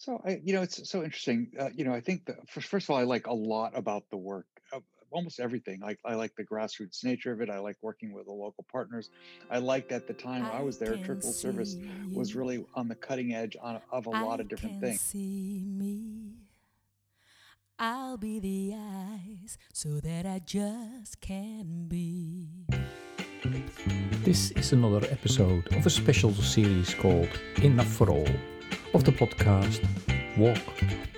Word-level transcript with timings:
So 0.00 0.18
I, 0.24 0.40
you 0.42 0.54
know, 0.54 0.62
it's 0.62 0.88
so 0.88 1.04
interesting. 1.04 1.48
Uh, 1.60 1.68
you 1.74 1.84
know, 1.84 1.92
I 1.92 2.00
think 2.00 2.24
that 2.24 2.48
first, 2.48 2.68
first 2.68 2.86
of 2.86 2.90
all, 2.90 2.96
I 2.96 3.02
like 3.02 3.26
a 3.26 3.34
lot 3.34 3.76
about 3.76 4.04
the 4.08 4.16
work, 4.16 4.46
uh, 4.72 4.80
almost 5.10 5.38
everything. 5.38 5.80
Like 5.80 5.98
I 6.06 6.14
like 6.14 6.34
the 6.36 6.42
grassroots 6.42 7.04
nature 7.04 7.32
of 7.32 7.42
it. 7.42 7.50
I 7.50 7.58
like 7.58 7.76
working 7.82 8.14
with 8.14 8.24
the 8.24 8.32
local 8.32 8.64
partners. 8.72 9.10
I 9.50 9.58
liked 9.58 9.92
at 9.92 10.08
the 10.08 10.14
time 10.14 10.46
I 10.46 10.62
was 10.62 10.78
there, 10.78 10.96
Church 10.96 11.22
World 11.22 11.34
Service 11.34 11.76
was 12.14 12.34
really 12.34 12.64
on 12.74 12.88
the 12.88 12.94
cutting 12.94 13.34
edge 13.34 13.58
on, 13.60 13.78
of 13.92 14.06
a 14.06 14.10
lot 14.10 14.40
of 14.40 14.48
different 14.48 14.80
things. 14.80 15.02
See 15.02 15.64
me. 15.66 16.32
I'll 17.78 18.16
be 18.16 18.40
the 18.40 18.74
eyes 18.74 19.58
so 19.74 20.00
that 20.00 20.24
I 20.24 20.38
just 20.38 21.20
can 21.20 21.88
be. 21.88 22.64
This 24.24 24.50
is 24.52 24.72
another 24.72 25.06
episode 25.10 25.66
of 25.76 25.84
a 25.84 25.90
special 25.90 26.32
series 26.32 26.94
called 26.94 27.28
Enough 27.62 27.86
for 27.86 28.08
All 28.08 28.28
of 28.94 29.04
the 29.04 29.12
podcast 29.12 29.84
Walk, 30.36 30.58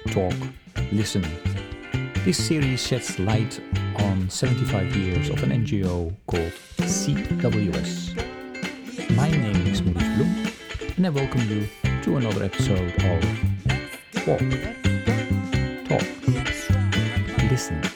Talk, 0.09 0.34
Listen. 0.93 1.25
This 2.25 2.36
series 2.39 2.86
sheds 2.86 3.18
light 3.18 3.61
on 3.96 4.29
75 4.29 4.94
years 4.96 5.29
of 5.30 5.43
an 5.43 5.50
NGO 5.50 6.14
called 6.27 6.53
CWS. 6.79 8.16
My 9.16 9.30
name 9.30 9.66
is 9.66 9.82
Maurice 9.82 10.03
Bloem 10.03 10.96
and 10.96 11.07
I 11.07 11.11
welcome 11.11 11.49
you 11.49 11.68
to 12.03 12.16
another 12.16 12.44
episode 12.44 12.94
of 12.96 13.25
Walk, 14.27 14.41
Talk, 15.89 16.07
Listen. 17.50 17.91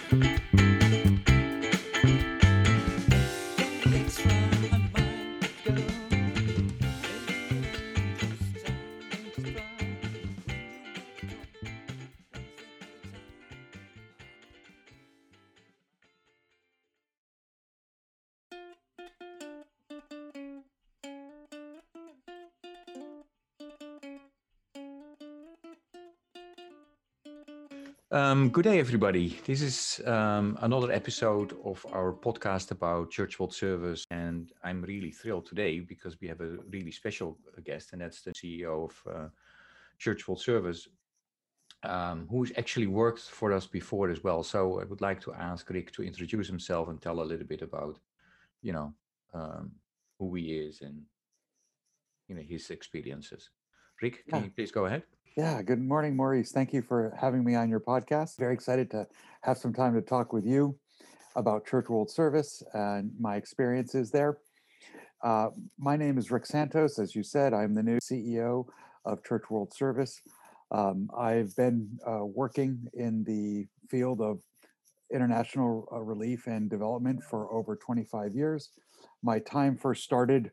Good 28.57 28.65
day, 28.65 28.79
everybody. 28.79 29.39
This 29.45 29.61
is 29.61 30.01
um, 30.07 30.57
another 30.63 30.91
episode 30.91 31.55
of 31.63 31.85
our 31.93 32.15
podcast 32.15 32.71
about 32.71 33.11
Church 33.11 33.39
World 33.39 33.53
Service, 33.53 34.07
and 34.11 34.51
I'm 34.65 34.81
really 34.81 35.11
thrilled 35.11 35.45
today 35.45 35.81
because 35.81 36.19
we 36.23 36.29
have 36.29 36.41
a 36.41 36.57
really 36.73 36.91
special 36.91 37.37
guest, 37.67 37.91
and 37.93 38.01
that's 38.01 38.23
the 38.23 38.33
CEO 38.33 38.87
of 38.89 39.15
uh, 39.15 39.29
Church 39.99 40.27
World 40.27 40.41
Service, 40.41 40.89
um, 41.83 42.27
who's 42.31 42.51
actually 42.57 42.87
worked 42.87 43.21
for 43.21 43.53
us 43.53 43.67
before 43.67 44.09
as 44.09 44.25
well. 44.25 44.43
So 44.43 44.81
I 44.81 44.85
would 44.85 45.03
like 45.03 45.21
to 45.25 45.35
ask 45.35 45.69
Rick 45.69 45.93
to 45.93 46.03
introduce 46.03 46.49
himself 46.49 46.89
and 46.89 46.99
tell 46.99 47.21
a 47.21 47.29
little 47.31 47.47
bit 47.47 47.61
about, 47.61 47.99
you 48.63 48.73
know, 48.73 48.95
um, 49.35 49.73
who 50.19 50.35
he 50.35 50.57
is 50.61 50.81
and 50.81 51.03
you 52.27 52.35
know 52.35 52.43
his 52.43 52.71
experiences. 52.71 53.51
Rick, 54.01 54.27
can 54.27 54.39
Yeah. 54.39 54.45
you 54.45 54.51
please 54.51 54.71
go 54.73 54.87
ahead? 54.87 55.03
Yeah. 55.37 55.61
Good 55.61 55.83
morning, 55.83 56.17
Maurice. 56.17 56.51
Thank 56.51 56.73
you 56.73 56.81
for 56.81 57.15
having 57.21 57.45
me 57.45 57.55
on 57.55 57.69
your 57.69 57.79
podcast. 57.81 58.39
Very 58.39 58.55
excited 58.55 58.91
to 58.93 59.07
have 59.43 59.59
some 59.59 59.75
time 59.75 59.93
to 59.93 60.01
talk 60.01 60.33
with 60.33 60.47
you 60.47 60.79
about 61.37 61.67
Church 61.67 61.91
World 61.91 62.11
Service 62.11 62.63
and 62.73 63.11
my 63.21 63.37
experiences 63.37 64.11
there. 64.11 64.39
Uh, 65.23 65.51
my 65.79 65.95
name 65.95 66.17
is 66.17 66.31
Rick 66.31 66.47
Santos. 66.47 66.99
As 66.99 67.15
you 67.15 67.23
said, 67.23 67.53
I'm 67.53 67.75
the 67.75 67.83
new 67.83 67.99
CEO 67.99 68.67
of 69.05 69.23
Church 69.25 69.51
World 69.51 69.75
Service. 69.75 70.23
Um, 70.71 71.11
I've 71.15 71.55
been 71.55 71.87
uh, 72.09 72.25
working 72.25 72.87
in 72.95 73.23
the 73.25 73.67
field 73.91 74.23
of 74.23 74.39
international 75.13 75.87
uh, 75.93 76.01
relief 76.01 76.47
and 76.47 76.71
development 76.71 77.23
for 77.23 77.53
over 77.53 77.77
25 77.77 78.35
years. 78.35 78.71
My 79.23 79.39
time 79.41 79.77
first 79.77 80.03
started, 80.03 80.51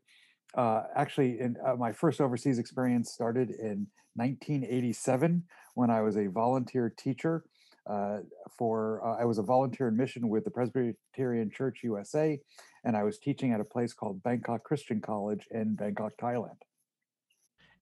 uh, 0.55 0.83
actually, 0.95 1.39
in 1.39 1.55
uh, 1.65 1.75
my 1.75 1.93
first 1.93 2.19
overseas 2.21 2.59
experience 2.59 3.11
started 3.13 3.51
in 3.51 3.87
1987 4.15 5.43
when 5.75 5.89
I 5.89 6.01
was 6.01 6.17
a 6.17 6.27
volunteer 6.27 6.89
teacher. 6.95 7.43
Uh, 7.85 8.19
for 8.57 9.05
uh, 9.05 9.21
I 9.21 9.25
was 9.25 9.39
a 9.39 9.43
volunteer 9.43 9.89
in 9.89 9.97
mission 9.97 10.29
with 10.29 10.45
the 10.45 10.51
Presbyterian 10.51 11.51
Church 11.51 11.81
USA, 11.83 12.39
and 12.85 12.95
I 12.95 13.03
was 13.03 13.19
teaching 13.19 13.51
at 13.51 13.59
a 13.59 13.65
place 13.65 13.93
called 13.93 14.23
Bangkok 14.23 14.63
Christian 14.63 15.01
College 15.01 15.47
in 15.51 15.75
Bangkok, 15.75 16.13
Thailand. 16.17 16.61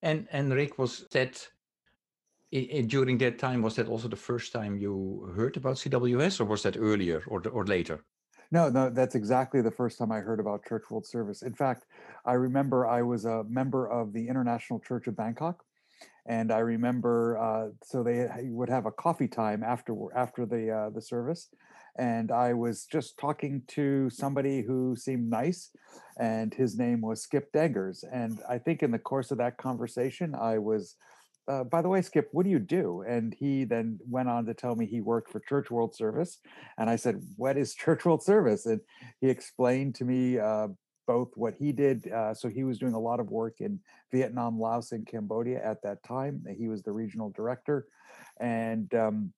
And 0.02 0.28
and 0.32 0.52
Rick, 0.52 0.80
was 0.80 1.08
that 1.12 1.48
i- 2.54 2.70
i- 2.78 2.82
during 2.82 3.20
that 3.20 3.38
time? 3.38 3.62
Was 3.62 3.76
that 3.76 3.88
also 3.88 4.08
the 4.08 4.16
first 4.16 4.52
time 4.52 4.78
you 4.78 5.32
heard 5.36 5.58
about 5.58 5.78
CWS, 5.78 6.40
or 6.40 6.46
was 6.46 6.64
that 6.64 6.78
earlier 6.78 7.22
or 7.28 7.48
or 7.48 7.66
later? 7.66 8.04
No, 8.52 8.70
no, 8.70 8.90
that's 8.90 9.16
exactly 9.16 9.62
the 9.62 9.72
first 9.72 9.98
time 9.98 10.12
I 10.12 10.20
heard 10.20 10.40
about 10.40 10.66
Church 10.66 10.90
World 10.90 11.06
Service. 11.06 11.42
In 11.42 11.54
fact, 11.54 11.86
I 12.26 12.34
remember 12.34 12.86
I 12.88 13.02
was 13.02 13.26
a 13.26 13.44
member 13.46 13.88
of 13.88 14.14
the 14.14 14.28
International 14.28 14.80
Church 14.80 15.08
of 15.08 15.16
Bangkok, 15.16 15.64
and 16.26 16.52
I 16.52 16.60
remember 16.60 17.38
uh, 17.38 17.70
so 17.84 18.04
they 18.04 18.28
would 18.44 18.70
have 18.70 18.86
a 18.86 18.92
coffee 18.92 19.28
time 19.28 19.64
after 19.64 19.96
after 20.16 20.46
the 20.46 20.72
uh, 20.72 20.90
the 20.90 21.02
service, 21.02 21.50
and 21.98 22.32
I 22.32 22.54
was 22.54 22.86
just 22.86 23.18
talking 23.18 23.64
to 23.70 24.10
somebody 24.10 24.62
who 24.62 24.96
seemed 24.96 25.30
nice, 25.30 25.72
and 26.20 26.54
his 26.54 26.78
name 26.78 27.02
was 27.02 27.24
Skip 27.24 27.52
Dangers, 27.52 28.04
and 28.12 28.40
I 28.48 28.60
think 28.60 28.84
in 28.84 28.92
the 28.92 29.00
course 29.00 29.32
of 29.32 29.38
that 29.40 29.58
conversation, 29.58 30.36
I 30.36 30.58
was. 30.60 30.96
Uh, 31.48 31.64
by 31.64 31.82
the 31.82 31.90
way, 31.90 32.02
Skip, 32.04 32.30
what 32.32 32.44
do 32.44 32.52
you 32.52 32.60
do? 32.60 33.04
And 33.06 33.34
he 33.34 33.66
then 33.66 34.00
went 34.08 34.30
on 34.30 34.46
to 34.46 34.54
tell 34.54 34.76
me 34.76 34.86
he 34.86 35.02
worked 35.02 35.32
for 35.32 35.40
Church 35.40 35.72
World 35.72 35.96
Service, 35.96 36.38
and 36.78 36.88
I 36.88 36.96
said, 36.96 37.20
"What 37.36 37.58
is 37.58 37.74
Church 37.74 38.06
World 38.06 38.24
Service?" 38.24 38.68
And 38.68 38.80
he 39.20 39.30
explained 39.30 39.96
to 39.96 40.06
me 40.06 40.38
uh, 40.38 40.68
both 41.08 41.30
what 41.36 41.56
he 41.58 41.72
did. 41.72 42.12
Uh, 42.12 42.34
so 42.34 42.50
he 42.50 42.64
was 42.64 42.80
doing 42.80 42.94
a 42.94 43.00
lot 43.00 43.20
of 43.20 43.30
work 43.30 43.62
in 43.62 43.80
Vietnam, 44.12 44.60
Laos, 44.60 44.92
and 44.92 45.06
Cambodia 45.08 45.64
at 45.64 45.82
that 45.84 46.04
time. 46.04 46.44
He 46.58 46.68
was 46.68 46.84
the 46.84 46.92
regional 46.92 47.30
director, 47.30 47.88
and 48.40 48.94
um, 48.94 49.34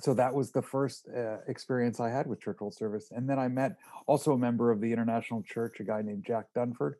so 0.00 0.14
that 0.14 0.34
was 0.34 0.52
the 0.52 0.62
first 0.62 1.08
uh, 1.14 1.38
experience 1.48 1.98
I 1.98 2.10
had 2.10 2.26
with 2.26 2.40
Church 2.40 2.60
World 2.60 2.74
Service. 2.74 3.10
And 3.10 3.28
then 3.28 3.38
I 3.38 3.48
met 3.48 3.76
also 4.06 4.32
a 4.32 4.38
member 4.38 4.70
of 4.70 4.80
the 4.80 4.92
International 4.92 5.42
Church, 5.42 5.80
a 5.80 5.84
guy 5.84 6.02
named 6.02 6.24
Jack 6.24 6.46
Dunford. 6.56 6.94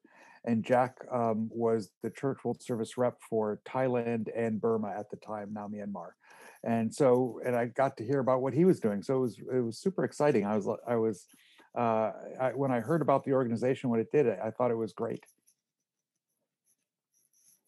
And 0.44 0.64
Jack 0.64 0.96
um, 1.12 1.48
was 1.52 1.90
the 2.02 2.10
Church 2.10 2.38
World 2.44 2.62
Service 2.62 2.96
rep 2.96 3.18
for 3.28 3.60
Thailand 3.66 4.28
and 4.34 4.60
Burma 4.60 4.94
at 4.98 5.10
the 5.10 5.16
time, 5.16 5.52
now 5.52 5.68
Myanmar. 5.68 6.10
And 6.64 6.92
so, 6.92 7.40
and 7.44 7.54
I 7.54 7.66
got 7.66 7.96
to 7.98 8.04
hear 8.04 8.20
about 8.20 8.40
what 8.40 8.54
he 8.54 8.64
was 8.64 8.80
doing. 8.80 9.02
So 9.02 9.16
it 9.16 9.20
was 9.20 9.38
it 9.38 9.60
was 9.60 9.78
super 9.78 10.04
exciting. 10.04 10.44
I 10.44 10.56
was 10.56 10.68
I 10.86 10.96
was 10.96 11.26
uh, 11.76 12.12
I, 12.40 12.52
when 12.54 12.70
I 12.70 12.80
heard 12.80 13.02
about 13.02 13.24
the 13.24 13.32
organization, 13.32 13.90
what 13.90 14.00
it 14.00 14.10
did, 14.10 14.28
I, 14.28 14.46
I 14.46 14.50
thought 14.50 14.70
it 14.70 14.76
was 14.76 14.92
great. 14.92 15.24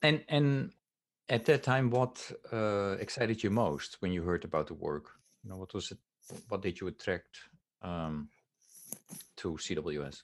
And 0.03 0.25
and 0.29 0.73
at 1.29 1.45
that 1.47 1.63
time, 1.63 1.91
what 1.91 2.31
uh, 2.53 2.97
excited 2.99 3.43
you 3.43 3.51
most 3.51 3.97
when 4.01 4.13
you 4.13 4.23
heard 4.23 4.45
about 4.45 4.67
the 4.67 4.75
work? 4.75 5.11
You 5.43 5.51
know, 5.51 5.57
what 5.57 5.75
was 5.75 5.91
it? 5.91 5.99
What 6.49 6.63
did 6.63 6.81
you 6.81 6.87
attract 6.87 7.39
um, 7.83 8.29
to 9.37 9.53
CWS? 9.53 10.23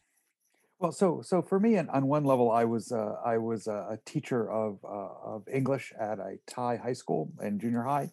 Well, 0.78 0.92
so 0.92 1.22
so 1.22 1.42
for 1.42 1.58
me, 1.58 1.78
on, 1.78 1.88
on 1.90 2.06
one 2.06 2.24
level, 2.24 2.50
I 2.50 2.64
was 2.64 2.92
uh, 2.92 3.16
I 3.24 3.38
was 3.38 3.66
a, 3.66 3.86
a 3.90 3.98
teacher 4.04 4.50
of 4.50 4.78
uh, 4.84 5.34
of 5.34 5.48
English 5.48 5.92
at 5.98 6.18
a 6.18 6.38
Thai 6.46 6.76
high 6.76 6.92
school 6.92 7.32
and 7.38 7.60
junior 7.60 7.82
high, 7.82 8.10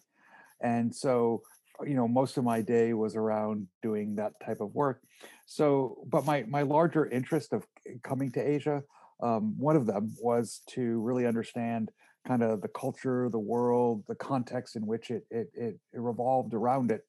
and 0.60 0.94
so 0.94 1.42
you 1.86 1.94
know 1.94 2.06
most 2.06 2.36
of 2.36 2.44
my 2.44 2.60
day 2.60 2.92
was 2.92 3.16
around 3.16 3.66
doing 3.82 4.16
that 4.16 4.32
type 4.44 4.60
of 4.60 4.74
work. 4.74 5.02
So, 5.46 6.04
but 6.06 6.24
my 6.24 6.44
my 6.48 6.62
larger 6.62 7.06
interest 7.06 7.52
of 7.52 7.66
coming 8.02 8.30
to 8.32 8.40
Asia, 8.40 8.82
um, 9.22 9.58
one 9.58 9.76
of 9.76 9.86
them 9.86 10.14
was 10.20 10.62
to 10.70 11.00
really 11.00 11.26
understand 11.26 11.90
kind 12.26 12.42
of 12.42 12.62
the 12.62 12.68
culture, 12.68 13.28
the 13.28 13.38
world, 13.38 14.04
the 14.08 14.14
context 14.14 14.76
in 14.76 14.86
which 14.86 15.10
it 15.10 15.26
it 15.30 15.50
it, 15.54 15.78
it 15.92 16.00
revolved 16.00 16.54
around 16.54 16.90
it, 16.90 17.02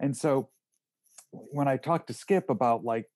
and 0.00 0.16
so 0.16 0.50
when 1.30 1.68
I 1.68 1.76
talked 1.76 2.08
to 2.08 2.14
Skip 2.14 2.50
about 2.50 2.84
like 2.84 3.06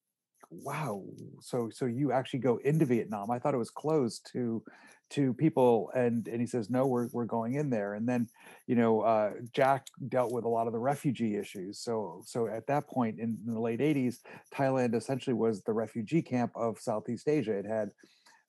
wow 0.50 1.02
so 1.40 1.68
so 1.72 1.86
you 1.86 2.12
actually 2.12 2.38
go 2.38 2.58
into 2.58 2.84
vietnam 2.84 3.30
i 3.30 3.38
thought 3.38 3.54
it 3.54 3.58
was 3.58 3.70
closed 3.70 4.28
to 4.32 4.62
to 5.10 5.32
people 5.34 5.90
and 5.94 6.26
and 6.26 6.40
he 6.40 6.46
says 6.46 6.68
no 6.68 6.86
we're 6.86 7.08
we're 7.12 7.24
going 7.24 7.54
in 7.54 7.70
there. 7.70 7.94
And 7.94 8.08
then 8.08 8.28
you 8.66 8.74
know 8.74 9.00
uh 9.00 9.32
jack 9.52 9.86
dealt 10.08 10.32
with 10.32 10.44
a 10.44 10.48
lot 10.48 10.66
of 10.66 10.72
the 10.72 10.78
refugee 10.78 11.36
issues. 11.36 11.78
So 11.78 12.22
so 12.24 12.48
at 12.48 12.66
that 12.66 12.88
point 12.88 13.18
in, 13.18 13.38
in 13.46 13.54
the 13.54 13.60
late 13.60 13.80
80s 13.80 14.18
thailand 14.54 14.94
essentially 14.94 15.34
was 15.34 15.62
the 15.62 15.72
refugee 15.72 16.22
camp 16.22 16.52
of 16.54 16.80
southeast 16.80 17.28
asia. 17.28 17.52
It 17.52 17.66
had 17.66 17.90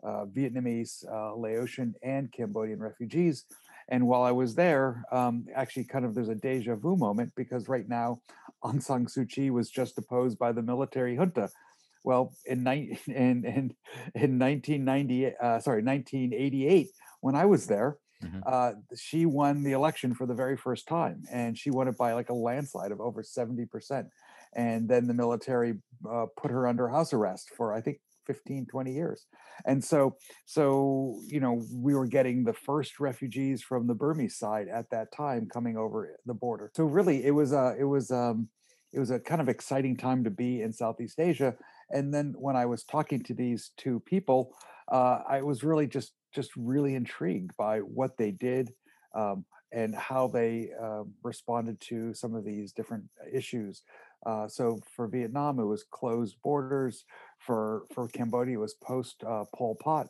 uh, 0.03 0.25
vietnamese 0.25 1.05
uh, 1.11 1.35
laotian 1.35 1.93
and 2.03 2.31
cambodian 2.31 2.79
refugees. 2.79 3.45
And 3.89 4.07
while 4.07 4.23
i 4.23 4.31
was 4.31 4.55
there 4.55 5.03
um 5.11 5.45
actually 5.55 5.85
kind 5.85 6.05
of 6.05 6.15
there's 6.15 6.29
a 6.29 6.35
deja 6.35 6.75
vu 6.75 6.95
moment 6.97 7.31
because 7.35 7.69
right 7.69 7.87
now 7.87 8.19
aung 8.63 8.81
san 8.81 9.05
suu 9.05 9.29
kyi 9.29 9.49
was 9.49 9.69
just 9.69 9.95
deposed 9.95 10.37
by 10.39 10.51
the 10.51 10.61
military 10.61 11.15
junta 11.15 11.49
well, 12.07 12.33
in, 12.45 12.63
ni- 12.63 12.97
in, 13.07 13.43
in, 13.43 13.75
in 14.15 14.39
1990, 14.39 15.25
uh, 15.25 15.59
sorry, 15.59 15.83
1988, 15.83 16.87
when 17.19 17.35
I 17.35 17.45
was 17.45 17.67
there, 17.67 17.97
mm-hmm. 18.23 18.39
uh, 18.45 18.71
she 18.95 19.25
won 19.25 19.61
the 19.61 19.73
election 19.73 20.13
for 20.13 20.25
the 20.25 20.33
very 20.33 20.55
first 20.55 20.87
time, 20.87 21.23
and 21.29 21.57
she 21.57 21.69
won 21.69 21.89
it 21.89 21.97
by 21.97 22.13
like 22.13 22.29
a 22.29 22.33
landslide 22.33 22.93
of 22.93 23.01
over 23.01 23.23
seventy 23.23 23.65
percent. 23.65 24.07
And 24.55 24.87
then 24.87 25.07
the 25.07 25.13
military 25.13 25.73
uh, 26.09 26.27
put 26.37 26.49
her 26.49 26.65
under 26.65 26.87
house 26.87 27.11
arrest 27.11 27.51
for 27.57 27.73
I 27.73 27.81
think 27.81 27.99
15 28.25 28.65
20 28.65 28.91
years 28.93 29.25
and 29.65 29.81
so 29.81 30.17
so 30.45 31.17
you 31.27 31.39
know 31.39 31.63
we 31.73 31.95
were 31.95 32.05
getting 32.05 32.43
the 32.43 32.53
first 32.53 32.99
refugees 32.99 33.63
from 33.63 33.87
the 33.87 33.93
burmese 33.93 34.37
side 34.37 34.67
at 34.67 34.89
that 34.89 35.13
time 35.13 35.47
coming 35.47 35.77
over 35.77 36.17
the 36.25 36.33
border 36.33 36.69
so 36.75 36.83
really 36.83 37.23
it 37.25 37.31
was 37.31 37.53
a 37.53 37.73
it 37.79 37.85
was 37.85 38.11
um 38.11 38.49
it 38.91 38.99
was 38.99 39.11
a 39.11 39.19
kind 39.19 39.39
of 39.39 39.47
exciting 39.47 39.95
time 39.95 40.25
to 40.25 40.29
be 40.29 40.61
in 40.61 40.73
southeast 40.73 41.21
asia 41.21 41.55
and 41.91 42.13
then 42.13 42.33
when 42.37 42.55
i 42.55 42.65
was 42.65 42.83
talking 42.83 43.21
to 43.21 43.33
these 43.33 43.71
two 43.77 43.99
people 44.01 44.55
uh, 44.91 45.19
i 45.27 45.41
was 45.41 45.63
really 45.63 45.87
just 45.87 46.13
just 46.33 46.51
really 46.55 46.95
intrigued 46.95 47.55
by 47.57 47.79
what 47.79 48.17
they 48.17 48.31
did 48.31 48.71
um, 49.15 49.45
and 49.73 49.95
how 49.95 50.27
they 50.27 50.69
uh, 50.81 51.03
responded 51.23 51.79
to 51.79 52.13
some 52.13 52.35
of 52.35 52.45
these 52.45 52.71
different 52.71 53.03
issues 53.33 53.83
uh, 54.25 54.47
so 54.47 54.79
for 54.95 55.07
Vietnam, 55.07 55.59
it 55.59 55.65
was 55.65 55.83
closed 55.83 56.37
borders. 56.43 57.05
For 57.39 57.83
for 57.93 58.07
Cambodia, 58.07 58.57
it 58.57 58.61
was 58.61 58.73
post 58.73 59.23
uh, 59.25 59.45
Pol 59.55 59.75
Pot. 59.75 60.07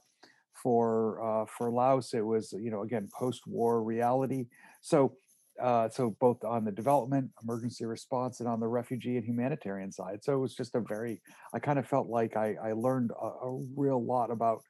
For 0.53 1.21
uh, 1.21 1.45
for 1.45 1.71
Laos, 1.71 2.13
it 2.13 2.25
was 2.25 2.53
you 2.53 2.71
know 2.71 2.83
again 2.83 3.09
post 3.17 3.45
war 3.45 3.83
reality. 3.83 4.47
So 4.81 5.15
uh, 5.61 5.89
so 5.89 6.15
both 6.19 6.43
on 6.43 6.65
the 6.65 6.71
development, 6.71 7.31
emergency 7.43 7.85
response, 7.85 8.39
and 8.39 8.49
on 8.49 8.59
the 8.59 8.67
refugee 8.67 9.17
and 9.17 9.25
humanitarian 9.25 9.91
side. 9.91 10.23
So 10.23 10.33
it 10.33 10.39
was 10.39 10.55
just 10.55 10.75
a 10.75 10.81
very. 10.81 11.21
I 11.53 11.59
kind 11.59 11.79
of 11.79 11.87
felt 11.87 12.07
like 12.07 12.35
I, 12.35 12.55
I 12.63 12.71
learned 12.73 13.11
a, 13.11 13.25
a 13.25 13.63
real 13.75 14.03
lot 14.03 14.31
about 14.31 14.61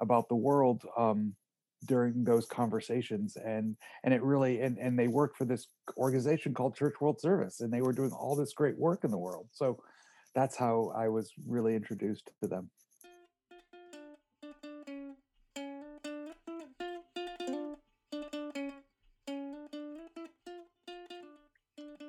about 0.00 0.28
the 0.28 0.36
world 0.36 0.82
um, 0.96 1.34
during 1.86 2.24
those 2.24 2.46
conversations 2.46 3.36
and 3.36 3.76
and 4.04 4.14
it 4.14 4.22
really 4.22 4.60
and 4.60 4.78
and 4.78 4.98
they 4.98 5.08
work 5.08 5.36
for 5.36 5.44
this 5.44 5.68
organization 5.96 6.54
called 6.54 6.76
church 6.76 6.94
world 7.00 7.20
service 7.20 7.60
and 7.60 7.72
they 7.72 7.82
were 7.82 7.92
doing 7.92 8.10
all 8.12 8.34
this 8.34 8.54
great 8.54 8.78
work 8.78 9.04
in 9.04 9.10
the 9.10 9.18
world 9.18 9.46
so 9.52 9.78
that's 10.34 10.56
how 10.56 10.92
i 10.96 11.06
was 11.06 11.32
really 11.46 11.74
introduced 11.74 12.30
to 12.42 12.48
them 12.48 12.70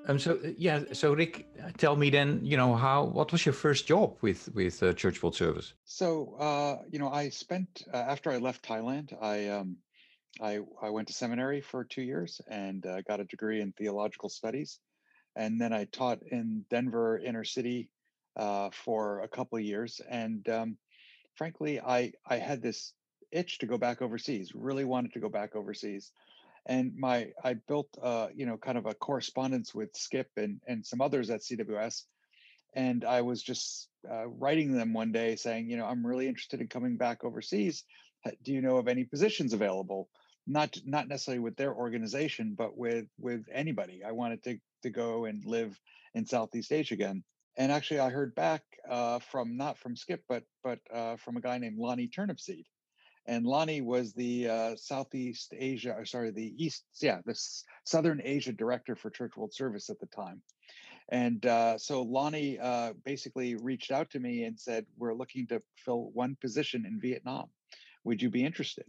Um, 0.07 0.17
so 0.17 0.39
uh, 0.43 0.49
yeah, 0.57 0.83
so 0.93 1.13
Rick, 1.13 1.47
uh, 1.61 1.69
tell 1.77 1.97
me 1.97 2.09
then, 2.09 2.39
you 2.41 2.55
know, 2.55 2.75
how 2.75 3.03
what 3.03 3.31
was 3.31 3.45
your 3.45 3.53
first 3.53 3.87
job 3.87 4.15
with 4.21 4.49
with 4.55 4.81
uh, 4.81 4.93
Church 4.93 5.21
World 5.21 5.35
Service? 5.35 5.73
So 5.83 6.35
uh, 6.39 6.77
you 6.89 6.97
know, 6.97 7.09
I 7.09 7.29
spent 7.29 7.83
uh, 7.93 7.97
after 7.97 8.31
I 8.31 8.37
left 8.37 8.65
Thailand, 8.65 9.13
I 9.21 9.49
um, 9.49 9.77
I 10.41 10.59
I 10.81 10.89
went 10.91 11.09
to 11.09 11.13
seminary 11.13 11.59
for 11.59 11.83
two 11.83 12.01
years 12.01 12.39
and 12.47 12.85
uh, 12.85 13.01
got 13.01 13.19
a 13.19 13.25
degree 13.25 13.59
in 13.59 13.73
theological 13.73 14.29
studies, 14.29 14.79
and 15.35 15.59
then 15.59 15.73
I 15.73 15.85
taught 15.85 16.19
in 16.23 16.63
Denver 16.69 17.19
inner 17.19 17.43
city 17.43 17.89
for 18.71 19.21
a 19.21 19.27
couple 19.27 19.57
of 19.57 19.65
years. 19.65 19.99
And 20.09 20.47
um, 20.47 20.77
frankly, 21.35 21.81
I 21.81 22.13
I 22.25 22.37
had 22.37 22.61
this 22.61 22.93
itch 23.31 23.57
to 23.57 23.65
go 23.65 23.77
back 23.77 24.01
overseas. 24.01 24.55
Really 24.55 24.85
wanted 24.85 25.11
to 25.13 25.19
go 25.19 25.27
back 25.27 25.53
overseas 25.53 26.13
and 26.67 26.93
my 26.97 27.31
I 27.43 27.55
built 27.55 27.87
uh, 28.01 28.27
you 28.35 28.45
know 28.45 28.57
kind 28.57 28.77
of 28.77 28.85
a 28.85 28.93
correspondence 28.93 29.73
with 29.73 29.95
Skip 29.95 30.29
and 30.37 30.59
and 30.67 30.85
some 30.85 31.01
others 31.01 31.29
at 31.29 31.41
CWS, 31.41 32.03
and 32.75 33.03
I 33.03 33.21
was 33.21 33.41
just 33.41 33.89
uh, 34.09 34.27
writing 34.27 34.73
them 34.73 34.93
one 34.93 35.11
day 35.11 35.35
saying 35.35 35.69
you 35.69 35.77
know 35.77 35.85
I'm 35.85 36.05
really 36.05 36.27
interested 36.27 36.61
in 36.61 36.67
coming 36.67 36.97
back 36.97 37.23
overseas. 37.23 37.83
Do 38.43 38.51
you 38.51 38.61
know 38.61 38.77
of 38.77 38.89
any 38.89 39.05
positions 39.05 39.53
available? 39.53 40.09
Not 40.45 40.77
not 40.85 41.07
necessarily 41.07 41.39
with 41.39 41.55
their 41.55 41.73
organization, 41.73 42.55
but 42.57 42.77
with 42.77 43.05
with 43.17 43.45
anybody. 43.51 44.03
I 44.03 44.11
wanted 44.11 44.43
to 44.43 44.57
to 44.83 44.89
go 44.89 45.25
and 45.25 45.43
live 45.45 45.79
in 46.13 46.25
Southeast 46.25 46.71
Asia 46.71 46.93
again. 46.93 47.23
And 47.57 47.71
actually, 47.71 48.01
I 48.01 48.09
heard 48.09 48.35
back 48.35 48.61
uh, 48.87 49.19
from 49.19 49.57
not 49.57 49.77
from 49.77 49.95
Skip, 49.95 50.23
but 50.27 50.43
but 50.63 50.79
uh, 50.93 51.15
from 51.15 51.37
a 51.37 51.41
guy 51.41 51.57
named 51.57 51.79
Lonnie 51.79 52.09
Turnipseed, 52.09 52.65
and 53.27 53.45
Lonnie 53.45 53.81
was 53.81 54.13
the 54.13 54.49
uh, 54.49 54.75
Southeast 54.77 55.53
Asia, 55.57 55.93
or 55.97 56.05
sorry, 56.05 56.31
the 56.31 56.53
East, 56.57 56.85
yeah, 57.01 57.19
the 57.25 57.37
Southern 57.83 58.21
Asia 58.23 58.53
director 58.53 58.95
for 58.95 59.09
Church 59.09 59.35
World 59.35 59.53
Service 59.53 59.89
at 59.89 59.99
the 59.99 60.07
time. 60.07 60.41
And 61.09 61.45
uh, 61.45 61.77
so 61.77 62.03
Lonnie 62.03 62.59
uh, 62.59 62.93
basically 63.05 63.55
reached 63.55 63.91
out 63.91 64.09
to 64.11 64.19
me 64.19 64.43
and 64.43 64.59
said, 64.59 64.85
"We're 64.97 65.13
looking 65.13 65.47
to 65.47 65.61
fill 65.77 66.09
one 66.13 66.37
position 66.39 66.85
in 66.85 66.99
Vietnam. 66.99 67.47
Would 68.05 68.21
you 68.21 68.29
be 68.29 68.45
interested?" 68.45 68.85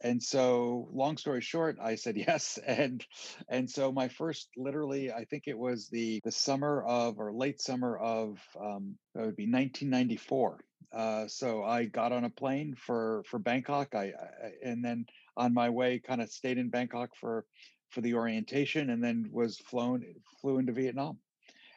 And 0.00 0.22
so, 0.22 0.88
long 0.92 1.16
story 1.16 1.40
short, 1.40 1.78
I 1.80 1.96
said 1.96 2.16
yes, 2.28 2.58
and 2.64 3.04
and 3.48 3.70
so 3.70 3.92
my 3.92 4.08
first, 4.08 4.48
literally, 4.56 5.12
I 5.12 5.24
think 5.24 5.44
it 5.46 5.58
was 5.58 5.88
the 5.88 6.20
the 6.24 6.32
summer 6.32 6.82
of 6.82 7.20
or 7.20 7.32
late 7.32 7.60
summer 7.60 7.96
of 7.96 8.38
um, 8.60 8.96
it 9.14 9.20
would 9.20 9.36
be 9.36 9.50
1994 9.50 10.60
uh, 10.92 11.28
so 11.28 11.62
I 11.64 11.84
got 11.84 12.12
on 12.12 12.24
a 12.24 12.30
plane 12.30 12.74
for 12.74 13.22
for 13.28 13.38
Bangkok. 13.38 13.94
I, 13.94 14.06
I 14.06 14.50
and 14.62 14.84
then 14.84 15.06
on 15.36 15.52
my 15.54 15.68
way, 15.68 15.98
kind 15.98 16.22
of 16.22 16.30
stayed 16.30 16.58
in 16.58 16.70
Bangkok 16.70 17.10
for 17.20 17.44
for 17.90 18.00
the 18.00 18.14
orientation, 18.14 18.90
and 18.90 19.02
then 19.02 19.28
was 19.30 19.58
flown 19.58 20.02
flew 20.40 20.58
into 20.58 20.72
Vietnam, 20.72 21.18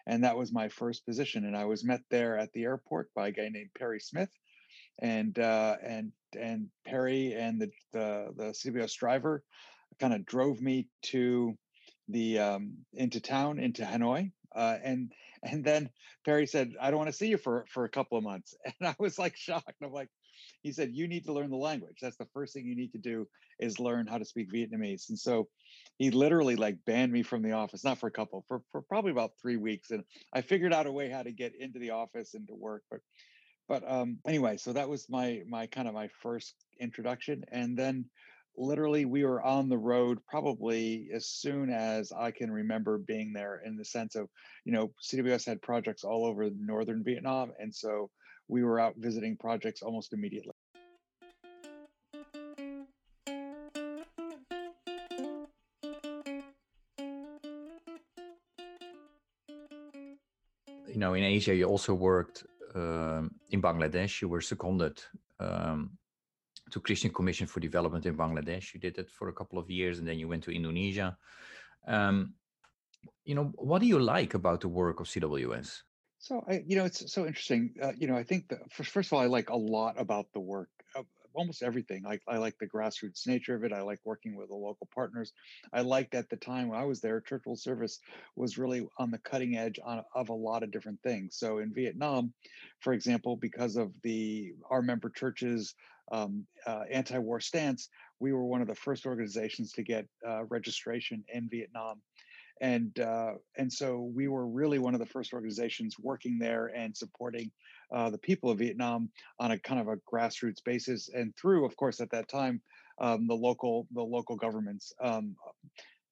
and 0.07 0.23
that 0.23 0.37
was 0.37 0.53
my 0.53 0.69
first 0.69 1.05
position. 1.05 1.45
And 1.45 1.57
I 1.57 1.65
was 1.65 1.83
met 1.83 2.01
there 2.09 2.37
at 2.37 2.51
the 2.53 2.63
airport 2.63 3.13
by 3.13 3.27
a 3.27 3.31
guy 3.31 3.49
named 3.49 3.71
Perry 3.77 3.99
Smith, 3.99 4.29
and 4.99 5.37
uh, 5.37 5.75
and 5.83 6.11
and 6.39 6.67
Perry 6.85 7.33
and 7.33 7.61
the 7.61 7.69
the 7.91 8.33
the 8.37 8.43
CWS 8.45 8.97
driver 8.97 9.43
kind 9.99 10.13
of 10.13 10.25
drove 10.25 10.61
me 10.61 10.87
to 11.03 11.57
the 12.07 12.39
um, 12.39 12.77
into 12.93 13.19
town 13.19 13.59
into 13.59 13.83
Hanoi, 13.83 14.31
uh, 14.55 14.77
and 14.83 15.11
and 15.43 15.63
then 15.63 15.89
Perry 16.25 16.45
said, 16.45 16.73
I 16.79 16.91
don't 16.91 16.99
want 16.99 17.09
to 17.09 17.15
see 17.15 17.27
you 17.27 17.37
for, 17.37 17.65
for 17.67 17.85
a 17.85 17.89
couple 17.89 18.17
of 18.17 18.23
months. 18.23 18.55
And 18.79 18.87
I 18.87 18.95
was 18.99 19.17
like 19.19 19.35
shocked. 19.35 19.73
I'm 19.83 19.91
like, 19.91 20.09
he 20.61 20.71
said, 20.71 20.91
you 20.93 21.07
need 21.07 21.25
to 21.25 21.33
learn 21.33 21.49
the 21.49 21.57
language. 21.57 21.97
That's 22.01 22.17
the 22.17 22.27
first 22.33 22.53
thing 22.53 22.65
you 22.65 22.75
need 22.75 22.93
to 22.93 22.99
do 22.99 23.27
is 23.59 23.79
learn 23.79 24.07
how 24.07 24.17
to 24.17 24.25
speak 24.25 24.51
Vietnamese. 24.51 25.09
And 25.09 25.19
so 25.19 25.47
he 25.97 26.11
literally 26.11 26.55
like 26.55 26.77
banned 26.85 27.11
me 27.11 27.23
from 27.23 27.41
the 27.41 27.51
office, 27.51 27.83
not 27.83 27.99
for 27.99 28.07
a 28.07 28.11
couple, 28.11 28.43
for, 28.47 28.61
for 28.71 28.81
probably 28.81 29.11
about 29.11 29.31
three 29.41 29.57
weeks. 29.57 29.91
And 29.91 30.03
I 30.33 30.41
figured 30.41 30.73
out 30.73 30.87
a 30.87 30.91
way 30.91 31.09
how 31.09 31.23
to 31.23 31.31
get 31.31 31.53
into 31.59 31.79
the 31.79 31.91
office 31.91 32.33
and 32.33 32.47
to 32.47 32.55
work. 32.55 32.83
But 32.89 33.01
but 33.67 33.89
um 33.89 34.17
anyway, 34.27 34.57
so 34.57 34.73
that 34.73 34.89
was 34.89 35.07
my 35.09 35.43
my 35.47 35.67
kind 35.67 35.87
of 35.87 35.93
my 35.93 36.09
first 36.21 36.55
introduction. 36.79 37.45
And 37.51 37.77
then 37.77 38.05
literally 38.57 39.05
we 39.05 39.23
were 39.23 39.41
on 39.41 39.69
the 39.69 39.77
road 39.77 40.19
probably 40.27 41.09
as 41.13 41.27
soon 41.27 41.69
as 41.69 42.11
I 42.11 42.31
can 42.31 42.51
remember 42.51 42.97
being 42.97 43.33
there 43.33 43.61
in 43.65 43.77
the 43.77 43.85
sense 43.85 44.15
of, 44.15 44.29
you 44.65 44.71
know, 44.71 44.91
CWS 45.01 45.45
had 45.45 45.61
projects 45.61 46.03
all 46.03 46.25
over 46.25 46.49
northern 46.55 47.03
Vietnam. 47.03 47.53
And 47.59 47.73
so 47.73 48.09
we 48.47 48.63
were 48.63 48.79
out 48.79 48.95
visiting 48.97 49.37
projects 49.37 49.81
almost 49.81 50.13
immediately. 50.13 50.53
You 60.87 60.97
know, 60.97 61.13
in 61.13 61.23
Asia, 61.23 61.55
you 61.55 61.65
also 61.65 61.93
worked 61.93 62.45
um, 62.75 63.31
in 63.49 63.61
Bangladesh. 63.61 64.21
You 64.21 64.27
were 64.27 64.41
seconded 64.41 65.01
um, 65.39 65.97
to 66.71 66.79
Christian 66.79 67.11
Commission 67.11 67.47
for 67.47 67.59
Development 67.59 68.05
in 68.05 68.17
Bangladesh. 68.17 68.73
You 68.73 68.79
did 68.79 68.97
it 68.97 69.09
for 69.09 69.29
a 69.29 69.33
couple 69.33 69.59
of 69.59 69.69
years, 69.69 69.99
and 69.99 70.07
then 70.07 70.17
you 70.19 70.27
went 70.27 70.43
to 70.43 70.51
Indonesia. 70.51 71.17
Um, 71.87 72.33
you 73.23 73.35
know, 73.35 73.51
what 73.55 73.79
do 73.81 73.87
you 73.87 73.99
like 73.99 74.33
about 74.33 74.61
the 74.61 74.69
work 74.69 74.99
of 74.99 75.07
CWS? 75.07 75.81
So, 76.19 76.43
I, 76.47 76.63
you 76.65 76.75
know, 76.75 76.85
it's 76.85 77.11
so 77.11 77.25
interesting. 77.25 77.73
Uh, 77.81 77.93
you 77.97 78.07
know, 78.07 78.15
I 78.15 78.23
think 78.23 78.49
that 78.49 78.71
first, 78.71 78.91
first 78.91 79.09
of 79.09 79.13
all, 79.13 79.19
I 79.21 79.25
like 79.25 79.49
a 79.49 79.55
lot 79.55 79.99
about 79.99 80.27
the 80.33 80.39
work 80.39 80.69
almost 81.33 81.63
everything. 81.63 82.05
I, 82.05 82.19
I 82.27 82.37
like 82.37 82.57
the 82.59 82.67
grassroots 82.67 83.27
nature 83.27 83.55
of 83.55 83.63
it. 83.63 83.73
I 83.73 83.81
like 83.81 83.99
working 84.03 84.35
with 84.35 84.49
the 84.49 84.55
local 84.55 84.87
partners. 84.93 85.33
I 85.73 85.81
liked 85.81 86.15
at 86.15 86.29
the 86.29 86.35
time 86.37 86.69
when 86.69 86.79
I 86.79 86.85
was 86.85 87.01
there, 87.01 87.21
Church 87.21 87.43
World 87.45 87.59
Service 87.59 87.99
was 88.35 88.57
really 88.57 88.87
on 88.97 89.11
the 89.11 89.17
cutting 89.19 89.57
edge 89.57 89.79
on, 89.83 90.03
of 90.15 90.29
a 90.29 90.33
lot 90.33 90.63
of 90.63 90.71
different 90.71 91.01
things. 91.01 91.35
So 91.37 91.59
in 91.59 91.73
Vietnam, 91.73 92.33
for 92.79 92.93
example, 92.93 93.35
because 93.35 93.75
of 93.75 93.93
the 94.03 94.53
our 94.69 94.81
member 94.81 95.09
churches 95.09 95.75
um, 96.11 96.45
uh, 96.67 96.83
anti-war 96.91 97.39
stance, 97.39 97.89
we 98.19 98.33
were 98.33 98.43
one 98.43 98.61
of 98.61 98.67
the 98.67 98.75
first 98.75 99.05
organizations 99.05 99.71
to 99.73 99.83
get 99.83 100.05
uh, 100.27 100.43
registration 100.45 101.23
in 101.33 101.47
Vietnam 101.49 102.01
and 102.61 102.97
uh, 102.99 103.33
and 103.57 103.71
so 103.71 104.09
we 104.15 104.27
were 104.27 104.47
really 104.47 104.79
one 104.79 104.93
of 104.93 104.99
the 104.99 105.05
first 105.05 105.33
organizations 105.33 105.95
working 105.99 106.37
there 106.39 106.67
and 106.67 106.95
supporting 106.95 107.51
uh, 107.93 108.09
the 108.09 108.17
people 108.19 108.49
of 108.49 108.59
Vietnam 108.59 109.09
on 109.39 109.51
a 109.51 109.59
kind 109.59 109.81
of 109.81 109.87
a 109.87 109.97
grassroots 110.11 110.63
basis, 110.63 111.09
and 111.09 111.33
through, 111.35 111.65
of 111.65 111.75
course, 111.75 111.99
at 111.99 112.11
that 112.11 112.29
time, 112.29 112.61
um, 112.99 113.27
the 113.27 113.35
local 113.35 113.87
the 113.91 114.01
local 114.01 114.35
governments. 114.35 114.93
Um, 115.01 115.35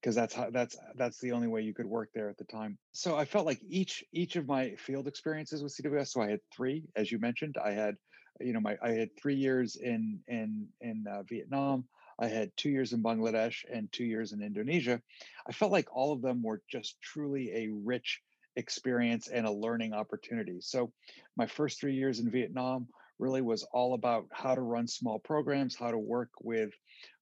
because 0.01 0.15
that's 0.15 0.34
how 0.34 0.50
that's 0.50 0.77
that's 0.96 1.20
the 1.20 1.34
only 1.34 1.48
way 1.48 1.62
you 1.62 1.74
could 1.74 1.86
work 1.86 2.10
there 2.15 2.29
at 2.29 2.38
the 2.38 2.46
time. 2.46 2.77
So 2.94 3.18
I 3.18 3.25
felt 3.25 3.46
like 3.46 3.60
each 3.68 4.03
each 4.13 4.38
of 4.38 4.48
my 4.48 4.75
field 4.75 5.08
experiences 5.08 5.62
with 5.62 5.75
CWS. 5.75 6.08
So 6.08 6.22
I 6.22 6.29
had 6.29 6.39
three, 6.56 6.84
as 6.96 7.12
you 7.12 7.20
mentioned. 7.20 7.58
I 7.63 7.72
had, 7.72 7.96
you 8.39 8.53
know, 8.53 8.62
my 8.62 8.77
I 8.82 8.91
had 8.91 9.10
three 9.22 9.36
years 9.36 9.75
in 9.75 10.20
in 10.29 10.68
in 10.79 11.03
uh, 11.12 11.24
Vietnam. 11.27 11.84
I 12.19 12.27
had 12.27 12.51
two 12.57 12.69
years 12.69 12.91
in 12.91 13.01
Bangladesh 13.01 13.63
and 13.71 13.91
two 13.91 14.03
years 14.03 14.33
in 14.33 14.41
Indonesia. 14.41 15.01
I 15.47 15.53
felt 15.53 15.71
like 15.71 15.88
all 15.95 16.11
of 16.11 16.21
them 16.21 16.43
were 16.43 16.61
just 16.69 17.01
truly 17.01 17.51
a 17.53 17.69
rich 17.69 18.21
experience 18.55 19.29
and 19.29 19.45
a 19.45 19.51
learning 19.51 19.93
opportunity. 19.93 20.59
So, 20.59 20.91
my 21.38 21.47
first 21.47 21.79
three 21.79 21.95
years 21.95 22.19
in 22.19 22.29
Vietnam 22.29 22.88
really 23.19 23.41
was 23.41 23.63
all 23.71 23.93
about 23.93 24.27
how 24.31 24.55
to 24.55 24.61
run 24.61 24.88
small 24.88 25.19
programs, 25.19 25.75
how 25.75 25.91
to 25.91 25.97
work 25.97 26.29
with 26.41 26.71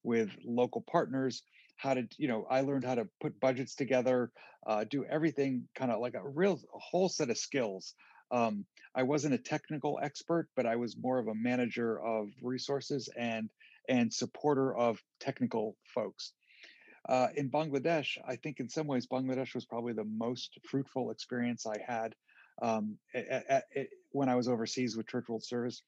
with 0.04 0.32
local 0.44 0.84
partners, 0.90 1.44
how 1.76 1.94
to 1.94 2.08
you 2.18 2.28
know 2.28 2.48
I 2.50 2.62
learned 2.62 2.86
how 2.86 2.96
to 2.96 3.08
put 3.22 3.40
budgets 3.40 3.76
together, 3.76 4.32
uh, 4.66 4.84
do 4.90 5.06
everything 5.06 5.68
kind 5.76 5.92
of 5.92 6.00
like 6.00 6.16
a 6.16 6.28
real 6.28 6.60
a 6.74 6.80
whole 6.80 7.10
set 7.10 7.30
of 7.30 7.38
skills. 7.38 7.94
Um, 8.32 8.66
I 8.96 9.04
wasn't 9.04 9.36
a 9.36 9.38
technical 9.38 10.00
expert, 10.02 10.50
but 10.56 10.66
I 10.66 10.76
was 10.76 10.98
more 10.98 11.20
of 11.20 11.28
a 11.28 11.36
manager 11.36 12.02
of 12.02 12.30
resources 12.42 13.10
and 13.18 13.50
and 13.88 14.14
supporter 14.14 14.76
of 14.76 15.02
technical 15.20 15.76
folks. 15.94 16.34
Uh, 17.08 17.28
in 17.36 17.50
Bangladesh, 17.50 18.18
I 18.28 18.36
think 18.36 18.60
in 18.60 18.70
some 18.70 18.88
ways 18.88 19.08
Bangladesh 19.08 19.56
was 19.56 19.66
probably 19.66 19.94
the 19.94 20.04
most 20.04 20.58
fruitful 20.70 21.12
experience 21.12 21.66
I 21.66 21.78
had 21.86 22.16
um, 22.62 22.98
at, 23.14 23.28
at, 23.50 23.64
at, 23.76 23.88
when 24.12 24.30
I 24.30 24.36
was 24.36 24.48
overseas 24.48 24.98
with 24.98 25.08
Church 25.08 25.30
World 25.30 25.44
Service, 25.44 25.84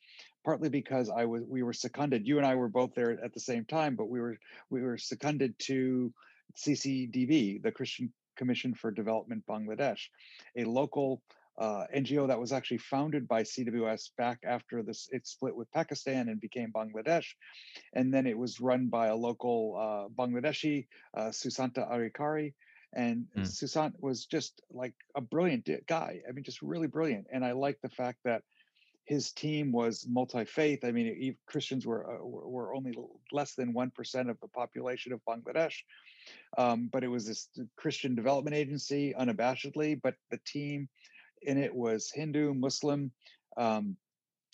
partly 0.46 0.70
because 0.70 1.10
I 1.10 1.26
was 1.26 1.44
we 1.48 1.64
were 1.64 1.74
seconded. 1.74 2.28
You 2.28 2.38
and 2.38 2.46
I 2.46 2.56
were 2.56 2.70
both 2.70 2.94
there 2.96 3.12
at 3.24 3.34
the 3.34 3.40
same 3.40 3.66
time, 3.66 3.96
but 3.96 4.10
we 4.10 4.20
were 4.20 4.38
we 4.70 4.82
were 4.82 4.98
seconded 4.98 5.56
to 5.64 6.14
CCDB, 6.58 7.62
the 7.62 7.72
Christian 7.72 8.14
Commission 8.38 8.74
for 8.74 8.92
Development 8.92 9.44
Bangladesh, 9.48 10.08
a 10.56 10.64
local 10.64 11.22
uh, 11.60 11.84
NGO 11.96 12.28
that 12.28 12.40
was 12.40 12.54
actually 12.54 12.78
founded 12.78 13.28
by 13.28 13.44
CWS 13.44 14.12
back 14.18 14.40
after 14.46 14.82
this 14.82 15.10
it 15.12 15.28
split 15.28 15.56
with 15.56 15.72
Pakistan 15.72 16.30
and 16.30 16.40
became 16.40 16.72
Bangladesh, 16.72 17.26
and 17.94 18.14
then 18.14 18.26
it 18.26 18.38
was 18.38 18.62
run 18.62 18.88
by 18.88 19.08
a 19.08 19.16
local 19.16 19.76
uh, 19.78 20.08
Bangladeshi, 20.22 20.88
uh, 21.16 21.32
Susanta 21.32 21.86
Adhikari, 21.92 22.54
and 22.94 23.26
mm. 23.38 23.46
Susant 23.46 24.02
was 24.02 24.26
just 24.26 24.62
like 24.72 24.94
a 25.16 25.22
brilliant 25.22 25.70
guy. 25.86 26.22
I 26.28 26.32
mean, 26.32 26.44
just 26.44 26.62
really 26.62 26.88
brilliant. 26.88 27.28
And 27.32 27.44
I 27.44 27.52
like 27.52 27.80
the 27.82 27.90
fact 27.90 28.20
that 28.24 28.44
his 29.06 29.32
team 29.32 29.72
was 29.72 30.06
multi-faith. 30.08 30.86
I 30.86 30.92
mean, 30.92 31.36
Christians 31.48 31.86
were 31.86 32.10
uh, 32.10 32.24
were 32.24 32.76
only 32.76 32.94
less 33.32 33.56
than 33.56 33.74
one 33.74 33.92
percent 33.92 34.30
of 34.30 34.40
the 34.40 34.48
population 34.48 35.12
of 35.12 35.20
Bangladesh, 35.28 35.74
um, 36.58 36.90
but 36.92 37.04
it 37.04 37.08
was 37.08 37.26
this 37.26 37.50
Christian 37.76 38.16
development 38.16 38.56
agency 38.56 39.14
unabashedly. 39.20 40.00
But 40.02 40.14
the 40.30 40.40
team 40.46 40.88
in 41.42 41.58
it 41.58 41.74
was 41.74 42.12
Hindu, 42.14 42.54
Muslim, 42.54 43.12
um, 43.58 43.96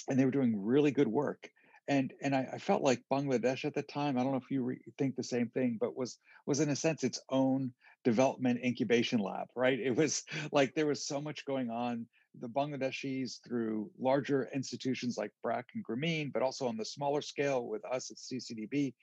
and 0.09 0.19
they 0.19 0.25
were 0.25 0.31
doing 0.31 0.63
really 0.63 0.91
good 0.91 1.07
work. 1.07 1.49
And 1.87 2.13
and 2.21 2.35
I, 2.35 2.47
I, 2.53 2.57
felt 2.57 2.81
like 2.81 3.03
Bangladesh 3.11 3.63
at 3.63 3.75
the 3.75 3.83
time. 3.83 4.17
I 4.17 4.23
don't 4.23 4.31
know 4.31 4.39
if 4.39 4.49
you 4.49 4.63
re- 4.63 4.81
think 4.97 5.15
the 5.15 5.23
same 5.23 5.49
thing, 5.49 5.77
but 5.79 5.95
was 5.95 6.17
was 6.47 6.59
in 6.59 6.69
a 6.69 6.75
sense 6.75 7.03
its 7.03 7.21
own 7.29 7.71
development 8.03 8.61
incubation 8.63 9.19
lab. 9.19 9.47
Right? 9.55 9.79
It 9.79 9.95
was 9.95 10.23
like 10.51 10.73
there 10.73 10.87
was 10.87 11.05
so 11.05 11.21
much 11.21 11.45
going 11.45 11.69
on. 11.69 12.07
The 12.41 12.49
Bangladeshis, 12.49 13.39
through 13.47 13.91
larger 13.97 14.49
institutions 14.53 15.17
like 15.17 15.31
BRAC 15.41 15.67
and 15.73 15.85
Grameen, 15.85 16.33
but 16.33 16.41
also 16.41 16.67
on 16.67 16.75
the 16.75 16.83
smaller 16.83 17.21
scale 17.21 17.65
with 17.65 17.85
us 17.85 18.11
at 18.11 18.17
CCDB, 18.17 18.93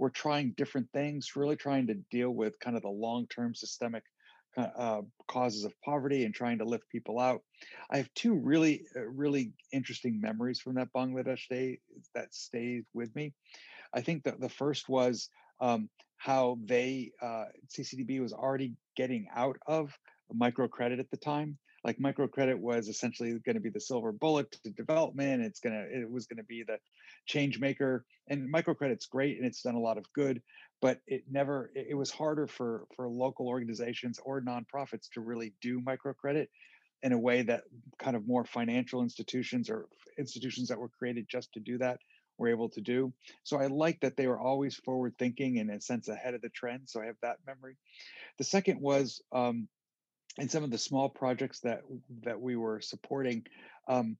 were 0.00 0.10
trying 0.10 0.54
different 0.56 0.88
things, 0.92 1.36
really 1.36 1.54
trying 1.56 1.86
to 1.86 1.94
deal 2.10 2.30
with 2.30 2.58
kind 2.58 2.74
of 2.74 2.82
the 2.82 2.88
long-term 2.88 3.54
systemic 3.54 4.02
uh, 4.56 5.02
causes 5.28 5.64
of 5.64 5.72
poverty 5.82 6.24
and 6.24 6.34
trying 6.34 6.58
to 6.58 6.64
lift 6.64 6.88
people 6.88 7.18
out. 7.18 7.40
I 7.90 7.98
have 7.98 8.12
two 8.14 8.34
really, 8.34 8.84
uh, 8.96 9.06
really 9.06 9.52
interesting 9.72 10.20
memories 10.20 10.60
from 10.60 10.74
that 10.74 10.92
Bangladesh 10.94 11.48
day 11.48 11.78
that 12.14 12.34
stayed 12.34 12.84
with 12.94 13.14
me. 13.14 13.32
I 13.92 14.00
think 14.00 14.24
that 14.24 14.40
the 14.40 14.48
first 14.48 14.88
was 14.88 15.28
um, 15.60 15.88
how 16.16 16.58
they, 16.64 17.12
uh, 17.22 17.46
CCDB 17.68 18.20
was 18.20 18.32
already 18.32 18.74
getting 18.96 19.26
out 19.34 19.56
of 19.66 19.96
microcredit 20.34 20.98
at 20.98 21.10
the 21.10 21.16
time 21.16 21.58
like 21.84 21.98
microcredit 21.98 22.58
was 22.58 22.88
essentially 22.88 23.38
going 23.44 23.54
to 23.54 23.60
be 23.60 23.70
the 23.70 23.80
silver 23.80 24.12
bullet 24.12 24.50
to 24.50 24.70
development 24.70 25.42
it's 25.42 25.60
going 25.60 25.74
to 25.74 26.00
it 26.00 26.10
was 26.10 26.26
going 26.26 26.36
to 26.36 26.44
be 26.44 26.62
the 26.62 26.78
change 27.26 27.58
maker 27.58 28.04
and 28.28 28.52
microcredit's 28.52 29.06
great 29.06 29.36
and 29.36 29.46
it's 29.46 29.62
done 29.62 29.74
a 29.74 29.80
lot 29.80 29.98
of 29.98 30.04
good 30.12 30.42
but 30.80 31.00
it 31.06 31.24
never 31.30 31.70
it 31.74 31.96
was 31.96 32.10
harder 32.10 32.46
for 32.46 32.86
for 32.96 33.08
local 33.08 33.48
organizations 33.48 34.18
or 34.24 34.40
nonprofits 34.40 35.08
to 35.12 35.20
really 35.20 35.54
do 35.60 35.80
microcredit 35.80 36.46
in 37.02 37.12
a 37.12 37.18
way 37.18 37.42
that 37.42 37.62
kind 37.98 38.16
of 38.16 38.26
more 38.26 38.44
financial 38.44 39.02
institutions 39.02 39.70
or 39.70 39.86
institutions 40.18 40.68
that 40.68 40.78
were 40.78 40.88
created 40.88 41.26
just 41.28 41.52
to 41.52 41.60
do 41.60 41.78
that 41.78 41.98
were 42.36 42.48
able 42.48 42.68
to 42.70 42.80
do. 42.80 43.12
So 43.42 43.58
i 43.58 43.66
like 43.66 44.00
that 44.00 44.16
they 44.16 44.26
were 44.26 44.40
always 44.40 44.74
forward 44.74 45.14
thinking 45.18 45.58
and 45.58 45.70
in 45.70 45.76
a 45.76 45.80
sense 45.80 46.08
ahead 46.08 46.34
of 46.34 46.42
the 46.42 46.48
trend 46.50 46.82
so 46.88 47.00
i 47.00 47.06
have 47.06 47.16
that 47.22 47.38
memory. 47.46 47.76
The 48.38 48.44
second 48.44 48.80
was 48.80 49.22
um, 49.32 49.68
and 50.38 50.50
some 50.50 50.64
of 50.64 50.70
the 50.70 50.78
small 50.78 51.08
projects 51.08 51.60
that 51.60 51.82
that 52.22 52.40
we 52.40 52.56
were 52.56 52.80
supporting, 52.80 53.44
um, 53.88 54.16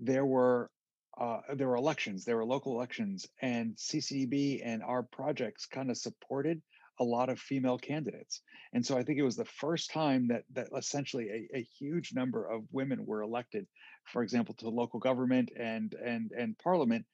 there 0.00 0.26
were 0.26 0.70
uh, 1.18 1.40
there 1.54 1.68
were 1.68 1.76
elections, 1.76 2.24
there 2.24 2.36
were 2.36 2.44
local 2.44 2.72
elections, 2.72 3.26
and 3.40 3.76
CCDB 3.76 4.60
and 4.64 4.82
our 4.82 5.02
projects 5.02 5.66
kind 5.66 5.90
of 5.90 5.96
supported 5.96 6.60
a 7.00 7.04
lot 7.04 7.28
of 7.28 7.40
female 7.40 7.78
candidates. 7.78 8.42
And 8.72 8.84
so 8.84 8.96
I 8.96 9.02
think 9.02 9.18
it 9.18 9.24
was 9.24 9.36
the 9.36 9.44
first 9.44 9.90
time 9.90 10.28
that 10.28 10.44
that 10.52 10.68
essentially 10.76 11.28
a, 11.28 11.58
a 11.58 11.66
huge 11.78 12.12
number 12.14 12.46
of 12.46 12.62
women 12.72 13.06
were 13.06 13.22
elected, 13.22 13.66
for 14.12 14.22
example, 14.22 14.54
to 14.58 14.68
local 14.68 15.00
government 15.00 15.50
and 15.56 15.94
and 15.94 16.32
and 16.36 16.58
parliament. 16.58 17.06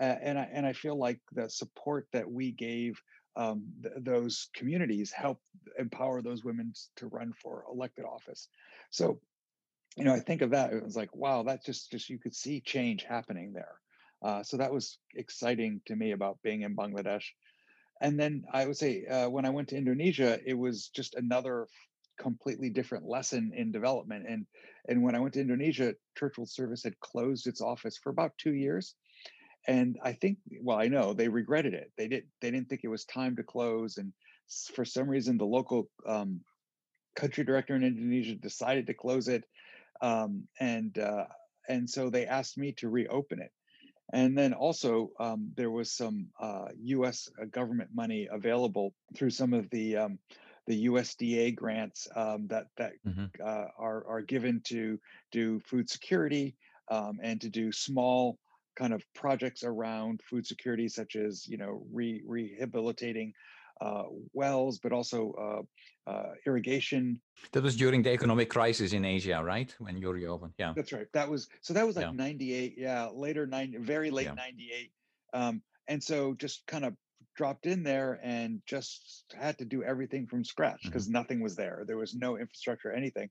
Uh, 0.00 0.14
and 0.22 0.38
I 0.38 0.48
and 0.52 0.64
I 0.64 0.72
feel 0.72 0.96
like 0.96 1.20
the 1.32 1.50
support 1.50 2.06
that 2.12 2.30
we 2.30 2.52
gave 2.52 3.00
um, 3.38 3.64
th- 3.82 3.94
those 3.98 4.48
communities 4.54 5.12
help 5.12 5.40
empower 5.78 6.20
those 6.20 6.44
women 6.44 6.72
to 6.96 7.06
run 7.06 7.32
for 7.32 7.64
elected 7.72 8.04
office. 8.04 8.48
So, 8.90 9.20
you 9.96 10.04
know, 10.04 10.12
I 10.12 10.20
think 10.20 10.42
of 10.42 10.50
that. 10.50 10.72
It 10.72 10.84
was 10.84 10.96
like, 10.96 11.14
wow, 11.14 11.44
that 11.44 11.64
just 11.64 11.90
just 11.90 12.10
you 12.10 12.18
could 12.18 12.34
see 12.34 12.60
change 12.60 13.04
happening 13.04 13.52
there. 13.52 13.76
Uh, 14.20 14.42
so 14.42 14.56
that 14.56 14.72
was 14.72 14.98
exciting 15.14 15.80
to 15.86 15.94
me 15.94 16.10
about 16.10 16.42
being 16.42 16.62
in 16.62 16.76
Bangladesh. 16.76 17.24
And 18.00 18.18
then 18.18 18.44
I 18.52 18.66
would 18.66 18.76
say 18.76 19.06
uh, 19.06 19.28
when 19.30 19.44
I 19.44 19.50
went 19.50 19.68
to 19.68 19.76
Indonesia, 19.76 20.38
it 20.44 20.54
was 20.54 20.88
just 20.88 21.14
another 21.14 21.68
completely 22.18 22.70
different 22.70 23.06
lesson 23.06 23.52
in 23.54 23.70
development. 23.70 24.26
And 24.28 24.46
and 24.88 25.02
when 25.02 25.14
I 25.14 25.20
went 25.20 25.34
to 25.34 25.40
Indonesia, 25.40 25.94
Church 26.18 26.38
World 26.38 26.50
Service 26.50 26.82
had 26.82 26.98
closed 26.98 27.46
its 27.46 27.60
office 27.60 27.96
for 27.96 28.10
about 28.10 28.32
two 28.36 28.54
years 28.54 28.96
and 29.68 29.98
I 30.02 30.12
think, 30.12 30.38
well, 30.62 30.78
I 30.78 30.88
know 30.88 31.12
they 31.12 31.28
regretted 31.28 31.74
it. 31.74 31.92
They 31.98 32.08
did. 32.08 32.24
They 32.40 32.50
didn't 32.50 32.70
think 32.70 32.80
it 32.84 32.88
was 32.88 33.04
time 33.04 33.36
to 33.36 33.42
close, 33.42 33.98
and 33.98 34.12
for 34.74 34.84
some 34.84 35.08
reason, 35.08 35.36
the 35.36 35.44
local 35.44 35.90
um, 36.06 36.40
country 37.14 37.44
director 37.44 37.76
in 37.76 37.84
Indonesia 37.84 38.34
decided 38.34 38.86
to 38.86 38.94
close 38.94 39.28
it, 39.28 39.44
um, 40.00 40.48
and 40.58 40.98
uh, 40.98 41.26
and 41.68 41.88
so 41.88 42.08
they 42.08 42.26
asked 42.26 42.56
me 42.56 42.72
to 42.78 42.88
reopen 42.88 43.42
it. 43.42 43.52
And 44.14 44.36
then 44.38 44.54
also 44.54 45.10
um, 45.20 45.52
there 45.54 45.70
was 45.70 45.92
some 45.92 46.28
uh, 46.40 46.68
U.S. 46.84 47.28
Uh, 47.40 47.44
government 47.44 47.90
money 47.94 48.26
available 48.32 48.94
through 49.14 49.30
some 49.30 49.52
of 49.52 49.68
the 49.68 49.98
um, 49.98 50.18
the 50.66 50.86
USDA 50.86 51.54
grants 51.54 52.08
um, 52.16 52.46
that 52.46 52.68
that 52.78 52.92
mm-hmm. 53.06 53.26
uh, 53.44 53.66
are 53.78 54.06
are 54.08 54.22
given 54.22 54.62
to 54.68 54.98
do 55.30 55.60
food 55.60 55.90
security 55.90 56.56
um, 56.90 57.18
and 57.22 57.38
to 57.42 57.50
do 57.50 57.70
small 57.70 58.38
kind 58.78 58.94
of 58.94 59.02
projects 59.14 59.64
around 59.64 60.20
food 60.22 60.46
security, 60.46 60.88
such 60.88 61.16
as 61.16 61.46
you 61.48 61.58
know 61.58 61.82
re- 61.92 62.22
rehabilitating 62.24 63.32
uh, 63.80 64.04
wells, 64.32 64.78
but 64.78 64.92
also 64.92 65.66
uh, 66.06 66.10
uh, 66.10 66.32
irrigation. 66.46 67.20
That 67.52 67.62
was 67.62 67.76
during 67.76 68.02
the 68.02 68.12
economic 68.12 68.48
crisis 68.48 68.92
in 68.92 69.04
Asia, 69.04 69.42
right? 69.42 69.74
When 69.78 69.96
you 69.96 70.10
reopened, 70.10 70.54
yeah. 70.58 70.72
That's 70.74 70.92
right. 70.92 71.06
That 71.12 71.28
was 71.28 71.48
so. 71.60 71.74
That 71.74 71.86
was 71.86 71.96
like 71.96 72.06
yeah. 72.06 72.12
'98, 72.12 72.74
yeah, 72.78 73.08
later 73.12 73.46
nine, 73.46 73.74
very 73.80 74.10
late 74.10 74.26
'98, 74.34 74.90
yeah. 75.34 75.48
um, 75.48 75.62
and 75.88 76.02
so 76.02 76.34
just 76.34 76.66
kind 76.66 76.84
of 76.84 76.94
dropped 77.36 77.66
in 77.66 77.84
there 77.84 78.18
and 78.22 78.60
just 78.66 79.24
had 79.38 79.56
to 79.58 79.64
do 79.64 79.84
everything 79.84 80.26
from 80.26 80.44
scratch 80.44 80.80
because 80.82 81.04
mm-hmm. 81.04 81.12
nothing 81.12 81.40
was 81.40 81.54
there. 81.54 81.84
There 81.86 81.96
was 81.96 82.14
no 82.14 82.36
infrastructure, 82.36 82.92
anything. 82.92 83.30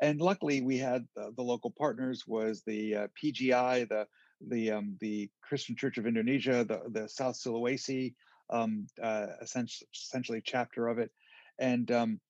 And 0.00 0.20
luckily, 0.20 0.62
we 0.62 0.78
had 0.78 1.06
the 1.14 1.42
local 1.42 1.70
partners 1.70 2.24
was 2.26 2.62
the 2.66 2.96
uh, 2.96 3.06
PGI, 3.22 3.86
the 3.88 4.06
the 4.48 4.72
um, 4.72 4.96
the 5.00 5.30
Christian 5.42 5.76
Church 5.76 5.98
of 5.98 6.06
Indonesia, 6.06 6.64
the 6.64 6.82
the 6.88 7.08
South 7.08 7.36
Sulawesi, 7.36 8.14
um, 8.50 8.86
uh, 9.02 9.26
essentially, 9.40 9.88
essentially 9.94 10.42
chapter 10.44 10.88
of 10.88 10.98
it, 10.98 11.10
and 11.58 11.90
um, 11.90 12.20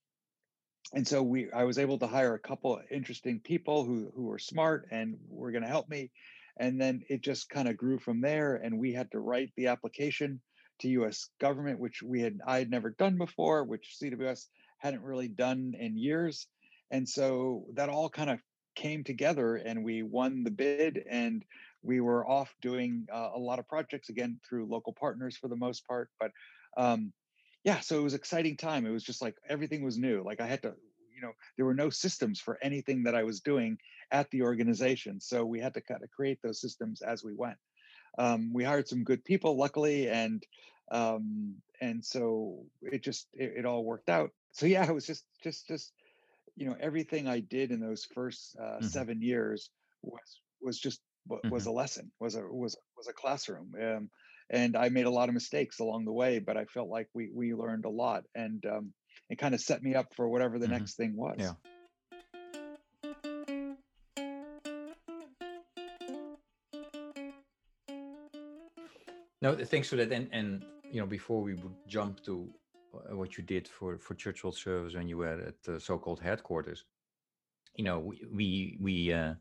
and 0.92 1.07
so 1.07 1.23
we 1.23 1.50
I 1.52 1.64
was 1.64 1.78
able 1.78 1.99
to 1.99 2.07
hire 2.07 2.35
a 2.35 2.38
couple 2.38 2.81
interesting 2.90 3.40
people 3.40 3.85
who 3.85 4.12
who 4.14 4.25
were 4.25 4.38
smart 4.38 4.88
and 4.90 5.16
were 5.28 5.52
going 5.52 5.62
to 5.62 5.69
help 5.69 5.88
me, 5.88 6.11
and 6.59 6.81
then 6.81 7.02
it 7.09 7.23
just 7.23 7.49
kind 7.49 7.69
of 7.69 7.76
grew 7.76 7.99
from 7.99 8.21
there, 8.21 8.57
and 8.57 8.78
we 8.78 8.92
had 8.92 9.11
to 9.12 9.21
write 9.21 9.52
the 9.57 9.69
application 9.69 10.40
to 10.81 10.88
U.S. 10.88 11.28
government, 11.40 11.78
which 11.78 12.02
we 12.02 12.21
had 12.21 12.40
I 12.47 12.59
had 12.59 12.71
never 12.71 12.90
done 12.90 13.19
before, 13.19 13.64
which 13.64 13.97
CWS 14.00 14.47
hadn't 14.78 15.02
really 15.02 15.28
done 15.28 15.75
in 15.78 15.97
years, 15.97 16.47
and 16.90 17.09
so 17.09 17.64
that 17.75 17.88
all 17.88 18.09
kind 18.09 18.31
of 18.31 18.38
came 18.75 19.04
together 19.04 19.57
and 19.57 19.85
we 19.85 20.02
won 20.02 20.45
the 20.45 20.50
bid 20.50 21.02
and 21.09 21.45
we 21.82 22.00
were 22.00 22.26
off 22.28 22.54
doing 22.60 23.06
uh, 23.12 23.30
a 23.34 23.38
lot 23.38 23.58
of 23.58 23.68
projects 23.68 24.08
again 24.08 24.38
through 24.48 24.66
local 24.66 24.92
partners 24.92 25.36
for 25.36 25.48
the 25.48 25.56
most 25.56 25.86
part 25.86 26.08
but 26.20 26.30
um, 26.76 27.12
yeah 27.64 27.80
so 27.80 27.98
it 27.98 28.02
was 28.02 28.14
exciting 28.14 28.56
time. 28.56 28.86
It 28.86 28.90
was 28.90 29.04
just 29.04 29.22
like 29.22 29.36
everything 29.48 29.84
was 29.84 29.98
new. 29.98 30.22
Like 30.24 30.40
i 30.40 30.46
had 30.46 30.62
to 30.62 30.74
you 31.14 31.22
know 31.22 31.32
there 31.56 31.66
were 31.66 31.74
no 31.74 31.90
systems 31.90 32.40
for 32.40 32.58
anything 32.62 33.04
that 33.04 33.14
i 33.14 33.22
was 33.22 33.40
doing 33.40 33.78
at 34.10 34.28
the 34.30 34.42
organization 34.42 35.20
so 35.20 35.44
we 35.44 35.60
had 35.60 35.74
to 35.74 35.80
kind 35.80 36.02
of 36.02 36.10
create 36.10 36.38
those 36.42 36.60
systems 36.60 37.02
as 37.02 37.22
we 37.24 37.34
went. 37.34 37.56
Um, 38.18 38.52
we 38.52 38.64
hired 38.64 38.88
some 38.88 39.04
good 39.04 39.24
people 39.24 39.56
luckily 39.56 40.08
and 40.08 40.42
um, 40.90 41.54
and 41.80 42.04
so 42.04 42.64
it 42.82 43.02
just 43.02 43.28
it, 43.32 43.54
it, 43.58 43.64
all 43.64 43.84
worked 43.84 44.10
out. 44.10 44.30
So 44.52 44.66
yeah 44.66 44.84
it 44.88 44.94
was 44.94 45.06
just 45.06 45.24
just 45.42 45.68
just 45.68 45.92
you 46.54 46.66
know 46.66 46.76
everything 46.80 47.28
i 47.28 47.40
did 47.40 47.70
in 47.70 47.80
those 47.80 48.04
first 48.04 48.56
uh, 48.60 48.62
mm-hmm. 48.62 48.86
seven 48.86 49.22
years 49.22 49.70
was 50.02 50.40
was 50.60 50.78
just 50.78 51.00
mm-hmm. 51.28 51.48
was 51.48 51.66
a 51.66 51.70
lesson 51.70 52.10
was 52.20 52.34
a 52.34 52.42
was 52.42 52.76
was 52.96 53.08
a 53.08 53.12
classroom 53.12 53.72
um, 53.80 54.10
and 54.50 54.76
i 54.76 54.88
made 54.88 55.06
a 55.06 55.10
lot 55.10 55.28
of 55.28 55.34
mistakes 55.34 55.80
along 55.80 56.04
the 56.04 56.12
way 56.12 56.38
but 56.38 56.56
i 56.56 56.64
felt 56.64 56.88
like 56.88 57.08
we 57.14 57.30
we 57.34 57.54
learned 57.54 57.84
a 57.84 57.90
lot 57.90 58.24
and 58.34 58.64
um, 58.66 58.92
it 59.30 59.38
kind 59.38 59.54
of 59.54 59.60
set 59.60 59.82
me 59.82 59.94
up 59.94 60.14
for 60.14 60.28
whatever 60.28 60.58
the 60.58 60.66
mm-hmm. 60.66 60.74
next 60.74 60.96
thing 60.96 61.16
was 61.16 61.36
yeah 61.38 61.52
no 69.40 69.54
thanks 69.56 69.88
for 69.88 69.96
that 69.96 70.12
and 70.12 70.28
and 70.32 70.64
you 70.90 71.00
know 71.00 71.06
before 71.06 71.42
we 71.42 71.54
would 71.54 71.74
jump 71.86 72.22
to 72.24 72.48
uh, 72.94 73.16
what 73.16 73.38
you 73.38 73.44
did 73.44 73.66
for 73.68 73.98
for 73.98 74.14
Church 74.14 74.44
World 74.44 74.56
Service 74.56 74.94
when 74.94 75.08
you 75.08 75.16
were 75.18 75.40
at 75.48 75.62
the 75.62 75.80
so-called 75.80 76.20
headquarters. 76.20 76.84
You 77.76 77.84
know, 77.84 77.98
we 77.98 78.22
we, 78.30 78.78
we 78.80 79.12
uh, 79.12 79.34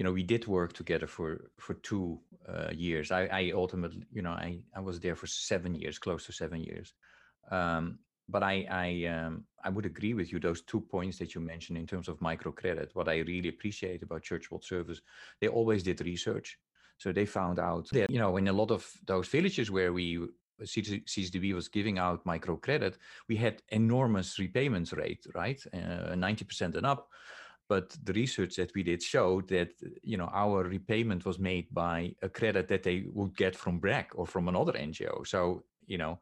you 0.00 0.04
know 0.04 0.12
we 0.12 0.22
did 0.22 0.46
work 0.46 0.72
together 0.72 1.06
for 1.06 1.50
for 1.58 1.74
two 1.74 2.18
uh, 2.48 2.70
years. 2.72 3.10
I, 3.10 3.26
I 3.40 3.52
ultimately, 3.54 4.06
you 4.10 4.22
know, 4.22 4.30
I 4.30 4.62
I 4.74 4.80
was 4.80 4.98
there 4.98 5.14
for 5.14 5.26
seven 5.26 5.74
years, 5.74 5.98
close 5.98 6.24
to 6.24 6.32
seven 6.32 6.62
years. 6.62 6.94
Um, 7.50 7.98
but 8.26 8.42
I 8.42 8.66
I 8.70 8.88
um, 9.14 9.44
I 9.62 9.68
would 9.68 9.84
agree 9.84 10.14
with 10.14 10.32
you 10.32 10.40
those 10.40 10.62
two 10.62 10.80
points 10.80 11.18
that 11.18 11.34
you 11.34 11.42
mentioned 11.42 11.76
in 11.76 11.86
terms 11.86 12.08
of 12.08 12.18
microcredit. 12.20 12.94
What 12.94 13.08
I 13.08 13.18
really 13.18 13.50
appreciate 13.50 14.02
about 14.02 14.22
Church 14.22 14.50
World 14.50 14.64
Service, 14.64 15.02
they 15.38 15.48
always 15.48 15.82
did 15.82 16.00
research. 16.00 16.58
So 16.96 17.12
they 17.12 17.26
found 17.26 17.58
out 17.58 17.90
that 17.92 18.08
you 18.08 18.20
know 18.20 18.38
in 18.38 18.48
a 18.48 18.54
lot 18.54 18.70
of 18.70 18.90
those 19.06 19.28
villages 19.28 19.70
where 19.70 19.92
we 19.92 20.28
CCDB 20.62 21.52
was 21.54 21.68
giving 21.68 21.98
out 21.98 22.24
microcredit, 22.24 22.94
we 23.28 23.36
had 23.36 23.62
enormous 23.68 24.38
repayments 24.38 24.92
rate, 24.92 25.26
right? 25.34 25.60
Uh, 25.74 26.14
90% 26.14 26.76
and 26.76 26.86
up. 26.86 27.08
But 27.70 27.96
the 28.02 28.12
research 28.12 28.56
that 28.56 28.74
we 28.74 28.82
did 28.82 29.00
showed 29.00 29.46
that 29.48 29.70
you 30.02 30.16
know 30.16 30.28
our 30.32 30.64
repayment 30.64 31.24
was 31.24 31.38
made 31.38 31.66
by 31.70 31.98
a 32.20 32.28
credit 32.28 32.66
that 32.66 32.82
they 32.82 33.04
would 33.16 33.36
get 33.36 33.54
from 33.54 33.78
BRAC 33.78 34.06
or 34.16 34.26
from 34.26 34.48
another 34.48 34.72
NGO. 34.72 35.24
So 35.24 35.62
you 35.86 35.98
know, 35.98 36.18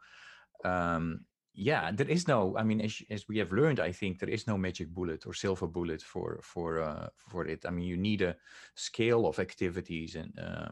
um, 0.63 1.25
yeah, 1.55 1.91
there 1.91 2.11
is 2.17 2.29
no. 2.29 2.55
I 2.61 2.65
mean, 2.65 2.83
as, 2.83 3.03
as 3.09 3.29
we 3.29 3.39
have 3.39 3.51
learned, 3.51 3.81
I 3.81 3.93
think 3.93 4.19
there 4.19 4.35
is 4.37 4.47
no 4.47 4.59
magic 4.59 4.89
bullet 4.91 5.27
or 5.27 5.33
silver 5.33 5.67
bullet 5.67 6.03
for 6.03 6.41
for 6.43 6.83
uh, 6.83 7.09
for 7.17 7.47
it. 7.47 7.65
I 7.65 7.71
mean, 7.71 7.87
you 7.87 7.97
need 7.97 8.21
a 8.21 8.37
scale 8.75 9.27
of 9.27 9.39
activities 9.39 10.17
and 10.17 10.39
uh, 10.39 10.69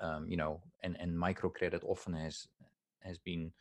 um, 0.00 0.26
you 0.26 0.38
know, 0.38 0.62
and 0.82 0.96
and 0.98 1.12
microcredit 1.14 1.84
often 1.84 2.14
has 2.14 2.48
has 3.02 3.18
been 3.18 3.52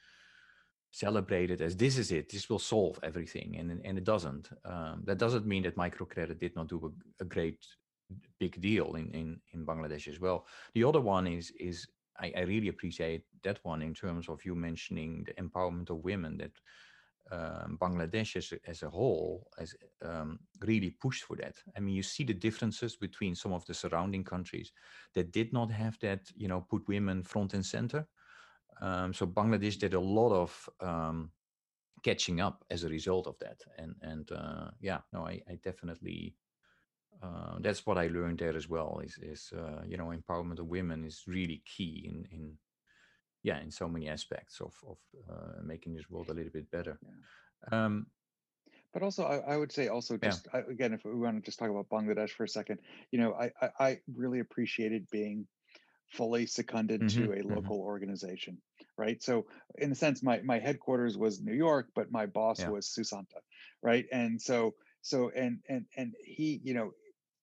celebrated 0.95 1.61
as 1.61 1.75
this 1.75 1.97
is 1.97 2.11
it, 2.11 2.29
this 2.29 2.49
will 2.49 2.59
solve 2.59 2.97
everything, 3.03 3.57
and 3.59 3.81
and 3.83 3.97
it 3.97 4.05
doesn't. 4.05 4.49
Um, 4.63 5.03
that 5.03 5.17
doesn't 5.17 5.45
mean 5.45 5.63
that 5.63 5.75
microcredit 5.75 6.39
did 6.39 6.55
not 6.55 6.69
do 6.69 6.79
a, 6.87 7.23
a, 7.23 7.25
great 7.25 7.59
big 8.39 8.61
deal 8.61 8.95
in, 8.95 9.11
in 9.11 9.41
in 9.53 9.65
Bangladesh 9.65 10.07
as 10.07 10.19
well. 10.21 10.45
The 10.73 10.85
other 10.85 11.01
one 11.01 11.27
is 11.27 11.51
is 11.59 11.85
I, 12.17 12.31
I 12.37 12.41
really 12.41 12.69
appreciate 12.69 13.23
that 13.43 13.59
one 13.63 13.81
in 13.81 13.93
terms 13.93 14.29
of 14.29 14.45
you 14.45 14.55
mentioning 14.55 15.25
the 15.25 15.33
empowerment 15.33 15.89
of 15.89 16.05
women 16.05 16.37
that 16.37 16.55
um, 17.31 17.77
Bangladesh 17.81 18.35
as 18.37 18.53
a, 18.53 18.69
as 18.69 18.83
a 18.83 18.89
whole 18.89 19.47
has 19.57 19.75
um, 20.01 20.39
really 20.61 20.91
pushed 20.91 21.23
for 21.23 21.35
that. 21.37 21.55
I 21.75 21.79
mean, 21.79 21.95
you 21.95 22.03
see 22.03 22.23
the 22.23 22.33
differences 22.33 22.95
between 22.95 23.35
some 23.35 23.51
of 23.51 23.65
the 23.65 23.73
surrounding 23.73 24.23
countries 24.23 24.71
that 25.13 25.31
did 25.31 25.51
not 25.51 25.71
have 25.71 25.97
that, 25.99 26.21
you 26.35 26.47
know, 26.47 26.61
put 26.69 26.87
women 26.87 27.23
front 27.23 27.53
and 27.53 27.65
center. 27.65 28.07
Um, 28.81 29.13
so 29.13 29.25
Bangladesh 29.25 29.79
did 29.79 29.93
a 29.93 29.99
lot 29.99 30.31
of 30.31 30.69
um, 30.81 31.31
catching 32.03 32.41
up 32.41 32.63
as 32.69 32.83
a 32.83 32.89
result 32.89 33.27
of 33.27 33.37
that, 33.39 33.61
and 33.77 33.95
and 34.01 34.31
uh, 34.31 34.71
yeah, 34.81 34.99
no, 35.13 35.27
I, 35.27 35.41
I 35.49 35.55
definitely. 35.63 36.35
Uh, 37.23 37.55
that's 37.61 37.85
what 37.85 37.97
I 37.97 38.07
learned 38.07 38.39
there 38.39 38.57
as 38.57 38.67
well. 38.67 39.01
Is 39.03 39.17
is 39.21 39.53
uh, 39.55 39.81
you 39.87 39.97
know 39.97 40.11
empowerment 40.11 40.59
of 40.59 40.67
women 40.67 41.05
is 41.05 41.23
really 41.27 41.63
key 41.65 42.09
in 42.09 42.27
in 42.31 42.57
yeah 43.45 43.61
in 43.61 43.71
so 43.71 43.87
many 43.87 44.09
aspects 44.09 44.59
of 44.59 44.73
of 44.87 44.97
uh, 45.29 45.61
making 45.63 45.93
this 45.93 46.09
world 46.09 46.29
a 46.29 46.33
little 46.33 46.51
bit 46.51 46.69
better 46.71 46.97
yeah. 47.01 47.85
um, 47.85 48.07
but 48.91 49.03
also 49.03 49.23
I, 49.23 49.53
I, 49.53 49.57
would 49.57 49.71
say 49.71 49.87
also 49.87 50.17
just 50.17 50.47
yeah. 50.51 50.61
I, 50.61 50.71
again 50.71 50.93
if 50.93 51.05
we 51.05 51.13
want 51.13 51.37
to 51.37 51.45
just 51.45 51.59
talk 51.59 51.69
about 51.69 51.87
bangladesh 51.89 52.31
for 52.31 52.43
a 52.43 52.49
second 52.49 52.79
you 53.11 53.19
know 53.19 53.33
i 53.33 53.51
i, 53.61 53.69
I 53.79 53.99
really 54.15 54.39
appreciated 54.39 55.07
being 55.11 55.45
fully 56.11 56.45
seconded 56.45 57.01
mm-hmm, 57.01 57.25
to 57.25 57.31
a 57.31 57.35
mm-hmm. 57.35 57.49
local 57.49 57.77
mm-hmm. 57.77 57.87
organization 57.87 58.57
right 58.97 59.21
so 59.21 59.45
in 59.77 59.91
a 59.91 59.95
sense 59.95 60.23
my 60.23 60.39
my 60.41 60.59
headquarters 60.59 61.17
was 61.17 61.41
new 61.41 61.53
york 61.53 61.87
but 61.95 62.11
my 62.11 62.25
boss 62.25 62.59
yeah. 62.59 62.69
was 62.69 62.87
susanta 62.87 63.39
right 63.81 64.05
and 64.11 64.41
so 64.41 64.73
so 65.01 65.31
and 65.35 65.59
and 65.69 65.85
and 65.97 66.13
he 66.23 66.59
you 66.63 66.73
know 66.73 66.91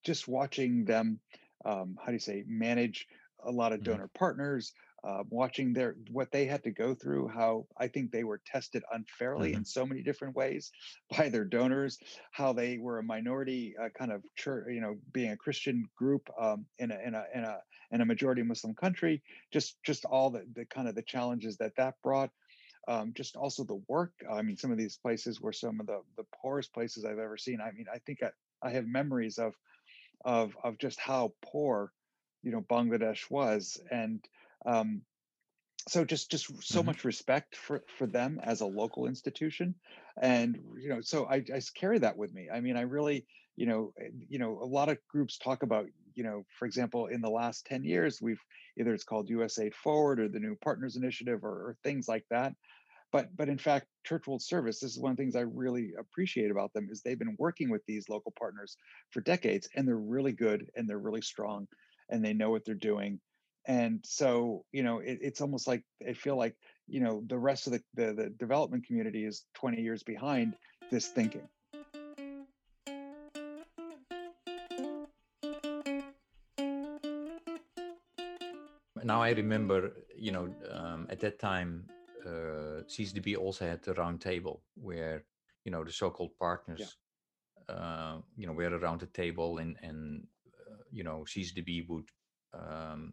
just 0.05 0.27
watching 0.27 0.85
them 0.85 1.21
um, 1.65 1.97
how 2.01 2.07
do 2.07 2.15
you 2.15 2.19
say 2.19 2.45
manage 2.47 3.07
a 3.45 3.51
lot 3.51 3.73
of 3.73 3.81
mm-hmm. 3.81 3.93
donor 3.93 4.05
mm-hmm. 4.05 4.19
partners 4.19 4.73
uh, 5.05 5.25
watching 5.31 5.73
their 5.73 5.97
what 6.11 6.31
they 6.31 6.45
had 6.45 6.63
to 6.63 6.71
go 6.71 6.95
through 6.95 7.29
how 7.29 7.67
i 7.77 7.89
think 7.89 8.11
they 8.11 8.25
were 8.25 8.41
tested 8.47 8.83
unfairly 8.93 9.51
mm-hmm. 9.51 9.59
in 9.59 9.65
so 9.65 9.85
many 9.85 10.03
different 10.03 10.35
ways 10.35 10.71
by 11.17 11.29
their 11.29 11.45
donors 11.45 11.99
how 12.31 12.53
they 12.53 12.79
were 12.79 12.99
a 12.99 13.03
minority 13.03 13.75
uh, 13.83 13.89
kind 13.97 14.13
of 14.13 14.23
church 14.37 14.67
you 14.71 14.81
know 14.81 14.97
being 15.13 15.31
a 15.31 15.37
christian 15.37 15.89
group 15.97 16.29
um, 16.41 16.65
in 16.79 16.91
a 16.91 16.99
in 17.05 17.15
a 17.15 17.25
in 17.35 17.45
a 17.45 17.59
in 17.93 18.01
a 18.01 18.05
majority 18.05 18.43
muslim 18.43 18.75
country 18.75 19.23
just 19.53 19.77
just 19.85 20.05
all 20.05 20.31
the, 20.31 20.45
the 20.55 20.65
kind 20.65 20.89
of 20.89 20.95
the 20.95 21.03
challenges 21.03 21.57
that 21.57 21.77
that 21.77 21.95
brought 22.03 22.31
um, 22.89 23.13
just 23.15 23.37
also 23.37 23.65
the 23.65 23.81
work. 23.89 24.13
I 24.31 24.43
mean 24.43 24.57
some 24.57 24.73
of 24.73 24.79
these 24.79 24.97
places 24.97 25.41
were 25.41 25.53
some 25.53 25.81
of 25.81 25.87
the 25.87 26.01
the 26.17 26.25
poorest 26.41 26.73
places 26.73 27.05
i've 27.05 27.19
ever 27.19 27.37
seen. 27.37 27.61
I 27.61 27.71
mean 27.73 27.87
i 27.93 27.99
think 27.99 28.23
i, 28.23 28.31
I 28.67 28.71
have 28.71 28.87
memories 28.87 29.39
of 29.39 29.55
of 30.25 30.57
of 30.63 30.79
just 30.79 30.99
how 31.01 31.33
poor 31.43 31.93
you 32.43 32.51
know 32.51 32.61
bangladesh 32.63 33.31
was 33.31 33.81
and 33.91 34.25
um, 34.67 35.03
so 35.89 36.05
just 36.05 36.31
just 36.31 36.47
so 36.63 36.79
mm-hmm. 36.79 36.87
much 36.87 37.05
respect 37.05 37.57
for 37.57 37.83
for 37.99 38.07
them 38.07 38.41
as 38.43 38.61
a 38.61 38.67
local 38.67 39.07
institution 39.07 39.75
and 40.21 40.59
you 40.81 40.89
know 40.89 41.01
so 41.01 41.27
I, 41.27 41.37
I 41.37 41.61
carry 41.75 41.99
that 41.99 42.17
with 42.17 42.33
me. 42.33 42.49
I 42.53 42.61
mean 42.61 42.77
i 42.77 42.83
really 42.83 43.27
you 43.57 43.67
know 43.67 43.93
eh, 44.01 44.11
you 44.29 44.39
know 44.39 44.59
a 44.61 44.67
lot 44.67 44.89
of 44.89 44.99
groups 45.09 45.39
talk 45.39 45.63
about 45.63 45.87
you 46.15 46.25
know 46.25 46.45
for 46.59 46.67
example 46.67 47.07
in 47.07 47.21
the 47.21 47.31
last 47.31 47.67
10 47.67 47.85
years 47.85 48.21
we've 48.21 48.41
either 48.79 48.95
it's 48.95 49.05
called 49.05 49.29
usaid 49.29 49.75
forward 49.75 50.21
or 50.21 50.29
the 50.29 50.41
new 50.41 50.57
partners 50.57 50.97
initiative 50.97 51.45
or, 51.45 51.51
or 51.51 51.77
things 51.83 52.09
like 52.09 52.25
that. 52.31 52.53
But 53.11 53.37
but 53.37 53.49
in 53.49 53.59
fact 53.59 53.87
church 54.05 54.27
world 54.27 54.43
service 54.43 54.81
this 54.81 54.93
is 54.93 54.99
one 54.99 55.13
of 55.13 55.17
the 55.17 55.23
things 55.23 55.37
i 55.37 55.41
really 55.41 55.93
appreciate 55.99 56.51
about 56.51 56.73
them 56.73 56.89
is 56.91 57.03
they've 57.03 57.19
been 57.19 57.37
working 57.39 57.71
with 57.71 57.83
these 57.87 58.09
local 58.09 58.33
partners 58.39 58.77
for 59.11 59.21
decades 59.21 59.69
and 59.77 59.87
they're 59.87 59.97
really 59.97 60.33
good 60.33 60.67
and 60.77 60.89
they're 60.89 60.99
really 60.99 61.21
strong 61.21 61.67
and 62.09 62.25
they 62.25 62.33
know 62.33 62.51
what 62.51 62.65
they're 62.65 62.75
doing. 62.75 63.21
And 63.67 64.01
so 64.05 64.65
you 64.73 64.83
know 64.83 64.99
it, 65.01 65.19
it's 65.21 65.41
almost 65.41 65.69
like 65.69 65.85
i 66.09 66.15
feel 66.15 66.37
like 66.37 66.57
you 66.89 67.01
know 67.01 67.23
the 67.29 67.39
rest 67.39 67.67
of 67.67 67.75
the, 67.75 67.83
the, 67.95 68.13
the 68.13 68.31
development 68.31 68.87
community 68.87 69.25
is 69.25 69.45
20 69.55 69.81
years 69.81 70.03
behind 70.03 70.55
this 70.91 71.07
thinking 71.07 71.49
now 79.05 79.23
i 79.23 79.31
remember 79.31 79.93
you 80.17 80.33
know 80.33 80.49
um, 80.71 81.07
at 81.11 81.21
that 81.21 81.39
time 81.39 81.85
uh, 82.27 82.83
ccdb 82.89 83.37
also 83.37 83.67
had 83.67 83.83
the 83.83 83.95
round 83.95 84.21
table 84.21 84.63
where 84.75 85.25
you 85.65 85.73
know 85.73 85.85
the 85.85 85.93
so-called 85.93 86.37
partners 86.39 86.97
yeah. 87.69 87.75
uh, 87.75 88.17
you 88.37 88.47
know 88.47 88.53
were 88.53 88.79
around 88.79 89.01
the 89.01 89.07
table 89.07 89.59
and 89.59 89.77
and 89.83 90.27
uh, 90.71 90.83
you 90.91 91.05
know 91.05 91.25
ccdb 91.27 91.89
would 91.89 92.09
um, 92.55 93.13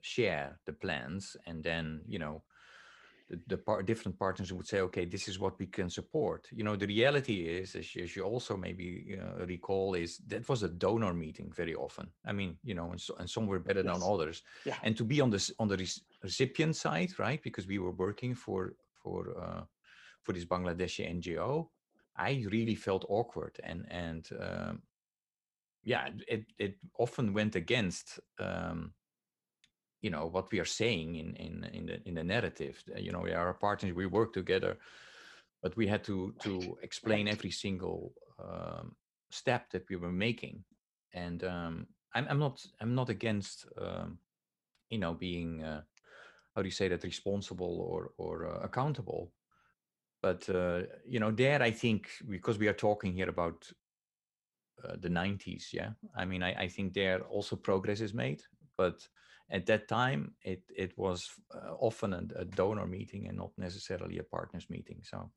share 0.00 0.58
the 0.66 0.72
plans 0.72 1.36
and 1.46 1.64
then 1.64 2.02
you 2.06 2.18
know 2.18 2.42
the, 3.28 3.40
the 3.46 3.56
par- 3.56 3.82
different 3.82 4.18
partners 4.18 4.52
would 4.52 4.66
say 4.66 4.80
okay 4.80 5.04
this 5.04 5.28
is 5.28 5.38
what 5.38 5.58
we 5.58 5.66
can 5.66 5.90
support 5.90 6.48
you 6.52 6.64
know 6.64 6.76
the 6.76 6.86
reality 6.86 7.42
is 7.42 7.74
as 7.74 7.94
you, 7.94 8.04
as 8.04 8.16
you 8.16 8.22
also 8.22 8.56
maybe 8.56 9.18
uh, 9.20 9.44
recall 9.46 9.94
is 9.94 10.18
that 10.26 10.48
was 10.48 10.62
a 10.62 10.68
donor 10.68 11.12
meeting 11.12 11.50
very 11.54 11.74
often 11.74 12.06
i 12.24 12.32
mean 12.32 12.56
you 12.62 12.74
know 12.74 12.90
and, 12.90 13.00
so, 13.00 13.14
and 13.18 13.28
some 13.28 13.46
were 13.46 13.58
better 13.58 13.82
yes. 13.82 13.92
than 13.92 14.02
others 14.08 14.42
yeah. 14.64 14.76
and 14.82 14.96
to 14.96 15.04
be 15.04 15.20
on 15.20 15.30
this 15.30 15.50
on 15.58 15.68
the 15.68 15.76
re- 15.76 16.02
recipient 16.22 16.76
side 16.76 17.10
right 17.18 17.42
because 17.42 17.66
we 17.66 17.78
were 17.78 17.92
working 17.92 18.34
for 18.34 18.74
for 19.02 19.34
uh, 19.40 19.62
for 20.22 20.32
this 20.32 20.44
bangladeshi 20.44 21.04
ngo 21.16 21.68
i 22.16 22.46
really 22.50 22.74
felt 22.74 23.04
awkward 23.08 23.58
and 23.64 23.86
and 23.90 24.30
um, 24.40 24.82
yeah, 25.86 26.08
it 26.26 26.44
it 26.58 26.74
often 26.98 27.32
went 27.32 27.54
against 27.54 28.20
um, 28.40 28.92
you 30.02 30.10
know 30.10 30.26
what 30.26 30.50
we 30.52 30.60
are 30.60 30.64
saying 30.64 31.16
in 31.16 31.34
in 31.36 31.64
in 31.72 31.86
the 31.86 32.08
in 32.08 32.14
the 32.14 32.24
narrative. 32.24 32.82
You 32.96 33.12
know, 33.12 33.20
we 33.20 33.32
are 33.32 33.54
partners, 33.54 33.92
we 33.92 34.06
work 34.06 34.32
together, 34.32 34.78
but 35.62 35.76
we 35.76 35.86
had 35.86 36.04
to 36.04 36.34
to 36.40 36.78
explain 36.82 37.28
every 37.28 37.50
single 37.50 38.12
um, 38.38 38.96
step 39.30 39.70
that 39.70 39.88
we 39.88 39.96
were 39.96 40.12
making. 40.12 40.64
And 41.14 41.42
um, 41.44 41.86
I'm 42.14 42.26
I'm 42.28 42.38
not 42.38 42.64
I'm 42.80 42.94
not 42.94 43.08
against 43.08 43.66
um, 43.80 44.18
you 44.90 44.98
know 44.98 45.14
being 45.14 45.62
uh, 45.62 45.82
how 46.54 46.62
do 46.62 46.68
you 46.68 46.72
say 46.72 46.88
that 46.88 47.04
responsible 47.04 47.80
or 47.80 48.12
or 48.16 48.46
uh, 48.46 48.60
accountable 48.62 49.32
but 50.22 50.48
uh, 50.48 50.82
you 51.06 51.20
know 51.20 51.30
there 51.30 51.62
i 51.62 51.70
think 51.70 52.08
because 52.28 52.58
we 52.58 52.68
are 52.68 52.72
talking 52.86 53.12
here 53.12 53.28
about 53.28 53.70
uh, 54.84 54.96
the 55.00 55.08
90s 55.08 55.72
yeah 55.72 55.90
i 56.16 56.24
mean 56.24 56.42
I, 56.42 56.64
I 56.64 56.68
think 56.68 56.94
there 56.94 57.20
also 57.22 57.56
progress 57.56 58.00
is 58.00 58.14
made 58.14 58.42
but 58.76 59.06
at 59.50 59.66
that 59.66 59.88
time 59.88 60.34
it 60.42 60.62
it 60.74 60.96
was 60.96 61.30
uh, 61.54 61.72
often 61.78 62.12
a, 62.12 62.40
a, 62.40 62.44
donor 62.44 62.86
meeting 62.86 63.28
and 63.28 63.36
not 63.36 63.50
necessarily 63.56 64.18
a 64.18 64.22
partners 64.22 64.66
meeting 64.68 65.00
so 65.02 65.30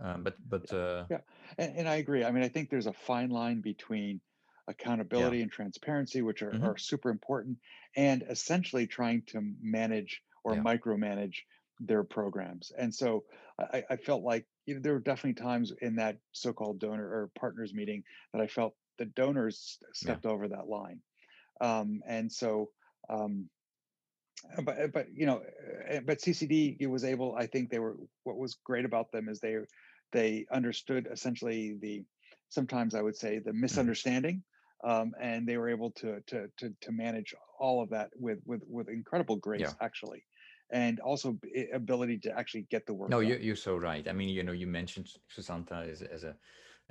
um, 0.00 0.22
but 0.22 0.36
but 0.48 0.64
yeah, 0.72 0.78
uh, 0.78 1.04
yeah. 1.10 1.20
And, 1.58 1.76
and, 1.78 1.88
i 1.88 1.96
agree 1.96 2.24
i 2.24 2.30
mean 2.30 2.42
i 2.42 2.48
think 2.48 2.70
there's 2.70 2.86
a 2.86 2.92
fine 2.92 3.30
line 3.30 3.60
between 3.60 4.20
accountability 4.68 5.38
yeah. 5.38 5.42
and 5.44 5.52
transparency 5.52 6.22
which 6.22 6.42
are, 6.42 6.52
mm-hmm. 6.52 6.64
are 6.64 6.78
super 6.78 7.10
important 7.10 7.58
and 7.96 8.24
essentially 8.30 8.86
trying 8.86 9.22
to 9.28 9.42
manage 9.60 10.22
or 10.44 10.54
yeah. 10.54 10.62
micromanage 10.62 11.36
their 11.80 12.04
programs 12.04 12.72
and 12.78 12.94
so 12.94 13.24
I, 13.58 13.84
I 13.90 13.96
felt 13.96 14.22
like 14.22 14.46
you 14.66 14.74
know 14.74 14.80
there 14.80 14.92
were 14.92 15.00
definitely 15.00 15.42
times 15.42 15.72
in 15.82 15.96
that 15.96 16.18
so-called 16.30 16.78
donor 16.78 17.04
or 17.04 17.30
partners 17.38 17.74
meeting 17.74 18.04
that 18.32 18.40
i 18.40 18.46
felt 18.46 18.74
the 18.98 19.04
donors 19.04 19.78
stepped 19.92 20.26
over 20.26 20.48
that 20.48 20.68
line 20.68 21.00
um, 21.60 22.00
and 22.06 22.30
so 22.30 22.70
um, 23.08 23.48
but 24.64 24.92
but 24.92 25.06
you 25.14 25.26
know 25.26 25.42
uh, 25.90 26.00
but 26.04 26.18
ccd 26.18 26.86
was 26.88 27.04
able 27.04 27.34
i 27.36 27.46
think 27.46 27.70
they 27.70 27.78
were 27.78 27.96
what 28.24 28.36
was 28.36 28.58
great 28.64 28.84
about 28.84 29.10
them 29.12 29.28
is 29.28 29.40
they 29.40 29.56
they 30.12 30.44
understood 30.52 31.08
essentially 31.10 31.76
the 31.80 32.02
sometimes 32.48 32.94
i 32.94 33.02
would 33.02 33.16
say 33.16 33.38
the 33.38 33.50
mm-hmm. 33.50 33.60
misunderstanding 33.60 34.42
um, 34.84 35.12
and 35.20 35.46
they 35.46 35.58
were 35.58 35.68
able 35.68 35.92
to, 35.92 36.20
to 36.26 36.48
to 36.58 36.74
to 36.80 36.92
manage 36.92 37.34
all 37.60 37.82
of 37.82 37.90
that 37.90 38.10
with 38.16 38.38
with 38.44 38.62
with 38.68 38.88
incredible 38.88 39.36
grace 39.36 39.60
yeah. 39.60 39.72
actually 39.80 40.24
and 40.72 40.98
also 41.00 41.38
ability 41.74 42.18
to 42.18 42.36
actually 42.36 42.66
get 42.70 42.84
the 42.86 42.94
work 42.94 43.10
no 43.10 43.20
you're, 43.20 43.38
you're 43.38 43.56
so 43.56 43.76
right 43.76 44.08
i 44.08 44.12
mean 44.12 44.28
you 44.28 44.42
know 44.42 44.52
you 44.52 44.66
mentioned 44.66 45.08
susanta 45.28 45.86
as, 45.88 46.02
as 46.02 46.24
a 46.24 46.34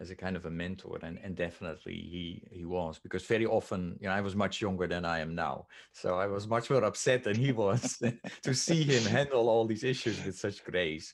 as 0.02 0.10
a 0.10 0.16
kind 0.16 0.36
of 0.36 0.48
a 0.48 0.50
mentor 0.50 0.98
and, 1.04 1.20
and 1.24 1.36
definitely 1.36 1.94
he 1.94 2.44
he 2.52 2.66
was 2.66 2.98
because 2.98 3.24
very 3.24 3.46
often 3.46 3.96
you 4.02 4.08
know 4.08 4.14
i 4.14 4.20
was 4.20 4.36
much 4.36 4.60
younger 4.60 4.88
than 4.88 5.06
i 5.06 5.20
am 5.20 5.36
now. 5.36 5.68
So 5.94 6.20
i 6.20 6.26
was 6.26 6.48
much 6.48 6.70
more 6.72 6.84
upset 6.84 7.24
than 7.24 7.36
he 7.36 7.52
was 7.66 8.02
to 8.42 8.54
see 8.54 8.84
him 8.84 9.04
handle 9.04 9.48
all 9.48 9.66
these 9.68 9.84
issues 9.84 10.18
with 10.26 10.36
such 10.36 10.64
grace 10.64 11.14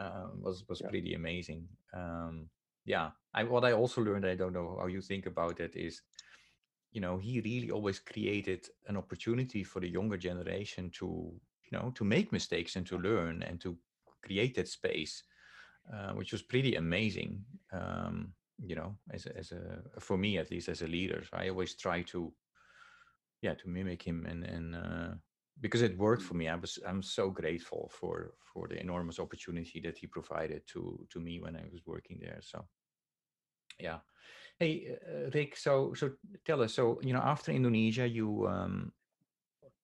um, 0.00 0.42
was 0.42 0.64
was 0.68 0.80
yeah. 0.80 0.88
pretty 0.88 1.14
amazing. 1.14 1.68
Um, 1.94 2.48
yeah 2.84 3.10
I, 3.32 3.44
what 3.44 3.64
i 3.64 3.72
also 3.72 4.00
learned 4.02 4.26
i 4.26 4.34
don't 4.34 4.52
know 4.52 4.76
how 4.80 4.88
you 4.88 5.00
think 5.00 5.26
about 5.26 5.60
it 5.60 5.76
is 5.76 6.02
you 6.90 7.00
know 7.00 7.16
he 7.16 7.40
really 7.40 7.70
always 7.70 8.00
created 8.00 8.66
an 8.88 8.96
opportunity 8.96 9.62
for 9.62 9.80
the 9.80 9.88
younger 9.88 10.16
generation 10.16 10.90
to 10.98 11.06
you 11.06 11.72
know 11.72 11.92
to 11.94 12.04
make 12.04 12.32
mistakes 12.32 12.76
and 12.76 12.86
to 12.86 12.98
learn 12.98 13.42
and 13.44 13.60
to 13.60 13.76
create 14.22 14.54
that 14.56 14.68
space 14.68 15.22
uh, 15.90 16.12
which 16.12 16.32
was 16.32 16.42
pretty 16.42 16.76
amazing. 16.76 17.44
Um, 17.72 18.34
you 18.64 18.76
know, 18.76 18.96
as 19.10 19.26
a, 19.26 19.36
as 19.36 19.52
a 19.52 20.00
for 20.00 20.16
me 20.16 20.38
at 20.38 20.50
least 20.50 20.68
as 20.68 20.82
a 20.82 20.86
leader, 20.86 21.22
so 21.24 21.36
I 21.36 21.48
always 21.48 21.74
try 21.74 22.02
to, 22.02 22.32
yeah, 23.40 23.54
to 23.54 23.68
mimic 23.68 24.02
him 24.02 24.26
and 24.26 24.44
and 24.44 24.76
uh, 24.76 25.14
because 25.60 25.82
it 25.82 25.98
worked 25.98 26.22
for 26.22 26.34
me. 26.34 26.48
I 26.48 26.54
was 26.54 26.78
I'm 26.86 27.02
so 27.02 27.30
grateful 27.30 27.90
for 27.92 28.34
for 28.52 28.68
the 28.68 28.80
enormous 28.80 29.18
opportunity 29.18 29.80
that 29.80 29.98
he 29.98 30.06
provided 30.06 30.62
to 30.68 31.06
to 31.10 31.20
me 31.20 31.40
when 31.40 31.56
I 31.56 31.64
was 31.72 31.80
working 31.86 32.18
there. 32.20 32.40
So, 32.40 32.64
yeah. 33.80 33.98
Hey, 34.58 34.96
uh, 35.08 35.30
Rick. 35.34 35.56
So 35.56 35.94
so 35.94 36.12
tell 36.44 36.62
us. 36.62 36.74
So 36.74 37.00
you 37.02 37.12
know, 37.12 37.22
after 37.22 37.52
Indonesia, 37.52 38.06
you 38.06 38.46
um, 38.46 38.92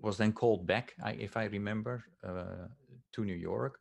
was 0.00 0.16
then 0.16 0.32
called 0.32 0.66
back, 0.66 0.94
I, 1.02 1.12
if 1.12 1.36
I 1.36 1.44
remember, 1.44 2.04
uh, 2.22 2.68
to 3.12 3.24
New 3.24 3.34
York 3.34 3.80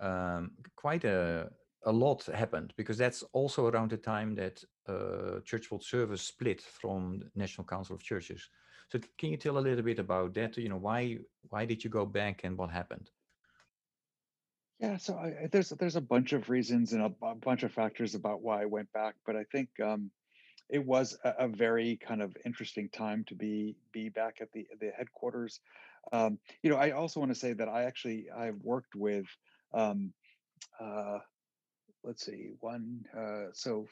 um, 0.00 0.52
quite 0.76 1.04
a 1.04 1.50
a 1.84 1.92
lot 1.92 2.24
happened 2.26 2.72
because 2.76 2.96
that's 2.96 3.22
also 3.32 3.66
around 3.66 3.90
the 3.90 3.96
time 3.96 4.34
that 4.36 4.62
uh, 4.88 5.40
Church 5.44 5.70
World 5.70 5.84
Service 5.84 6.22
split 6.22 6.62
from 6.62 7.18
the 7.18 7.30
National 7.34 7.66
Council 7.66 7.96
of 7.96 8.02
Churches. 8.02 8.48
So 8.90 9.00
can 9.18 9.30
you 9.30 9.36
tell 9.36 9.58
a 9.58 9.60
little 9.66 9.82
bit 9.82 9.98
about 9.98 10.34
that? 10.34 10.56
You 10.56 10.68
know, 10.68 10.76
why 10.76 11.18
why 11.48 11.64
did 11.64 11.82
you 11.82 11.90
go 11.90 12.06
back 12.06 12.42
and 12.44 12.56
what 12.56 12.70
happened? 12.70 13.10
Yeah, 14.78 14.96
so 14.96 15.14
I, 15.14 15.48
there's 15.50 15.70
there's 15.70 15.96
a 15.96 16.00
bunch 16.00 16.32
of 16.32 16.50
reasons 16.50 16.92
and 16.92 17.02
a, 17.02 17.34
bunch 17.36 17.62
of 17.62 17.72
factors 17.72 18.14
about 18.14 18.42
why 18.42 18.62
I 18.62 18.66
went 18.66 18.92
back, 18.92 19.14
but 19.24 19.36
I 19.36 19.44
think 19.44 19.68
um, 19.82 20.10
it 20.68 20.84
was 20.84 21.16
a, 21.24 21.34
a, 21.38 21.48
very 21.48 21.96
kind 21.96 22.20
of 22.20 22.36
interesting 22.44 22.88
time 22.88 23.24
to 23.28 23.34
be 23.34 23.76
be 23.92 24.08
back 24.08 24.38
at 24.40 24.52
the 24.52 24.66
the 24.80 24.90
headquarters. 24.90 25.60
Um, 26.12 26.38
you 26.62 26.70
know, 26.70 26.76
I 26.76 26.90
also 26.90 27.20
want 27.20 27.30
to 27.30 27.38
say 27.38 27.52
that 27.52 27.68
I 27.68 27.84
actually 27.84 28.26
I've 28.36 28.60
worked 28.62 28.94
with 28.96 29.26
um, 29.74 30.12
uh, 30.80 31.18
let's 32.04 32.24
see, 32.24 32.50
one, 32.60 33.04
uh, 33.16 33.46
so 33.52 33.86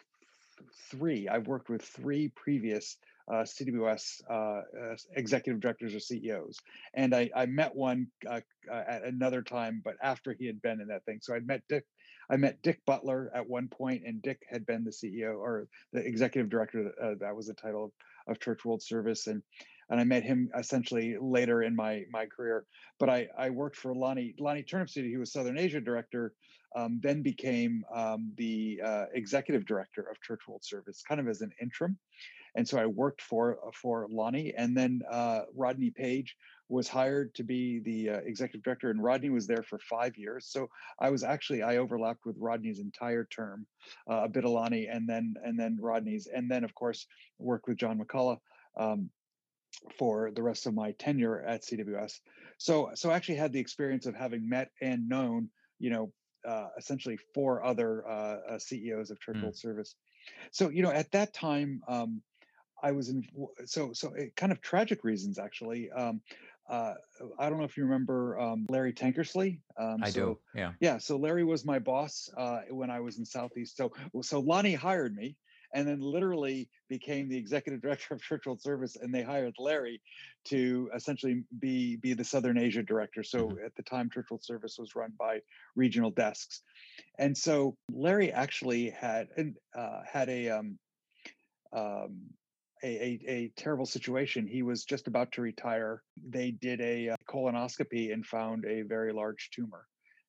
three. 0.91 1.29
I've 1.29 1.47
worked 1.47 1.69
with 1.69 1.83
three 1.83 2.29
previous 2.29 2.97
uh, 3.31 3.45
CWS 3.45 4.23
uh, 4.29 4.33
uh, 4.33 4.97
executive 5.15 5.61
directors 5.61 5.95
or 5.95 6.01
CEOs, 6.01 6.59
and 6.95 7.15
I, 7.15 7.31
I 7.35 7.47
met 7.47 7.75
one 7.75 8.09
uh, 8.29 8.41
uh, 8.71 8.83
at 8.87 9.05
another 9.05 9.43
time, 9.43 9.81
but 9.85 9.95
after 10.03 10.33
he 10.33 10.47
had 10.47 10.61
been 10.61 10.81
in 10.81 10.89
that 10.89 11.05
thing. 11.05 11.19
So 11.23 11.35
I 11.35 11.41
met 11.41 11.63
Dick. 11.69 11.85
I 12.29 12.37
met 12.37 12.63
Dick 12.63 12.81
Butler 12.87 13.31
at 13.35 13.49
one 13.49 13.67
point, 13.67 14.03
and 14.07 14.23
Dick 14.23 14.43
had 14.49 14.65
been 14.65 14.85
the 14.85 14.91
CEO 14.91 15.37
or 15.37 15.67
the 15.93 16.01
executive 16.01 16.49
director. 16.49 16.93
Uh, 17.03 17.15
that 17.21 17.35
was 17.35 17.49
the 17.49 17.55
title 17.55 17.87
of, 17.87 17.91
of 18.29 18.41
Church 18.41 18.65
World 18.65 18.83
Service, 18.83 19.27
and 19.27 19.43
and 19.91 20.01
I 20.01 20.05
met 20.05 20.23
him 20.23 20.51
essentially 20.57 21.17
later 21.21 21.63
in 21.63 21.77
my 21.77 22.05
my 22.11 22.27
career. 22.27 22.65
But 22.99 23.11
I 23.11 23.29
I 23.37 23.51
worked 23.51 23.77
for 23.77 23.95
Lonnie 23.95 24.35
Lonnie 24.39 24.63
Turnipseed. 24.63 25.09
He 25.09 25.17
was 25.17 25.33
Southern 25.33 25.59
Asia 25.59 25.81
director, 25.81 26.33
um, 26.77 27.01
then 27.03 27.23
became 27.23 27.85
um, 27.95 28.33
the 28.37 28.81
uh, 28.85 29.05
executive 29.13 29.67
director 29.67 30.03
of 30.03 30.21
Church 30.23 30.41
World 30.49 30.65
Service, 30.65 31.03
kind 31.07 31.21
of 31.21 31.29
as 31.29 31.41
an 31.41 31.51
interim. 31.61 31.99
And 32.57 32.67
so 32.67 32.79
I 32.79 32.87
worked 32.87 33.23
for 33.23 33.59
for 33.75 34.07
Lonnie, 34.11 34.53
and 34.57 34.77
then 34.77 35.03
uh, 35.11 35.43
Rodney 35.55 35.91
Page 35.91 36.37
was 36.69 36.89
hired 36.89 37.35
to 37.35 37.43
be 37.43 37.81
the 37.81 38.11
uh, 38.11 38.21
executive 38.25 38.63
director, 38.63 38.91
and 38.91 39.03
Rodney 39.03 39.31
was 39.31 39.47
there 39.47 39.63
for 39.63 39.79
five 39.79 40.17
years. 40.17 40.47
So 40.49 40.69
I 41.01 41.11
was 41.11 41.23
actually 41.23 41.63
I 41.63 41.77
overlapped 41.77 42.27
with 42.27 42.37
Rodney's 42.39 42.81
entire 42.81 43.25
term, 43.25 43.67
uh, 44.11 44.23
a 44.25 44.29
bit 44.29 44.45
of 44.45 44.51
Lonnie, 44.51 44.87
and 44.87 45.09
then 45.09 45.35
and 45.45 45.59
then 45.59 45.79
Rodney's, 45.81 46.27
and 46.27 46.51
then 46.51 46.65
of 46.65 46.75
course 46.75 47.07
worked 47.39 47.69
with 47.69 47.77
John 47.77 47.99
McCullough. 47.99 48.39
Um, 48.77 49.11
for 49.99 50.31
the 50.31 50.43
rest 50.43 50.67
of 50.67 50.75
my 50.75 50.93
tenure 50.93 51.41
at 51.41 51.63
CWS. 51.63 52.21
So, 52.59 52.91
so 52.95 53.11
I 53.11 53.17
actually 53.17 53.37
had 53.37 53.53
the 53.53 53.61
experience 53.61 54.07
of 54.07 54.15
having 54.15 54.49
met 54.49 54.71
and 54.81 55.09
known, 55.09 55.49
you 55.79 55.91
know, 55.91 56.13
uh, 56.47 56.69
essentially 56.79 57.19
four 57.35 57.65
other 57.65 58.07
uh, 58.09 58.37
uh, 58.51 58.59
CEOs 58.59 59.11
of 59.11 59.21
Church 59.21 59.37
mm. 59.37 59.57
Service. 59.57 59.95
So, 60.53 60.69
you 60.69 60.83
know, 60.83 60.91
at 60.91 61.11
that 61.13 61.33
time, 61.35 61.83
um, 61.89 62.23
I 62.83 62.93
was 62.93 63.09
in. 63.09 63.25
So, 63.67 63.93
so 63.93 64.13
it, 64.15 64.37
kind 64.37 64.53
of 64.53 64.61
tragic 64.61 65.05
reasons 65.05 65.39
actually. 65.39 65.91
Um, 65.91 66.21
uh, 66.69 66.95
I 67.39 67.51
don't 67.51 67.59
know 67.59 67.65
if 67.65 67.77
you 67.77 67.85
remember 67.85 68.39
um, 68.39 68.65
Larry 68.69 68.93
Tankersley. 68.93 69.59
Um, 69.79 69.99
I 70.03 70.11
so, 70.11 70.21
do. 70.21 70.39
Yeah. 70.55 70.73
Yeah. 70.81 70.99
So 70.99 71.17
Larry 71.17 71.45
was 71.45 71.65
my 71.65 71.79
boss 71.81 72.31
uh, 72.37 72.61
when 72.71 72.91
I 72.91 73.01
was 73.01 73.19
in 73.19 73.25
Southeast. 73.25 73.77
So, 73.77 73.91
so 74.23 74.41
Lonnie 74.41 74.75
hired 74.75 75.15
me 75.15 75.37
and 75.75 75.87
then 75.87 76.01
literally 76.01 76.69
became 76.89 77.29
the 77.29 77.37
executive 77.37 77.81
director 77.83 78.15
of 78.15 78.23
Church 78.23 78.47
World 78.47 78.63
Service. 78.63 78.97
And 78.97 79.15
they 79.15 79.23
hired 79.23 79.55
Larry 79.59 80.01
to 80.47 80.91
essentially 80.95 81.45
be 81.59 81.97
be 81.97 82.15
the 82.15 82.25
Southern 82.25 82.59
Asia 82.59 82.83
director. 82.83 83.23
So 83.23 83.49
mm-hmm. 83.49 83.65
at 83.65 83.75
the 83.77 83.83
time, 83.83 84.11
Church 84.11 84.27
World 84.31 84.45
Service 84.45 84.77
was 84.79 84.95
run 84.95 85.13
by 85.19 85.41
regional 85.77 86.11
desks, 86.11 86.63
and 87.19 87.37
so 87.37 87.77
Larry 87.93 88.33
actually 88.33 88.91
had 88.91 89.29
uh, 89.77 90.01
had 90.11 90.29
a 90.29 90.51
um, 90.51 90.79
um, 91.73 92.21
a, 92.83 92.89
a, 92.89 93.21
a, 93.29 93.53
terrible 93.57 93.87
situation. 93.87 94.47
He 94.47 94.63
was 94.63 94.85
just 94.85 95.07
about 95.07 95.33
to 95.33 95.43
retire. 95.43 96.03
They 96.29 96.51
did 96.51 96.81
a, 96.81 97.11
uh, 97.11 97.17
colonoscopy 97.29 98.13
and 98.13 98.25
found 98.25 98.65
a 98.65 98.83
very 98.83 99.13
large 99.13 99.51
tumor. 99.55 99.87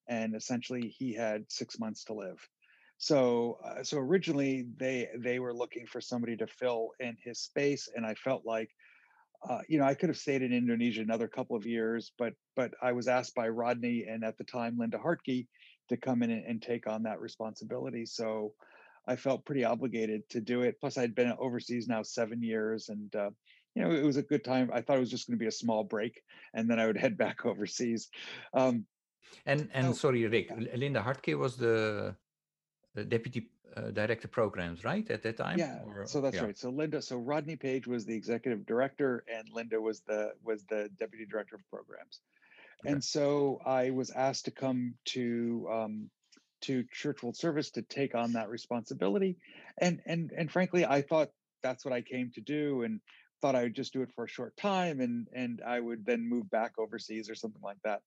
And 0.07 0.35
essentially, 0.35 0.93
he 0.97 1.13
had 1.13 1.45
six 1.49 1.79
months 1.79 2.03
to 2.05 2.13
live. 2.13 2.37
So, 3.01 3.57
uh, 3.65 3.83
so 3.83 3.97
originally 3.97 4.67
they 4.77 5.07
they 5.17 5.39
were 5.39 5.55
looking 5.55 5.87
for 5.87 5.99
somebody 5.99 6.37
to 6.37 6.45
fill 6.45 6.91
in 6.99 7.17
his 7.23 7.39
space, 7.39 7.89
and 7.95 8.05
I 8.05 8.13
felt 8.13 8.45
like, 8.45 8.69
uh, 9.49 9.61
you 9.67 9.79
know, 9.79 9.85
I 9.85 9.95
could 9.95 10.09
have 10.09 10.19
stayed 10.19 10.43
in 10.43 10.53
Indonesia 10.53 11.01
another 11.01 11.27
couple 11.27 11.55
of 11.55 11.65
years, 11.65 12.11
but 12.19 12.33
but 12.55 12.75
I 12.79 12.91
was 12.91 13.07
asked 13.07 13.33
by 13.33 13.49
Rodney 13.49 14.05
and 14.07 14.23
at 14.23 14.37
the 14.37 14.43
time 14.43 14.77
Linda 14.77 14.99
Hartke 14.99 15.47
to 15.89 15.97
come 15.97 16.21
in 16.21 16.29
and, 16.29 16.45
and 16.45 16.61
take 16.61 16.85
on 16.85 17.01
that 17.01 17.19
responsibility. 17.19 18.05
So, 18.05 18.53
I 19.07 19.15
felt 19.15 19.45
pretty 19.45 19.63
obligated 19.63 20.29
to 20.29 20.39
do 20.39 20.61
it. 20.61 20.79
Plus, 20.79 20.99
I'd 20.99 21.15
been 21.15 21.33
overseas 21.39 21.87
now 21.87 22.03
seven 22.03 22.43
years, 22.43 22.89
and 22.89 23.15
uh, 23.15 23.31
you 23.73 23.81
know, 23.81 23.89
it 23.89 24.03
was 24.03 24.17
a 24.17 24.21
good 24.21 24.43
time. 24.43 24.69
I 24.71 24.81
thought 24.81 24.97
it 24.97 25.05
was 25.07 25.09
just 25.09 25.25
going 25.25 25.39
to 25.39 25.43
be 25.43 25.47
a 25.47 25.59
small 25.63 25.83
break, 25.83 26.21
and 26.53 26.69
then 26.69 26.79
I 26.79 26.85
would 26.85 26.97
head 27.05 27.17
back 27.17 27.47
overseas. 27.47 28.09
Um, 28.53 28.85
and 29.47 29.69
and 29.73 29.87
so, 29.87 29.93
sorry, 29.93 30.27
Rick, 30.27 30.51
yeah. 30.51 30.75
Linda 30.77 31.01
Hartke 31.01 31.35
was 31.35 31.57
the, 31.57 32.15
the 32.93 33.03
deputy 33.03 33.49
uh, 33.75 33.91
director 33.91 34.27
programs, 34.27 34.83
right, 34.83 35.09
at 35.09 35.23
that 35.23 35.37
time? 35.37 35.57
Yeah, 35.57 35.79
Or, 35.85 36.05
so 36.05 36.21
that's 36.21 36.35
yeah. 36.35 36.43
right. 36.43 36.57
So 36.57 36.69
Linda, 36.69 37.01
so 37.01 37.17
Rodney 37.17 37.55
Page 37.55 37.87
was 37.87 38.05
the 38.05 38.15
executive 38.15 38.65
director, 38.65 39.23
and 39.33 39.47
Linda 39.53 39.79
was 39.79 40.01
the 40.01 40.33
was 40.43 40.63
the 40.65 40.89
deputy 40.99 41.25
director 41.25 41.55
of 41.55 41.61
programs. 41.69 42.19
Okay. 42.83 42.93
And 42.93 43.03
so 43.03 43.59
I 43.65 43.91
was 43.91 44.09
asked 44.09 44.45
to 44.45 44.51
come 44.51 44.95
to 45.05 45.67
um, 45.71 46.09
to 46.61 46.83
Church 46.91 47.23
World 47.23 47.37
Service 47.37 47.71
to 47.71 47.81
take 47.81 48.15
on 48.15 48.33
that 48.33 48.49
responsibility, 48.49 49.37
and 49.77 50.01
and 50.05 50.31
and 50.35 50.51
frankly, 50.51 50.85
I 50.85 51.01
thought 51.01 51.29
that's 51.63 51.85
what 51.85 51.93
I 51.93 52.01
came 52.01 52.31
to 52.35 52.41
do, 52.41 52.83
and 52.83 52.99
thought 53.41 53.55
I 53.55 53.63
would 53.63 53.75
just 53.75 53.93
do 53.93 54.01
it 54.01 54.11
for 54.15 54.25
a 54.25 54.29
short 54.29 54.55
time, 54.57 54.99
and 54.99 55.27
and 55.33 55.61
I 55.65 55.79
would 55.79 56.05
then 56.05 56.27
move 56.27 56.49
back 56.49 56.73
overseas 56.77 57.29
or 57.29 57.35
something 57.35 57.61
like 57.61 57.81
that. 57.83 58.01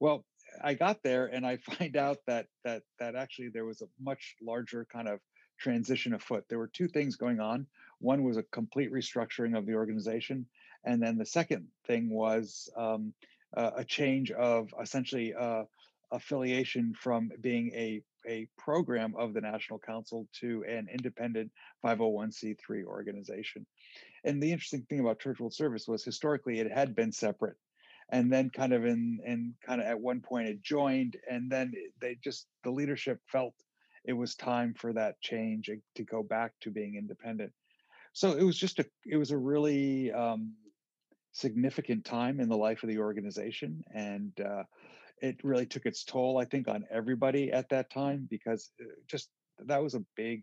Well, 0.00 0.24
I 0.62 0.74
got 0.74 1.02
there 1.02 1.26
and 1.26 1.46
I 1.46 1.56
find 1.78 1.96
out 1.96 2.18
that 2.26 2.46
that 2.64 2.82
that 2.98 3.14
actually 3.14 3.48
there 3.48 3.64
was 3.64 3.82
a 3.82 3.88
much 4.00 4.36
larger 4.42 4.86
kind 4.92 5.08
of 5.08 5.20
transition 5.58 6.14
afoot. 6.14 6.44
There 6.48 6.58
were 6.58 6.70
two 6.72 6.88
things 6.88 7.16
going 7.16 7.40
on. 7.40 7.66
One 8.00 8.24
was 8.24 8.36
a 8.36 8.42
complete 8.42 8.92
restructuring 8.92 9.56
of 9.56 9.66
the 9.66 9.74
organization, 9.74 10.46
and 10.84 11.00
then 11.00 11.18
the 11.18 11.26
second 11.26 11.68
thing 11.86 12.10
was 12.10 12.68
um, 12.76 13.14
uh, 13.56 13.70
a 13.76 13.84
change 13.84 14.32
of 14.32 14.74
essentially 14.80 15.34
uh, 15.34 15.64
affiliation 16.10 16.94
from 16.94 17.30
being 17.40 17.72
a 17.74 18.02
a 18.26 18.46
program 18.56 19.14
of 19.16 19.34
the 19.34 19.40
National 19.40 19.78
Council 19.78 20.28
to 20.40 20.64
an 20.68 20.88
independent 20.92 21.50
501c3 21.84 22.84
organization. 22.84 23.66
And 24.24 24.40
the 24.40 24.52
interesting 24.52 24.86
thing 24.88 25.00
about 25.00 25.18
Church 25.18 25.40
World 25.40 25.54
Service 25.54 25.88
was 25.88 26.04
historically 26.04 26.60
it 26.60 26.70
had 26.70 26.94
been 26.94 27.10
separate 27.10 27.56
and 28.12 28.30
then 28.30 28.50
kind 28.50 28.72
of 28.72 28.84
in 28.84 29.18
and 29.26 29.54
kind 29.66 29.80
of 29.80 29.86
at 29.86 29.98
one 29.98 30.20
point 30.20 30.48
it 30.48 30.62
joined 30.62 31.16
and 31.28 31.50
then 31.50 31.72
they 32.00 32.16
just 32.22 32.46
the 32.62 32.70
leadership 32.70 33.18
felt 33.26 33.54
it 34.04 34.12
was 34.12 34.34
time 34.34 34.74
for 34.74 34.92
that 34.92 35.20
change 35.20 35.70
to 35.94 36.04
go 36.04 36.22
back 36.22 36.52
to 36.60 36.70
being 36.70 36.96
independent. 36.96 37.52
So 38.12 38.32
it 38.32 38.42
was 38.42 38.58
just 38.58 38.78
a 38.78 38.86
it 39.06 39.16
was 39.16 39.30
a 39.30 39.38
really 39.38 40.12
um, 40.12 40.52
significant 41.32 42.04
time 42.04 42.40
in 42.40 42.48
the 42.48 42.56
life 42.56 42.82
of 42.82 42.90
the 42.90 42.98
organization 42.98 43.82
and 43.94 44.32
uh, 44.40 44.64
it 45.22 45.36
really 45.42 45.64
took 45.64 45.86
its 45.86 46.04
toll 46.04 46.36
i 46.36 46.44
think 46.44 46.68
on 46.68 46.84
everybody 46.90 47.50
at 47.50 47.68
that 47.70 47.90
time 47.90 48.26
because 48.28 48.70
uh, 48.82 48.84
just 49.06 49.30
that 49.66 49.82
was 49.82 49.94
a 49.94 50.04
big 50.14 50.42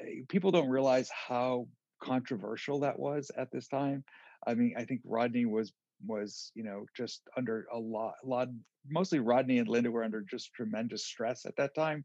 eh, 0.00 0.22
people 0.28 0.50
don't 0.50 0.68
realize 0.68 1.08
how 1.10 1.68
controversial 2.02 2.80
that 2.80 2.98
was 2.98 3.30
at 3.36 3.52
this 3.52 3.68
time. 3.68 4.02
I 4.44 4.54
mean 4.54 4.74
i 4.76 4.84
think 4.84 5.00
rodney 5.04 5.44
was 5.44 5.72
was 6.06 6.52
you 6.54 6.64
know 6.64 6.86
just 6.96 7.22
under 7.36 7.66
a 7.72 7.78
lot 7.78 8.14
a 8.24 8.26
lot 8.26 8.48
mostly 8.88 9.18
rodney 9.18 9.58
and 9.58 9.68
linda 9.68 9.90
were 9.90 10.04
under 10.04 10.22
just 10.22 10.52
tremendous 10.54 11.04
stress 11.04 11.46
at 11.46 11.56
that 11.56 11.74
time. 11.74 12.04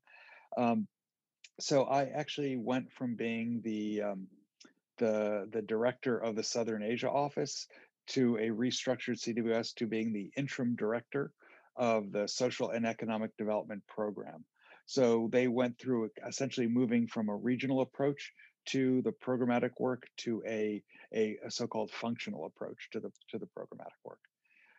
Um, 0.57 0.87
so 1.59 1.83
i 1.83 2.05
actually 2.05 2.57
went 2.57 2.91
from 2.91 3.15
being 3.15 3.61
the 3.63 4.01
um, 4.01 4.27
the 4.97 5.47
the 5.51 5.61
director 5.61 6.17
of 6.17 6.35
the 6.35 6.43
southern 6.43 6.83
asia 6.83 7.09
office 7.09 7.67
to 8.07 8.37
a 8.37 8.49
restructured 8.49 9.19
cws 9.19 9.73
to 9.75 9.87
being 9.87 10.13
the 10.13 10.31
interim 10.37 10.75
director 10.75 11.31
of 11.75 12.11
the 12.11 12.27
social 12.27 12.69
and 12.71 12.85
economic 12.85 13.35
development 13.37 13.83
program. 13.87 14.45
So 14.85 15.29
they 15.31 15.47
went 15.47 15.79
through 15.79 16.11
essentially 16.25 16.67
moving 16.67 17.07
from 17.07 17.29
a 17.29 17.35
regional 17.35 17.81
approach 17.81 18.31
to 18.67 19.01
the 19.01 19.11
programmatic 19.11 19.71
work 19.79 20.07
to 20.17 20.43
a, 20.47 20.81
a, 21.13 21.37
a 21.45 21.51
so-called 21.51 21.91
functional 21.91 22.45
approach 22.45 22.89
to 22.91 22.99
the 22.99 23.11
to 23.29 23.37
the 23.37 23.47
programmatic 23.47 23.99
work. 24.03 24.19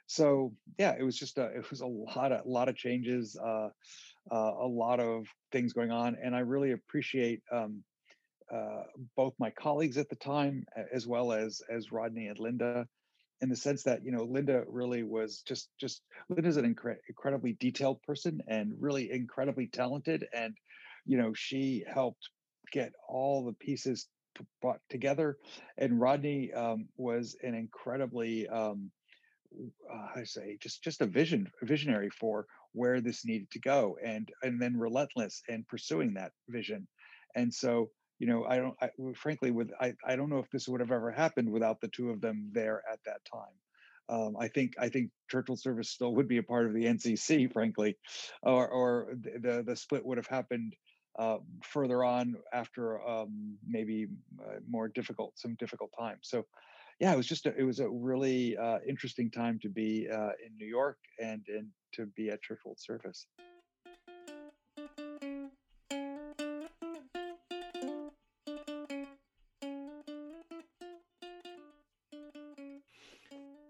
So 0.07 0.53
yeah, 0.79 0.95
it 0.99 1.03
was 1.03 1.17
just 1.17 1.39
a 1.39 1.47
it 1.47 1.69
was 1.71 1.81
a 1.81 1.87
lot 1.87 2.33
of 2.33 2.47
a 2.47 2.49
lot 2.49 2.69
of 2.69 2.77
changes, 2.77 3.37
uh, 3.37 3.69
uh, 4.31 4.53
a 4.61 4.67
lot 4.67 5.01
of 5.01 5.27
things 5.53 5.73
going 5.73 5.91
on, 5.91 6.17
and 6.23 6.35
I 6.35 6.41
really 6.41 6.73
appreciate 6.73 7.43
um, 7.51 7.83
uh, 8.53 8.85
both 9.17 9.35
my 9.39 9.51
colleagues 9.51 9.97
at 9.97 10.09
the 10.09 10.17
time 10.17 10.65
as 10.93 11.07
well 11.07 11.33
as 11.33 11.61
as 11.69 11.91
Rodney 11.91 12.29
and 12.29 12.39
Linda, 12.39 12.87
in 13.41 13.49
the 13.49 13.57
sense 13.57 13.83
that 13.83 14.05
you 14.05 14.13
know 14.13 14.23
Linda 14.23 14.65
really 14.69 15.03
was 15.03 15.43
just 15.47 15.71
just 15.81 16.03
Linda's 16.29 16.57
an 16.57 16.73
incre- 16.73 16.99
incredibly 17.09 17.55
detailed 17.55 18.01
person 18.03 18.41
and 18.47 18.75
really 18.79 19.11
incredibly 19.11 19.67
talented, 19.67 20.27
and 20.33 20.55
you 21.05 21.19
know 21.19 21.33
she 21.35 21.85
helped 21.93 22.31
get 22.73 22.93
all 23.09 23.45
the 23.45 23.53
pieces 23.53 24.09
brought 24.61 24.81
together. 24.91 25.39
And 25.79 26.01
Rodney 26.01 26.53
um, 26.53 26.89
was 26.97 27.37
an 27.43 27.55
incredibly, 27.55 28.49
um, 28.49 28.91
uh, 29.91 30.21
I 30.21 30.25
say, 30.25 30.59
just 30.61 30.83
just 30.83 31.01
a 31.01 31.07
vision, 31.07 31.51
visionary 31.63 32.11
for 32.11 32.47
where 32.73 33.01
this 33.01 33.25
needed 33.25 33.51
to 33.53 33.61
go, 33.61 33.97
and 34.05 34.29
and 34.43 34.61
then 34.61 34.77
relentless 34.77 35.43
and 35.49 35.67
pursuing 35.67 36.15
that 36.15 36.33
vision. 36.49 36.87
And 37.35 37.53
so, 37.53 37.91
you 38.19 38.27
know, 38.27 38.45
I 38.45 38.57
don't, 38.57 38.75
I, 38.81 38.91
frankly, 39.15 39.51
with 39.51 39.71
I, 39.81 39.95
I 40.07 40.17
don't 40.17 40.31
know 40.31 40.39
if 40.39 40.51
this 40.51 40.69
would 40.69 40.81
have 40.81 40.93
ever 40.93 41.11
happened 41.11 41.51
without 41.51 41.81
the 41.81 41.89
two 41.89 42.11
of 42.11 42.21
them 42.21 42.51
there 42.53 42.83
at 42.91 42.99
that 43.07 43.21
time. 43.31 43.55
Um, 44.09 44.37
I 44.39 44.49
think 44.49 44.75
I 44.79 44.89
think 44.89 45.11
Church 45.31 45.49
World 45.49 45.61
Service 45.61 45.91
still 45.91 46.15
would 46.15 46.29
be 46.29 46.39
a 46.39 46.43
part 46.43 46.67
of 46.67 46.75
the 46.75 46.85
NCC, 46.85 47.53
frankly, 47.53 47.97
or 48.43 48.69
or 48.69 49.15
the 49.15 49.65
the 49.67 49.77
split 49.77 50.05
would 50.07 50.19
have 50.19 50.29
happened 50.29 50.75
uh, 51.19 51.39
further 51.63 52.05
on 52.05 52.37
after 52.53 53.07
um, 53.07 53.57
maybe 53.67 54.07
uh, 54.41 54.59
more 54.69 54.89
difficult, 54.89 55.33
some 55.39 55.55
difficult 55.55 55.91
times. 55.99 56.21
So, 56.23 56.47
yeah, 57.01 57.13
it 57.13 57.17
was 57.17 57.27
just 57.27 57.47
a, 57.47 57.55
it 57.57 57.65
was 57.65 57.81
a 57.81 57.89
really 57.89 58.57
uh, 58.57 58.79
interesting 58.89 59.31
time 59.31 59.59
to 59.63 59.69
be 59.69 60.09
uh, 60.11 60.31
in 60.45 60.57
New 60.59 60.67
York 60.67 60.99
and 61.21 61.43
and 61.49 61.69
to 61.95 62.07
be 62.17 62.31
at 62.31 62.43
Church 62.43 62.61
Service. 62.77 63.27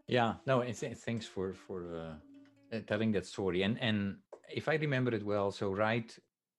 Yeah, 0.08 0.34
no, 0.46 0.62
th- 0.62 0.96
thanks 0.98 1.26
for 1.26 1.52
for 1.52 2.18
uh, 2.72 2.80
telling 2.86 3.12
that 3.12 3.26
story. 3.26 3.62
And 3.62 3.76
and 3.80 4.18
if 4.48 4.68
I 4.68 4.74
remember 4.74 5.12
it 5.14 5.24
well, 5.24 5.50
so 5.50 5.72
right 5.72 6.16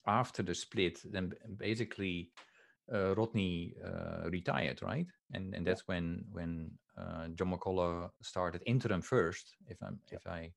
after 0.08 0.44
the 0.44 0.56
split, 0.56 1.00
then 1.12 1.34
basically 1.58 2.30
uh, 2.94 3.16
Rodney 3.16 3.74
uh, 3.86 4.30
retired, 4.30 4.82
right? 4.82 5.08
And 5.34 5.54
and 5.54 5.66
that's 5.66 5.88
when 5.88 6.24
when 6.32 6.72
uh, 6.98 7.28
John 7.36 7.52
McCullough 7.52 8.10
started 8.22 8.62
interim 8.66 9.02
first, 9.02 9.56
if 9.68 9.78
I'm 9.84 10.00
if 10.12 10.26
I 10.26 10.52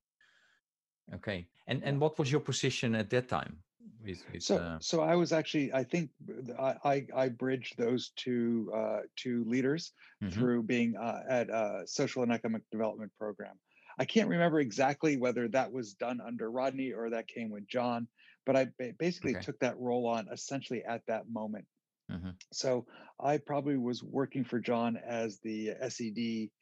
okay. 1.14 1.48
And 1.66 1.82
and 1.84 2.00
what 2.00 2.18
was 2.18 2.30
your 2.30 2.40
position 2.40 2.94
at 2.94 3.10
that 3.10 3.28
time? 3.28 3.58
With, 4.04 4.22
with, 4.32 4.42
so 4.42 4.56
uh, 4.56 4.78
so 4.80 5.02
I 5.02 5.14
was 5.16 5.32
actually 5.32 5.72
I 5.72 5.84
think 5.84 6.10
I 6.58 6.74
I, 6.84 7.06
I 7.14 7.28
bridged 7.28 7.76
those 7.76 8.12
two 8.16 8.70
uh, 8.74 9.00
two 9.16 9.44
leaders 9.46 9.92
mhm. 10.22 10.32
through 10.32 10.62
being 10.62 10.96
uh, 10.96 11.22
at 11.28 11.50
a 11.50 11.82
social 11.86 12.22
and 12.22 12.32
economic 12.32 12.62
development 12.70 13.12
program. 13.18 13.58
I 13.98 14.04
can't 14.04 14.28
remember 14.28 14.60
exactly 14.60 15.18
whether 15.18 15.48
that 15.48 15.70
was 15.70 15.92
done 15.92 16.20
under 16.24 16.50
Rodney 16.50 16.92
or 16.92 17.10
that 17.10 17.28
came 17.28 17.50
with 17.50 17.66
John, 17.66 18.08
but 18.46 18.56
I 18.56 18.66
basically 18.98 19.34
Okay. 19.34 19.42
took 19.42 19.58
that 19.60 19.78
role 19.78 20.06
on 20.06 20.28
essentially 20.32 20.84
at 20.84 21.06
that 21.06 21.28
moment. 21.28 21.66
Mhm. 22.08 22.40
So 22.52 22.86
I 23.20 23.38
probably 23.38 23.76
was 23.78 24.02
working 24.02 24.44
for 24.44 24.60
John 24.60 24.96
as 24.96 25.40
the 25.40 25.70
SED 25.70 26.52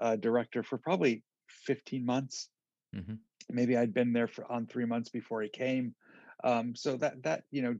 uh, 0.00 0.16
director 0.16 0.62
for 0.62 0.78
probably 0.78 1.24
15 1.48 2.04
months. 2.06 2.50
Mhm. 2.92 3.24
Maybe 3.50 3.76
I'd 3.76 3.94
been 3.94 4.12
there 4.12 4.28
for 4.28 4.50
on 4.50 4.66
three 4.66 4.84
months 4.86 5.08
before 5.10 5.42
he 5.42 5.48
came. 5.48 5.94
Um, 6.42 6.74
so 6.74 6.96
that 6.98 7.22
that 7.22 7.44
you 7.50 7.62
know, 7.62 7.78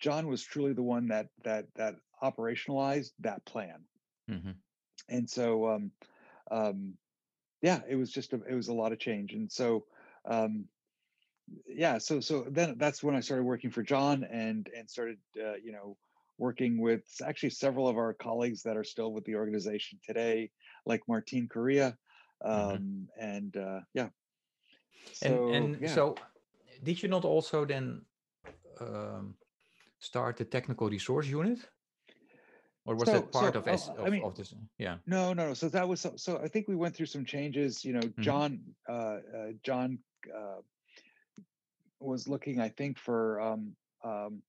John 0.00 0.28
was 0.28 0.42
truly 0.42 0.74
the 0.74 0.82
one 0.82 1.08
that 1.08 1.30
that 1.44 1.74
that 1.76 1.96
operationalized 2.22 3.12
that 3.20 3.44
plan. 3.46 3.86
Mhm. 4.28 4.62
And 5.08 5.28
so 5.28 5.68
um, 5.68 5.92
um, 6.50 6.98
yeah, 7.62 7.82
it 7.88 7.96
was 7.96 8.12
just 8.12 8.32
a, 8.34 8.42
it 8.44 8.54
was 8.54 8.68
a 8.68 8.74
lot 8.74 8.92
of 8.92 8.98
change. 9.00 9.34
And 9.34 9.50
so 9.52 9.86
um, 10.24 10.68
yeah, 11.66 11.98
so 11.98 12.20
so 12.20 12.44
then 12.48 12.76
that's 12.78 13.02
when 13.02 13.14
I 13.14 13.20
started 13.20 13.44
working 13.44 13.70
for 13.70 13.82
John 13.82 14.24
and 14.24 14.68
and 14.76 14.88
started 14.88 15.18
uh, 15.38 15.54
you 15.62 15.72
know 15.72 15.96
working 16.38 16.80
with 16.80 17.04
actually 17.26 17.50
several 17.50 17.86
of 17.88 17.96
our 17.98 18.14
colleagues 18.14 18.62
that 18.62 18.76
are 18.76 18.84
still 18.84 19.12
with 19.12 19.24
the 19.24 19.34
organization 19.36 19.98
today, 20.04 20.50
like 20.86 21.02
Martine 21.08 21.48
Correa, 21.48 21.96
Mhm. 22.44 22.76
um, 22.76 23.08
and 23.20 23.56
uh, 23.56 23.80
yeah. 23.94 24.08
And 25.22 25.34
So 25.38 25.54
and 25.54 25.80
yeah, 25.80 25.94
so, 25.94 26.16
did 26.82 27.02
you 27.02 27.08
not 27.08 27.24
also 27.24 27.64
then 27.66 28.02
um, 28.80 29.34
start 29.98 30.36
the 30.36 30.44
technical 30.44 30.88
resource 30.88 31.26
unit, 31.28 31.68
or 32.86 32.94
was 32.96 33.08
so 33.08 33.12
that 33.12 33.32
part 33.32 33.54
so 33.54 33.60
of 33.60 33.68
uh, 33.68 33.72
S 33.72 33.88
I 33.88 33.92
of 34.02 34.10
mean 34.10 34.22
of 34.24 34.34
this? 34.34 34.54
Yeah. 34.78 34.96
no 35.06 35.32
no 35.34 35.48
no. 35.48 35.54
So 35.54 35.68
that 35.68 35.88
was 35.88 36.00
so, 36.00 36.12
so 36.16 36.38
I 36.44 36.48
think 36.48 36.68
we 36.68 36.76
went 36.76 36.94
through 36.96 37.06
some 37.06 37.24
changes. 37.24 37.84
You 37.84 37.92
know, 37.92 38.00
Mhm. 38.00 38.22
John 38.24 38.60
uh, 38.88 38.92
uh, 38.92 39.52
John 39.62 39.98
uh, 40.34 40.60
was 42.00 42.28
looking, 42.28 42.60
I 42.60 42.68
think, 42.70 42.98
for 42.98 43.40
um, 43.40 43.76
um, 44.04 44.42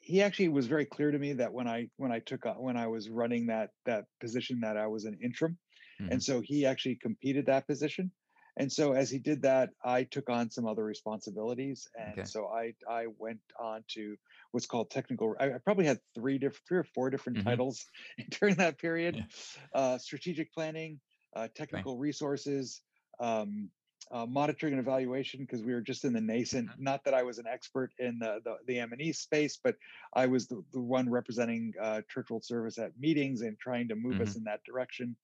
he 0.00 0.22
actually 0.22 0.48
was 0.48 0.66
very 0.66 0.84
clear 0.84 1.10
to 1.10 1.18
me 1.18 1.32
that 1.34 1.52
when 1.52 1.66
I 1.66 1.88
when 1.96 2.12
I 2.12 2.20
took 2.20 2.44
when 2.58 2.76
I 2.76 2.86
was 2.86 3.08
running 3.08 3.46
that 3.46 3.70
that 3.86 4.04
position 4.20 4.60
that 4.60 4.76
I 4.76 4.86
was 4.86 5.04
an 5.04 5.18
interim, 5.22 5.58
mm-hmm. 6.00 6.12
and 6.12 6.22
so 6.22 6.40
he 6.40 6.66
actually 6.66 6.96
competed 6.96 7.46
that 7.46 7.66
position. 7.66 8.10
And 8.58 8.72
so 8.72 8.92
as 8.92 9.10
he 9.10 9.18
did 9.18 9.42
that, 9.42 9.70
I 9.84 10.04
took 10.04 10.30
on 10.30 10.50
some 10.50 10.66
other 10.66 10.84
responsibilities, 10.84 11.88
and 11.94 12.20
okay. 12.20 12.24
so 12.24 12.46
I 12.46 12.72
I 12.88 13.06
went 13.18 13.40
on 13.60 13.84
to 13.94 14.16
what's 14.52 14.66
called 14.66 14.90
technical. 14.90 15.34
I, 15.38 15.46
I 15.46 15.58
probably 15.62 15.84
had 15.86 15.98
three 16.14 16.38
different, 16.38 16.62
three 16.66 16.78
or 16.78 16.86
four 16.94 17.10
different 17.10 17.38
mm-hmm. 17.38 17.48
titles 17.48 17.84
during 18.40 18.54
that 18.54 18.78
period: 18.78 19.16
yeah. 19.16 19.24
uh, 19.78 19.98
strategic 19.98 20.54
planning, 20.54 21.00
uh, 21.34 21.48
technical 21.54 21.96
right. 21.96 22.02
resources, 22.02 22.80
um, 23.20 23.70
uh, 24.12 24.26
monitoring 24.26 24.72
and 24.72 24.80
evaluation 24.80 25.40
because 25.40 25.62
we 25.62 25.74
were 25.74 25.80
just 25.80 26.04
in 26.04 26.12
the 26.12 26.20
nascent 26.20 26.68
mm-hmm. 26.68 26.82
not 26.82 27.04
that 27.04 27.14
i 27.14 27.22
was 27.22 27.38
an 27.38 27.46
expert 27.46 27.92
in 27.98 28.18
the 28.18 28.40
the, 28.44 28.56
the 28.66 28.78
m&e 28.78 29.12
space 29.12 29.58
but 29.62 29.76
i 30.14 30.26
was 30.26 30.46
the, 30.46 30.62
the 30.72 30.80
one 30.80 31.08
representing 31.08 31.72
uh, 31.80 32.00
church 32.08 32.30
world 32.30 32.44
service 32.44 32.78
at 32.78 32.92
meetings 32.98 33.40
and 33.42 33.58
trying 33.58 33.88
to 33.88 33.96
move 33.96 34.14
mm-hmm. 34.14 34.22
us 34.22 34.36
in 34.36 34.44
that 34.44 34.62
direction 34.64 35.16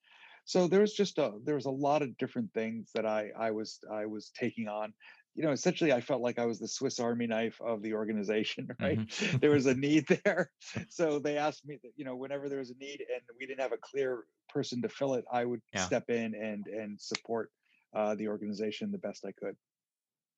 so 0.44 0.66
there 0.66 0.80
was 0.80 0.94
just 0.94 1.18
a 1.18 1.32
there 1.44 1.54
was 1.54 1.66
a 1.66 1.70
lot 1.70 2.02
of 2.02 2.16
different 2.18 2.52
things 2.52 2.90
that 2.94 3.06
i 3.06 3.30
i 3.38 3.50
was 3.50 3.78
i 3.92 4.04
was 4.06 4.30
taking 4.38 4.68
on 4.68 4.92
you 5.34 5.42
know 5.42 5.52
essentially 5.52 5.92
i 5.92 6.00
felt 6.00 6.20
like 6.20 6.38
i 6.38 6.46
was 6.46 6.58
the 6.58 6.68
swiss 6.68 6.98
army 7.00 7.26
knife 7.26 7.60
of 7.60 7.82
the 7.82 7.94
organization 7.94 8.68
right 8.80 8.98
mm-hmm. 8.98 9.38
there 9.38 9.50
was 9.50 9.66
a 9.66 9.74
need 9.86 10.06
there 10.24 10.50
so 10.88 11.18
they 11.18 11.36
asked 11.36 11.66
me 11.66 11.78
that 11.82 11.92
you 11.96 12.04
know 12.04 12.16
whenever 12.16 12.48
there 12.48 12.58
was 12.58 12.70
a 12.70 12.78
need 12.78 13.00
and 13.00 13.22
we 13.38 13.46
didn't 13.46 13.60
have 13.60 13.72
a 13.72 13.78
clear 13.78 14.24
person 14.48 14.82
to 14.82 14.88
fill 14.88 15.14
it 15.14 15.24
i 15.32 15.44
would 15.44 15.62
yeah. 15.72 15.84
step 15.84 16.10
in 16.10 16.34
and 16.34 16.66
and 16.66 17.00
support 17.00 17.50
uh, 17.94 18.14
the 18.14 18.28
organization 18.28 18.90
the 18.90 18.98
best 18.98 19.24
I 19.24 19.32
could. 19.32 19.56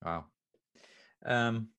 Wow. 0.03 0.25
Um, 1.25 1.69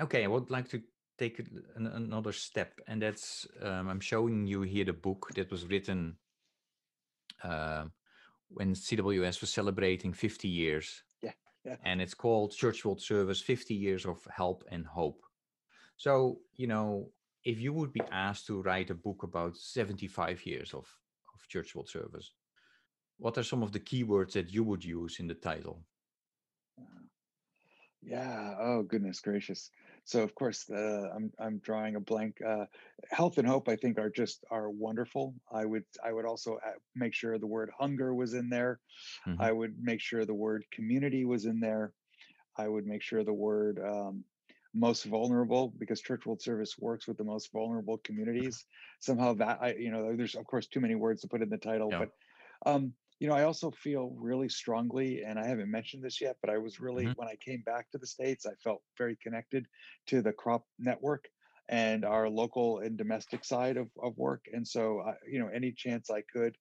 okay, 0.00 0.24
I 0.24 0.26
would 0.26 0.50
like 0.50 0.68
to 0.70 0.82
take 1.18 1.38
an, 1.76 1.86
another 1.86 2.32
step, 2.32 2.80
and 2.86 3.00
that's 3.00 3.46
um, 3.62 3.88
I'm 3.88 4.00
showing 4.00 4.46
you 4.46 4.62
here 4.62 4.84
the 4.84 4.92
book 4.92 5.30
that 5.36 5.50
was 5.50 5.66
written 5.66 6.16
uh, 7.42 7.84
when 8.48 8.74
CWS 8.74 9.40
was 9.40 9.50
celebrating 9.50 10.12
50 10.12 10.48
years. 10.48 11.02
Yeah, 11.22 11.32
yeah. 11.64 11.76
And 11.84 12.00
it's 12.00 12.14
called 12.14 12.52
Church 12.52 12.84
World 12.84 13.00
Service 13.00 13.40
50 13.40 13.74
Years 13.74 14.06
of 14.06 14.26
Help 14.34 14.64
and 14.70 14.86
Hope. 14.86 15.22
So, 15.96 16.38
you 16.56 16.66
know, 16.66 17.10
if 17.44 17.60
you 17.60 17.72
would 17.72 17.92
be 17.92 18.02
asked 18.10 18.46
to 18.46 18.62
write 18.62 18.90
a 18.90 18.94
book 18.94 19.22
about 19.22 19.56
75 19.56 20.44
years 20.46 20.72
of, 20.72 20.86
of 21.34 21.48
Church 21.48 21.74
World 21.74 21.88
Service, 21.88 22.32
what 23.18 23.38
are 23.38 23.44
some 23.44 23.62
of 23.62 23.72
the 23.72 23.80
keywords 23.80 24.32
that 24.32 24.52
you 24.52 24.64
would 24.64 24.84
use 24.84 25.20
in 25.20 25.26
the 25.26 25.34
title? 25.34 25.84
Yeah. 28.02 28.54
Oh 28.60 28.82
goodness 28.82 29.20
gracious. 29.20 29.70
So 30.04 30.22
of 30.22 30.34
course, 30.34 30.68
uh, 30.68 31.08
I'm 31.14 31.32
I'm 31.38 31.58
drawing 31.58 31.96
a 31.96 32.00
blank. 32.00 32.36
Uh, 32.46 32.66
health 33.10 33.38
and 33.38 33.48
hope, 33.48 33.68
I 33.68 33.76
think, 33.76 33.98
are 33.98 34.10
just 34.10 34.44
are 34.50 34.68
wonderful. 34.68 35.34
I 35.50 35.64
would 35.64 35.84
I 36.04 36.12
would 36.12 36.26
also 36.26 36.58
uh, 36.64 36.72
make 36.94 37.14
sure 37.14 37.38
the 37.38 37.46
word 37.46 37.70
hunger 37.78 38.14
was 38.14 38.34
in 38.34 38.50
there. 38.50 38.80
Mm-hmm. 39.26 39.40
I 39.40 39.52
would 39.52 39.74
make 39.80 40.00
sure 40.00 40.24
the 40.24 40.34
word 40.34 40.64
community 40.70 41.24
was 41.24 41.46
in 41.46 41.58
there. 41.58 41.94
I 42.56 42.68
would 42.68 42.86
make 42.86 43.02
sure 43.02 43.24
the 43.24 43.32
word 43.32 43.80
um, 43.80 44.24
most 44.74 45.04
vulnerable 45.04 45.72
because 45.78 46.02
church 46.02 46.26
world 46.26 46.42
service 46.42 46.76
works 46.78 47.08
with 47.08 47.16
the 47.16 47.24
most 47.24 47.50
vulnerable 47.52 47.98
communities. 48.04 48.66
Somehow 49.00 49.32
that 49.34 49.58
I 49.62 49.74
you 49.74 49.90
know 49.90 50.14
there's 50.14 50.34
of 50.34 50.44
course 50.44 50.66
too 50.66 50.80
many 50.80 50.96
words 50.96 51.22
to 51.22 51.28
put 51.28 51.40
in 51.40 51.48
the 51.48 51.56
title, 51.56 51.88
yeah. 51.90 52.00
but 52.00 52.10
um, 52.70 52.92
you 53.20 53.28
know, 53.28 53.34
I 53.34 53.44
also 53.44 53.70
feel 53.70 54.14
really 54.18 54.48
strongly, 54.48 55.22
and 55.22 55.38
I 55.38 55.46
haven't 55.46 55.70
mentioned 55.70 56.02
this 56.02 56.20
yet, 56.20 56.36
but 56.40 56.50
I 56.50 56.58
was 56.58 56.80
really, 56.80 57.04
mm-hmm. 57.04 57.12
when 57.12 57.28
I 57.28 57.36
came 57.36 57.62
back 57.64 57.90
to 57.90 57.98
the 57.98 58.06
States, 58.06 58.46
I 58.46 58.52
felt 58.62 58.82
very 58.98 59.16
connected 59.22 59.66
to 60.08 60.20
the 60.20 60.32
crop 60.32 60.64
network 60.78 61.28
and 61.68 62.04
our 62.04 62.28
local 62.28 62.80
and 62.80 62.98
domestic 62.98 63.44
side 63.44 63.76
of, 63.76 63.88
of 64.02 64.16
work. 64.18 64.44
And 64.52 64.66
so, 64.66 65.00
I, 65.00 65.14
you 65.30 65.38
know, 65.38 65.48
any 65.48 65.72
chance 65.72 66.10
I 66.10 66.22
could 66.32 66.56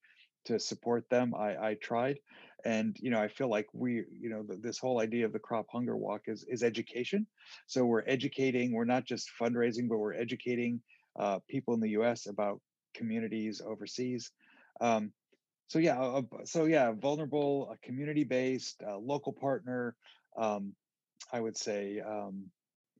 to 0.45 0.59
support 0.59 1.09
them, 1.09 1.33
I, 1.35 1.69
I 1.69 1.77
tried. 1.81 2.19
And, 2.65 2.95
you 2.99 3.11
know, 3.11 3.19
I 3.19 3.27
feel 3.27 3.49
like 3.49 3.67
we, 3.73 4.05
you 4.11 4.29
know, 4.29 4.43
the, 4.43 4.55
this 4.55 4.79
whole 4.79 5.01
idea 5.01 5.25
of 5.25 5.33
the 5.33 5.39
crop 5.39 5.65
hunger 5.69 5.97
walk 5.97 6.23
is, 6.27 6.45
is 6.47 6.63
education. 6.63 7.27
So 7.67 7.85
we're 7.85 8.03
educating, 8.07 8.71
we're 8.71 8.85
not 8.85 9.05
just 9.05 9.29
fundraising, 9.41 9.89
but 9.89 9.97
we're 9.97 10.13
educating 10.13 10.81
uh, 11.19 11.39
people 11.49 11.73
in 11.73 11.81
the 11.81 11.91
US 11.91 12.27
about 12.27 12.61
communities 12.93 13.61
overseas. 13.65 14.31
Um, 14.79 15.11
so 15.67 15.79
yeah 15.79 15.99
uh, 15.99 16.21
so 16.45 16.65
yeah 16.65 16.91
vulnerable 16.91 17.69
a 17.71 17.85
community 17.85 18.23
based 18.23 18.81
uh, 18.87 18.97
local 18.97 19.33
partner 19.33 19.95
um, 20.37 20.73
i 21.31 21.39
would 21.39 21.57
say 21.57 21.99
um, 21.99 22.45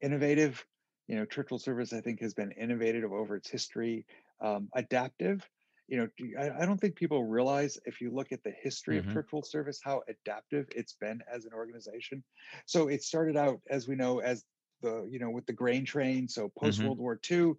innovative 0.02 0.65
you 1.08 1.15
know 1.15 1.26
Church 1.26 1.52
World 1.52 1.62
Service 1.62 1.93
i 1.93 2.02
think 2.02 2.21
has 2.21 2.34
been 2.34 2.52
innovative 2.52 3.12
over 3.12 3.36
its 3.36 3.49
history 3.49 4.06
um, 4.41 4.69
adaptive 4.76 5.47
you 5.88 5.97
know 5.97 6.08
I, 6.39 6.63
I, 6.63 6.65
don't 6.65 6.80
think 6.80 6.95
people 6.95 7.23
realize 7.26 7.78
if 7.86 7.99
you 8.02 8.12
look 8.12 8.32
at 8.32 8.43
the 8.43 8.54
history 8.62 8.97
mm-hmm. 8.97 9.10
of 9.10 9.13
Church 9.13 9.28
World 9.32 9.45
Service 9.45 9.80
how 9.84 10.02
adaptive 10.08 10.67
it's 10.76 10.93
been 10.93 11.21
as 11.32 11.45
an 11.45 11.54
organization 11.54 12.23
so 12.65 12.88
it 12.88 13.04
started 13.04 13.38
out 13.38 13.60
as 13.69 13.88
we 13.88 13.95
know 13.95 14.19
as 14.19 14.43
the 14.82 15.08
you 15.10 15.19
know 15.19 15.30
with 15.30 15.45
the 15.45 15.54
grain 15.54 15.86
train 15.86 16.28
so 16.28 16.52
post 16.60 16.82
world 16.82 16.97
mm-hmm. 16.97 17.04
war 17.04 17.19
ii 17.32 17.38
um, 17.39 17.56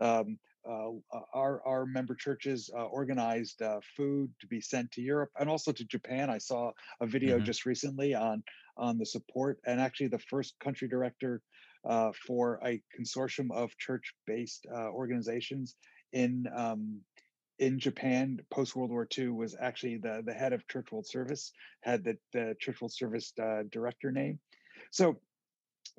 uh, 0.00 0.10
uh, 0.10 0.24
our 1.34 1.62
our 1.66 1.86
member 1.86 2.14
churches 2.14 2.70
uh, 2.76 2.84
organized 2.84 3.62
uh, 3.62 3.80
food 3.96 4.30
to 4.40 4.46
be 4.46 4.60
sent 4.60 4.90
to 4.92 5.00
Europe 5.00 5.30
and 5.38 5.48
also 5.48 5.72
to 5.72 5.84
Japan. 5.84 6.30
I 6.30 6.38
saw 6.38 6.72
a 7.00 7.06
video 7.06 7.36
mm-hmm. 7.36 7.44
just 7.44 7.66
recently 7.66 8.14
on 8.14 8.42
on 8.76 8.98
the 8.98 9.06
support 9.06 9.58
and 9.66 9.80
actually 9.80 10.08
the 10.08 10.18
first 10.18 10.54
country 10.60 10.88
director 10.88 11.42
uh, 11.84 12.12
for 12.26 12.60
a 12.64 12.80
consortium 12.98 13.50
of 13.52 13.76
church-based 13.78 14.66
uh, 14.72 14.90
organizations 14.90 15.76
in 16.12 16.46
um, 16.54 17.00
in 17.58 17.78
Japan 17.78 18.38
post 18.50 18.76
World 18.76 18.90
War 18.90 19.08
II 19.16 19.28
was 19.28 19.56
actually 19.60 19.96
the 19.96 20.22
the 20.24 20.34
head 20.34 20.52
of 20.52 20.66
Church 20.68 20.92
World 20.92 21.06
Service 21.06 21.52
had 21.82 22.04
the, 22.04 22.16
the 22.32 22.54
Church 22.60 22.80
World 22.80 22.92
Service 22.92 23.32
director 23.70 24.12
name. 24.12 24.38
So 24.90 25.18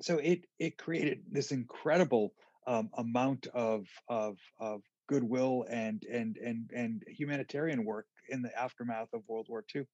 so 0.00 0.18
it 0.18 0.46
it 0.58 0.78
created 0.78 1.22
this 1.30 1.52
incredible 1.52 2.32
um, 2.70 2.88
amount 2.96 3.48
of 3.52 3.86
of 4.08 4.38
of 4.60 4.82
goodwill 5.08 5.66
and 5.68 6.04
and 6.04 6.36
and 6.36 6.70
and 6.74 7.02
humanitarian 7.08 7.84
work 7.84 8.06
in 8.28 8.42
the 8.42 8.56
aftermath 8.56 9.08
of 9.12 9.22
World 9.26 9.46
War 9.48 9.64
II. 9.74 9.84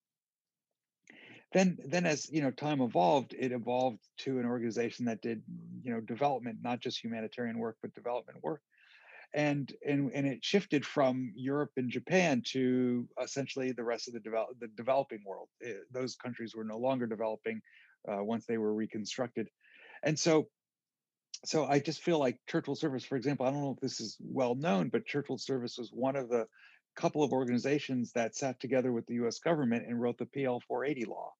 Then 1.54 1.78
then 1.86 2.04
as 2.04 2.30
you 2.30 2.42
know 2.42 2.50
time 2.50 2.82
evolved, 2.82 3.34
it 3.38 3.50
evolved 3.50 4.00
to 4.18 4.38
an 4.38 4.44
organization 4.44 5.06
that 5.06 5.22
did 5.22 5.42
you 5.82 5.94
know 5.94 6.00
development, 6.00 6.58
not 6.62 6.80
just 6.80 7.02
humanitarian 7.02 7.58
work, 7.58 7.76
but 7.80 7.94
development 7.94 8.42
work. 8.42 8.60
And, 9.34 9.72
and 9.86 10.10
and 10.14 10.26
it 10.26 10.44
shifted 10.44 10.84
from 10.84 11.32
Europe 11.34 11.72
and 11.76 11.90
Japan 11.90 12.42
to 12.52 13.08
essentially 13.22 13.72
the 13.72 13.84
rest 13.84 14.06
of 14.06 14.14
the 14.14 14.20
develop 14.20 14.50
the 14.60 14.68
developing 14.76 15.22
world. 15.26 15.48
It, 15.60 15.76
eh, 15.76 15.80
those 15.92 16.14
countries 16.14 16.54
were 16.54 16.64
no 16.64 16.78
longer 16.78 17.06
developing 17.06 17.60
uh, 18.06 18.22
once 18.22 18.44
they 18.46 18.58
were 18.58 18.74
reconstructed, 18.74 19.48
and 20.02 20.18
so 20.18 20.48
so 21.46 21.66
I 21.66 21.78
just 21.78 22.02
feel 22.02 22.18
like 22.18 22.38
Church 22.48 22.66
World 22.66 22.78
Service, 22.78 23.04
for 23.04 23.16
example, 23.16 23.46
I 23.46 23.50
don't 23.50 23.62
know 23.62 23.74
if 23.74 23.80
this 23.80 24.00
is 24.00 24.16
well 24.20 24.54
known, 24.54 24.88
but 24.88 25.06
Church 25.06 25.28
World 25.28 25.40
Service 25.40 25.76
was 25.78 25.90
one 25.92 26.16
of 26.16 26.28
the 26.28 26.46
couple 26.96 27.22
of 27.22 27.32
organizations 27.32 28.12
that 28.12 28.34
sat 28.34 28.58
together 28.58 28.92
with 28.92 29.06
the 29.06 29.14
U.S. 29.14 29.38
government 29.38 29.84
and 29.86 30.00
wrote 30.00 30.18
the 30.18 30.26
PL 30.26 30.60
480 30.66 31.04
law. 31.04 31.32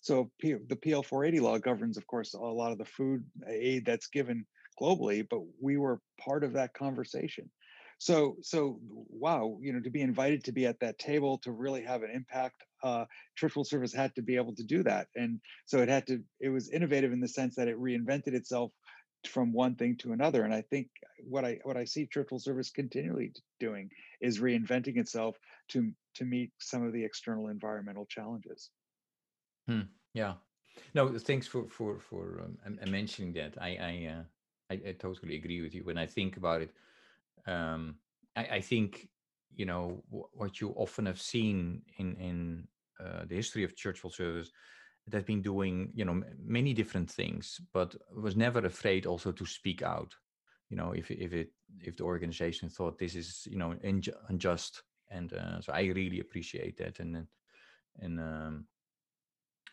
So 0.00 0.30
P- 0.40 0.56
the 0.68 0.76
PL 0.76 1.02
480 1.02 1.40
law 1.40 1.58
governs, 1.58 1.96
of 1.96 2.06
course, 2.06 2.34
a 2.34 2.38
lot 2.38 2.72
of 2.72 2.78
the 2.78 2.84
food 2.84 3.24
aid 3.48 3.86
that's 3.86 4.08
given 4.08 4.44
globally, 4.80 5.26
but 5.28 5.40
we 5.60 5.76
were 5.76 6.00
part 6.20 6.44
of 6.44 6.54
that 6.54 6.74
conversation. 6.74 7.48
So, 7.98 8.36
so 8.42 8.80
wow, 8.82 9.58
you 9.62 9.72
know, 9.72 9.80
to 9.80 9.90
be 9.90 10.02
invited 10.02 10.44
to 10.44 10.52
be 10.52 10.66
at 10.66 10.80
that 10.80 10.98
table 10.98 11.38
to 11.38 11.52
really 11.52 11.84
have 11.84 12.02
an 12.02 12.10
impact, 12.12 12.64
uh, 12.82 13.06
Church 13.36 13.56
World 13.56 13.68
Service 13.68 13.94
had 13.94 14.14
to 14.16 14.22
be 14.22 14.36
able 14.36 14.54
to 14.56 14.64
do 14.64 14.82
that, 14.82 15.06
and 15.14 15.40
so 15.64 15.78
it 15.78 15.88
had 15.88 16.06
to. 16.08 16.22
It 16.38 16.50
was 16.50 16.68
innovative 16.68 17.12
in 17.12 17.20
the 17.20 17.28
sense 17.28 17.54
that 17.54 17.68
it 17.68 17.80
reinvented 17.80 18.34
itself 18.34 18.72
from 19.28 19.52
one 19.52 19.74
thing 19.74 19.96
to 19.98 20.12
another. 20.12 20.44
And 20.44 20.54
I 20.54 20.62
think 20.62 20.88
what 21.26 21.44
I 21.44 21.58
what 21.64 21.76
I 21.76 21.84
see 21.84 22.06
Church 22.06 22.28
Service 22.38 22.70
continually 22.70 23.32
doing 23.60 23.90
is 24.20 24.40
reinventing 24.40 24.96
itself 24.96 25.36
to 25.68 25.92
to 26.14 26.24
meet 26.24 26.52
some 26.58 26.84
of 26.84 26.92
the 26.92 27.04
external 27.04 27.48
environmental 27.48 28.06
challenges. 28.06 28.70
Hmm. 29.68 29.82
Yeah. 30.12 30.34
No, 30.94 31.08
thanks 31.18 31.46
for 31.46 31.68
for 31.68 32.00
for 32.00 32.42
um, 32.66 32.78
mentioning 32.90 33.32
that. 33.34 33.56
I 33.60 33.76
I, 33.76 34.10
uh, 34.12 34.22
I, 34.70 34.88
I 34.88 34.92
totally 34.92 35.36
agree 35.36 35.62
with 35.62 35.74
you. 35.74 35.84
When 35.84 35.98
I 35.98 36.06
think 36.06 36.36
about 36.36 36.62
it, 36.62 36.70
um, 37.46 37.96
I, 38.36 38.44
I 38.44 38.60
think 38.60 39.08
you 39.54 39.66
know 39.66 40.02
what 40.08 40.60
you 40.60 40.70
often 40.76 41.06
have 41.06 41.20
seen 41.20 41.82
in 41.98 42.16
in 42.16 42.68
uh, 43.00 43.24
the 43.26 43.36
history 43.36 43.64
of 43.64 43.76
Church 43.76 44.02
World 44.02 44.14
Service 44.14 44.50
that 45.06 45.14
has 45.16 45.24
been 45.24 45.42
doing 45.42 45.90
you 45.94 46.04
know 46.04 46.22
many 46.42 46.72
different 46.74 47.10
things 47.10 47.60
but 47.72 47.94
was 48.16 48.36
never 48.36 48.60
afraid 48.60 49.06
also 49.06 49.32
to 49.32 49.46
speak 49.46 49.82
out. 49.82 50.14
You 50.70 50.76
know 50.76 50.92
if 50.92 51.10
if 51.10 51.32
it 51.32 51.52
if 51.80 51.96
the 51.96 52.04
organization 52.04 52.68
thought 52.68 52.98
this 52.98 53.14
is 53.14 53.46
you 53.50 53.58
know 53.58 53.74
inju- 53.84 54.16
unjust 54.28 54.82
and 55.10 55.32
uh, 55.32 55.60
so 55.60 55.72
i 55.72 55.82
really 55.82 56.20
appreciate 56.20 56.76
that 56.78 56.98
and 57.00 57.26
and 58.00 58.20
um 58.20 58.66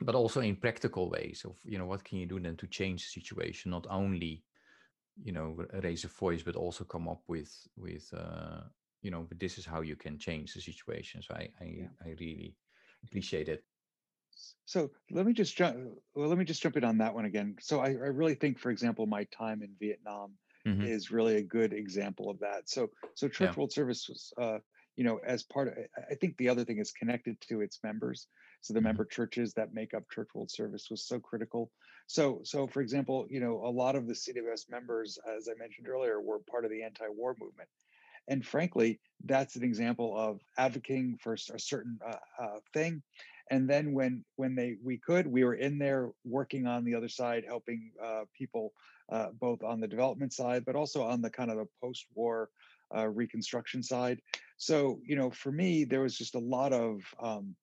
but 0.01 0.15
also 0.15 0.41
in 0.41 0.55
practical 0.55 1.09
ways 1.09 1.45
of 1.45 1.57
you 1.63 1.77
know 1.77 1.85
what 1.85 2.03
can 2.03 2.17
you 2.17 2.25
do 2.25 2.39
then 2.39 2.57
to 2.57 2.67
change 2.67 3.03
the 3.03 3.21
situation? 3.21 3.71
Not 3.71 3.87
only 3.89 4.43
you 5.21 5.31
know 5.31 5.55
raise 5.83 6.03
a 6.05 6.07
voice 6.07 6.43
but 6.43 6.55
also 6.55 6.83
come 6.83 7.07
up 7.07 7.21
with 7.27 7.51
with 7.77 8.11
uh, 8.13 8.61
you 9.01 9.11
know 9.11 9.25
but 9.27 9.39
this 9.39 9.57
is 9.57 9.65
how 9.65 9.81
you 9.81 9.95
can 9.95 10.17
change 10.17 10.53
the 10.53 10.61
situation. 10.61 11.21
So 11.21 11.33
i 11.35 11.49
i, 11.61 11.65
Yeah. 11.77 11.89
I 12.05 12.09
really 12.19 12.55
appreciate 13.03 13.49
it 13.49 13.63
So 14.65 14.91
let 15.09 15.25
me 15.25 15.33
just 15.33 15.55
jump. 15.55 15.77
Well, 16.15 16.27
let 16.29 16.37
me 16.37 16.45
just 16.45 16.61
jump 16.61 16.77
in 16.77 16.83
on 16.83 16.97
that 16.99 17.13
one 17.13 17.25
again. 17.25 17.55
So 17.59 17.79
I, 17.79 17.87
I 17.89 18.11
really 18.11 18.35
think, 18.35 18.59
for 18.59 18.69
example, 18.71 19.05
my 19.05 19.25
time 19.25 19.61
in 19.61 19.75
Vietnam 19.79 20.37
hmm 20.65 20.85
is 20.85 21.11
really 21.11 21.35
a 21.37 21.43
good 21.43 21.73
example 21.73 22.29
of 22.29 22.39
that. 22.39 22.69
So 22.69 22.89
so 23.15 23.27
yeah 23.39 23.53
Church 23.53 23.57
World 23.57 23.71
Service 23.71 24.07
was, 24.09 24.33
uh, 24.39 24.59
you 24.95 25.03
know, 25.03 25.19
as 25.25 25.43
part 25.43 25.67
of. 25.67 25.75
I 26.09 26.15
think 26.15 26.37
the 26.37 26.49
other 26.49 26.65
thing 26.65 26.79
is 26.79 26.91
connected 26.91 27.39
to 27.49 27.61
its 27.61 27.79
members. 27.83 28.27
So 28.61 28.73
the 28.73 28.81
hmm 28.81 28.81
member 28.81 29.05
churches 29.05 29.53
that 29.55 29.73
make 29.73 29.93
up 29.93 30.03
Church 30.09 30.29
World 30.33 30.51
Service 30.51 30.87
was 30.89 31.05
so 31.05 31.19
critical. 31.19 31.71
So 32.07 32.41
so 32.43 32.67
for 32.67 32.81
example, 32.81 33.27
you 33.29 33.39
know, 33.39 33.63
a 33.65 33.71
lot 33.71 33.95
of 33.95 34.07
the 34.07 34.15
CWS 34.15 34.69
members, 34.69 35.17
as 35.27 35.47
I 35.49 35.53
mentioned 35.59 35.87
earlier, 35.87 36.21
were 36.21 36.39
part 36.39 36.65
of 36.65 36.71
the 36.71 36.83
anti-war 36.83 37.35
movement 37.39 37.69
and 38.27 38.45
frankly 38.45 38.99
that's 39.25 39.55
an 39.55 39.63
example 39.63 40.17
of 40.17 40.39
advocating 40.57 41.17
for 41.21 41.33
a 41.33 41.59
certain 41.59 41.99
uh, 42.05 42.17
uh, 42.39 42.59
thing 42.73 43.01
and 43.51 43.69
then 43.69 43.93
when 43.93 44.23
when 44.37 44.55
they 44.55 44.77
we 44.83 44.97
could 44.97 45.27
we 45.27 45.43
were 45.43 45.53
in 45.53 45.77
there 45.77 46.09
working 46.25 46.65
on 46.65 46.83
the 46.83 46.95
other 46.95 47.09
side 47.09 47.43
helping 47.45 47.91
uh, 48.03 48.21
people 48.35 48.73
uh, 49.11 49.27
both 49.39 49.61
on 49.63 49.79
the 49.79 49.87
development 49.87 50.33
side 50.33 50.65
but 50.65 50.75
also 50.75 51.03
on 51.03 51.21
the 51.21 51.29
kind 51.29 51.51
of 51.51 51.57
the 51.57 51.67
post-war 51.79 52.49
uh, 52.95 53.07
reconstruction 53.07 53.83
side 53.83 54.19
so 54.57 54.99
you 55.05 55.15
know 55.15 55.29
for 55.29 55.51
me 55.51 55.83
there 55.83 56.01
was 56.01 56.17
just 56.17 56.35
a 56.35 56.39
lot 56.39 56.73
of 56.73 57.01
um, 57.21 57.55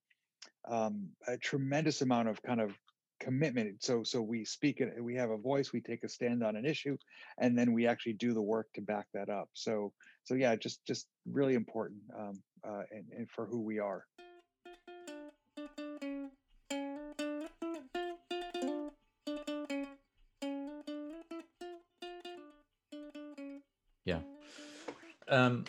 um, 0.69 1.09
a 1.27 1.37
tremendous 1.37 2.03
amount 2.03 2.29
of 2.29 2.41
kind 2.43 2.61
of 2.61 2.73
commitment. 3.21 3.83
So 3.83 4.03
so 4.05 4.21
we 4.23 4.45
speak 4.45 4.81
it, 4.81 4.93
we 5.03 5.15
have 5.17 5.31
a 5.31 5.37
voice, 5.37 5.73
we 5.73 5.81
take 5.81 6.05
a 6.05 6.09
stand 6.09 6.43
on 6.45 6.57
an 6.57 6.65
issue, 6.65 6.97
and 7.39 7.59
then 7.59 7.73
we 7.73 7.87
actually 7.87 8.15
do 8.15 8.33
the 8.33 8.43
work 8.43 8.69
to 8.75 8.81
back 8.81 9.07
that 9.15 9.29
up. 9.29 9.49
So 9.55 9.93
so 10.25 10.35
yeah, 10.35 10.55
just 10.57 10.85
just 10.87 11.07
really 11.31 11.55
important 11.55 12.01
um, 12.17 12.43
uh, 12.67 12.83
and, 12.91 13.05
and 13.17 13.31
for 13.31 13.47
who 13.47 13.61
we 13.61 13.79
are. 13.79 14.05
Um 25.29 25.65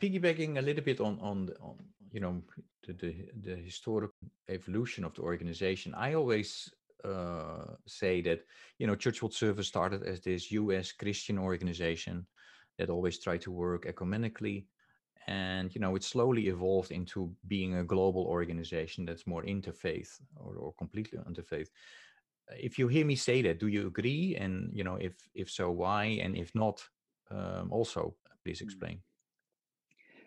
piggybacking 0.00 0.58
a 0.58 0.62
little 0.62 0.84
bit 0.84 1.00
on 1.00 1.18
on 1.20 1.50
on 1.60 1.76
you 2.10 2.20
know 2.20 2.42
the 2.86 2.92
the, 2.94 3.14
the 3.42 3.56
historic 3.56 4.10
evolution 4.48 5.04
of 5.04 5.14
the 5.14 5.22
organization 5.22 5.94
i 5.94 6.14
always 6.14 6.70
uh, 7.04 7.74
say 7.86 8.20
that 8.20 8.44
you 8.78 8.86
know 8.86 8.94
church 8.94 9.22
world 9.22 9.34
service 9.34 9.66
started 9.66 10.02
as 10.04 10.20
this 10.20 10.52
us 10.52 10.92
christian 10.92 11.38
organization 11.38 12.26
that 12.78 12.90
always 12.90 13.18
tried 13.18 13.40
to 13.40 13.50
work 13.50 13.86
ecumenically 13.86 14.66
and 15.26 15.74
you 15.74 15.80
know 15.80 15.94
it 15.94 16.02
slowly 16.02 16.48
evolved 16.48 16.90
into 16.90 17.32
being 17.46 17.76
a 17.76 17.84
global 17.84 18.24
organization 18.24 19.04
that's 19.04 19.26
more 19.26 19.42
interfaith 19.44 20.20
or, 20.36 20.56
or 20.56 20.72
completely 20.74 21.18
interfaith. 21.18 21.68
If 22.50 22.78
you 22.78 22.88
hear 22.88 23.06
me 23.06 23.16
say 23.16 23.42
that 23.42 23.60
do 23.60 23.68
you 23.68 23.86
agree? 23.86 24.36
And 24.36 24.70
you 24.72 24.84
know 24.84 24.96
if 24.96 25.14
if 25.34 25.50
so 25.50 25.70
why? 25.70 26.20
And 26.22 26.36
if 26.36 26.54
not 26.54 26.82
um, 27.30 27.68
also 27.70 28.14
please 28.44 28.60
Mm. 28.62 28.86
explain 28.86 29.02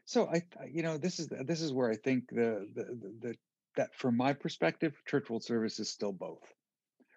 So 0.06 0.28
I, 0.28 0.42
you 0.68 0.84
know, 0.84 0.98
this 0.98 1.20
is 1.20 1.28
this 1.28 1.62
is 1.62 1.74
where 1.74 1.90
I 1.90 1.96
think 1.96 2.30
the 2.30 2.68
the 2.74 2.84
the, 2.86 3.16
the 3.20 3.36
that 3.76 3.94
from 3.96 4.16
my 4.18 4.34
perspective, 4.34 5.02
church 5.06 5.30
world 5.30 5.44
service 5.44 5.80
is 5.80 5.90
still 5.90 6.14
both. 6.14 6.54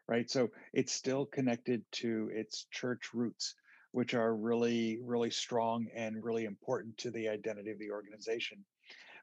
right? 0.08 0.30
So 0.30 0.50
it's 0.72 0.92
still 0.92 1.26
connected 1.26 1.84
to 1.94 2.30
its 2.32 2.66
church 2.72 3.14
roots, 3.14 3.56
which 3.92 4.14
are 4.14 4.34
really, 4.36 5.00
really 5.02 5.30
strong 5.30 5.88
and 5.94 6.24
really 6.24 6.44
important 6.46 6.98
to 6.98 7.10
the 7.12 7.28
identity 7.28 7.70
of 7.72 7.78
the 7.78 7.92
organization. 7.92 8.64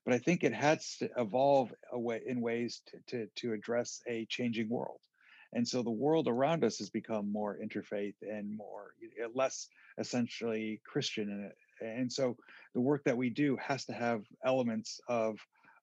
But 0.05 0.13
I 0.15 0.19
think 0.19 0.43
it 0.43 0.53
has 0.53 0.97
to 0.97 1.09
evolve 1.17 1.73
away 1.91 2.23
in 2.26 2.41
ways 2.41 2.82
to, 2.88 2.99
to, 3.07 3.28
to 3.38 3.53
address 3.53 4.01
a 4.07 4.26
changing 4.28 4.69
world. 4.69 5.01
And 5.53 5.67
so 5.67 5.84
the 5.84 5.91
world 5.91 6.28
around 6.28 6.63
us 6.63 6.80
has 6.80 6.89
become 6.89 7.32
more 7.32 7.57
interfaith 7.59 8.15
and 8.21 8.55
more 8.57 8.95
less 9.34 9.67
essentially 9.97 10.82
Christian. 10.86 11.51
And 11.82 12.11
so 12.11 12.38
the 12.73 12.82
work 12.82 13.03
that 13.05 13.17
we 13.17 13.30
do 13.30 13.57
has 13.57 13.86
to 13.86 13.93
have 13.93 14.23
elements 14.43 14.99
of 15.07 15.39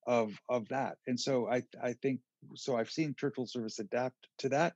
of 0.06 0.32
of 0.48 0.68
that. 0.68 0.96
And 1.06 1.18
so 1.18 1.48
I 1.48 1.62
I 1.82 1.94
think 1.94 2.20
so 2.54 2.76
I've 2.76 2.90
seen 2.90 3.14
church 3.14 3.36
world 3.36 3.50
service 3.50 3.78
adapt 3.78 4.26
to 4.38 4.48
that 4.50 4.74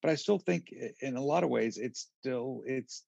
but 0.00 0.10
I 0.10 0.14
still 0.14 0.38
think 0.38 0.72
in 1.00 1.16
a 1.16 1.22
lot 1.22 1.42
of 1.42 1.50
ways 1.50 1.76
it's 1.76 2.08
still 2.20 2.62
it's 2.66 3.04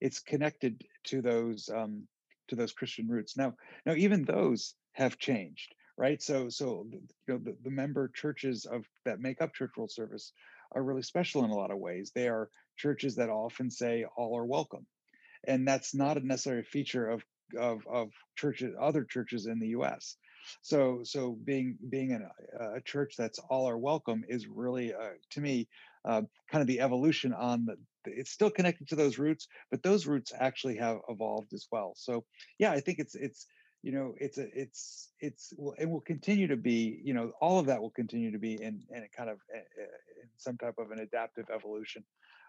it's 0.00 0.20
connected 0.20 0.82
to 1.04 1.22
those 1.22 1.68
um, 1.74 2.06
to 2.48 2.56
those 2.56 2.72
Christian 2.72 3.08
roots. 3.08 3.36
Now, 3.36 3.54
now 3.86 3.94
even 3.94 4.24
those 4.24 4.74
have 4.92 5.18
changed, 5.18 5.74
right? 5.96 6.20
So, 6.20 6.48
so 6.48 6.86
you 6.92 7.00
know, 7.28 7.38
the, 7.38 7.56
the 7.62 7.70
member 7.70 8.08
churches 8.08 8.66
of 8.66 8.84
that 9.04 9.20
make 9.20 9.40
up 9.40 9.54
Church 9.54 9.70
Service 9.88 10.32
are 10.72 10.82
really 10.82 11.02
special 11.02 11.44
in 11.44 11.50
a 11.50 11.56
lot 11.56 11.70
of 11.70 11.78
ways. 11.78 12.12
They 12.14 12.28
are 12.28 12.50
churches 12.76 13.16
that 13.16 13.30
often 13.30 13.70
say 13.70 14.04
all 14.16 14.36
are 14.36 14.44
welcome, 14.44 14.86
and 15.46 15.66
that's 15.66 15.94
not 15.94 16.16
a 16.16 16.26
necessary 16.26 16.62
feature 16.62 17.08
of 17.08 17.24
of 17.58 17.86
of 17.86 18.10
churches 18.36 18.74
other 18.80 19.04
churches 19.04 19.46
in 19.46 19.58
the 19.58 19.68
U.S. 19.68 20.16
So, 20.62 21.00
so 21.04 21.36
being 21.44 21.76
being 21.88 22.18
a 22.58 22.80
church 22.80 23.14
that's 23.16 23.38
all 23.38 23.68
are 23.68 23.78
welcome 23.78 24.24
is 24.28 24.46
really 24.48 24.92
uh, 24.92 25.10
to 25.30 25.40
me 25.40 25.68
uh, 26.04 26.22
kind 26.50 26.62
of 26.62 26.66
the 26.66 26.80
evolution 26.80 27.32
on 27.32 27.66
the 27.66 27.76
it's 28.04 28.32
still 28.32 28.50
connected 28.50 28.88
to 28.88 28.96
those 28.96 29.18
roots 29.18 29.46
but 29.70 29.82
those 29.82 30.06
roots 30.06 30.32
actually 30.36 30.76
have 30.76 30.98
evolved 31.08 31.52
as 31.52 31.68
well 31.70 31.92
so 31.96 32.24
yeah 32.58 32.72
i 32.72 32.80
think 32.80 32.98
it's 32.98 33.14
it's 33.14 33.46
you 33.82 33.92
know 33.92 34.14
it's 34.18 34.38
a 34.38 34.46
it's 34.58 35.10
it's 35.20 35.52
it 35.78 35.88
will 35.88 36.00
continue 36.00 36.48
to 36.48 36.56
be 36.56 37.00
you 37.04 37.14
know 37.14 37.30
all 37.40 37.58
of 37.58 37.66
that 37.66 37.80
will 37.80 37.90
continue 37.90 38.32
to 38.32 38.38
be 38.38 38.54
in 38.54 38.82
in 38.90 39.06
kind 39.16 39.30
of 39.30 39.38
uh, 39.54 39.58
uh, 39.58 40.22
in 40.22 40.28
some 40.36 40.56
type 40.56 40.74
of 40.78 40.90
an 40.90 40.98
adaptive 40.98 41.46
evolution 41.54 42.02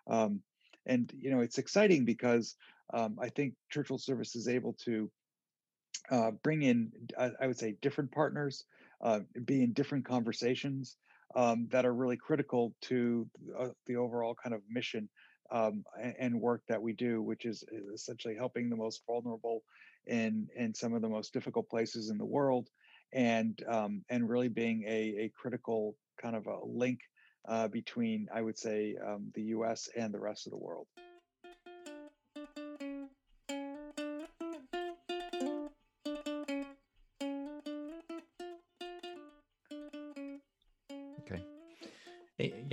um 0.10 0.42
and 0.86 1.12
you 1.18 1.30
know 1.30 1.42
it's 1.42 1.58
exciting 1.58 2.06
because 2.06 2.56
um, 2.94 3.18
i 3.22 3.30
think 3.30 3.54
church 3.72 3.90
world 3.90 4.02
service 4.02 4.36
is 4.36 4.48
able 4.48 4.74
to 4.74 5.10
uh, 6.12 6.32
bring 6.44 6.64
in, 6.64 6.92
I, 7.18 7.32
I 7.42 7.48
would 7.48 7.58
say, 7.58 7.76
different 7.82 8.12
partners, 8.12 8.66
uh, 9.02 9.22
be 9.46 9.64
in 9.64 9.74
different 9.74 10.06
conversations 10.06 10.98
um, 11.36 11.68
that 11.72 11.86
are 11.86 11.94
really 11.94 12.18
critical 12.18 12.74
to 12.82 13.28
uh, 13.58 13.70
the 13.88 13.96
overall 13.96 14.36
kind 14.36 14.54
of 14.54 14.62
mission 14.70 15.10
um, 15.52 15.84
and 16.20 16.40
work 16.40 16.62
that 16.68 16.82
we 16.82 16.94
do, 16.94 17.22
which 17.22 17.46
is 17.46 17.64
essentially 17.94 18.36
helping 18.36 18.70
the 18.70 18.76
most 18.76 19.04
vulnerable 19.06 19.64
in 20.08 20.48
in 20.56 20.74
some 20.74 20.94
of 20.94 21.02
the 21.02 21.10
most 21.10 21.32
difficult 21.32 21.70
places 21.70 22.10
in 22.10 22.18
the 22.18 22.26
world, 22.26 22.70
and 23.14 23.60
um, 23.70 24.04
and 24.10 24.30
really 24.30 24.50
being 24.50 24.84
a, 24.88 25.26
a 25.26 25.32
critical 25.36 25.96
kind 26.22 26.36
of 26.36 26.48
a 26.48 26.60
link 26.66 27.00
uh, 27.48 27.68
between, 27.68 28.28
I 28.34 28.42
would 28.42 28.58
say, 28.58 28.96
um, 29.06 29.32
the 29.36 29.44
U.S. 29.44 29.90
and 29.96 30.14
the 30.14 30.20
rest 30.20 30.48
of 30.48 30.52
the 30.52 30.58
world. 30.58 30.88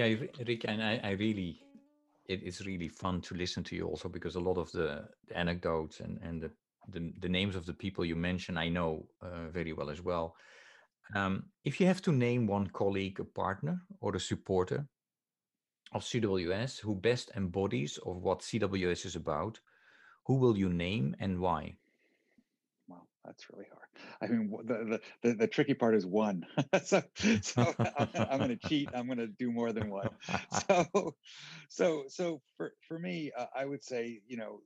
Yeah 0.04 0.16
Rick, 0.46 0.64
and 0.68 0.82
I, 0.82 1.00
I 1.02 1.10
really 1.10 1.60
it 2.26 2.42
is 2.42 2.66
really 2.66 2.88
fun 2.88 3.20
to 3.22 3.34
listen 3.34 3.64
to 3.64 3.76
you 3.76 3.86
also 3.86 4.08
because 4.08 4.36
a 4.36 4.40
lot 4.40 4.56
of 4.56 4.70
the, 4.72 5.08
anecdotes 5.34 6.00
and 6.00 6.18
and 6.22 6.42
the, 6.42 6.50
the 6.88 7.12
the 7.20 7.28
names 7.28 7.56
of 7.56 7.66
the 7.66 7.74
people 7.74 8.04
you 8.04 8.16
mention 8.16 8.56
i 8.56 8.68
know 8.68 9.06
uh, 9.22 9.48
very 9.50 9.72
well 9.72 9.90
as 9.90 10.02
well. 10.02 10.36
Um, 11.14 11.46
if 11.64 11.80
you 11.80 11.86
have 11.86 12.02
to 12.02 12.12
name 12.12 12.46
one 12.46 12.68
colleague 12.68 13.18
a 13.20 13.24
partner 13.24 13.80
or 14.00 14.14
a 14.14 14.20
supporter 14.20 14.86
of 15.92 16.02
cws 16.02 16.78
who 16.78 16.94
best 16.94 17.32
embodies 17.36 17.98
of 18.06 18.16
what 18.22 18.40
cws 18.40 19.04
is 19.04 19.16
about 19.16 19.60
who 20.26 20.34
will 20.34 20.56
you 20.56 20.68
name 20.68 21.16
and 21.18 21.40
why 21.40 21.76
that's 23.24 23.44
really 23.52 23.66
hard. 23.72 23.88
I 24.22 24.26
mean, 24.34 24.50
the 24.64 25.00
the 25.22 25.34
the, 25.34 25.46
tricky 25.46 25.74
part 25.74 25.94
is 25.94 26.06
one. 26.06 26.46
so 26.84 27.02
so 27.42 27.74
I'm, 27.78 28.08
I'm 28.14 28.38
going 28.38 28.56
to 28.58 28.68
cheat. 28.68 28.88
I'm 28.94 29.06
going 29.06 29.18
to 29.18 29.26
do 29.26 29.50
more 29.50 29.72
than 29.72 29.90
one. 29.90 30.08
So 30.68 31.14
so 31.68 32.04
so 32.08 32.40
for 32.56 32.72
for 32.88 32.98
me, 32.98 33.30
uh, 33.36 33.46
I 33.54 33.64
would 33.64 33.84
say 33.84 34.20
you 34.26 34.36
know 34.36 34.60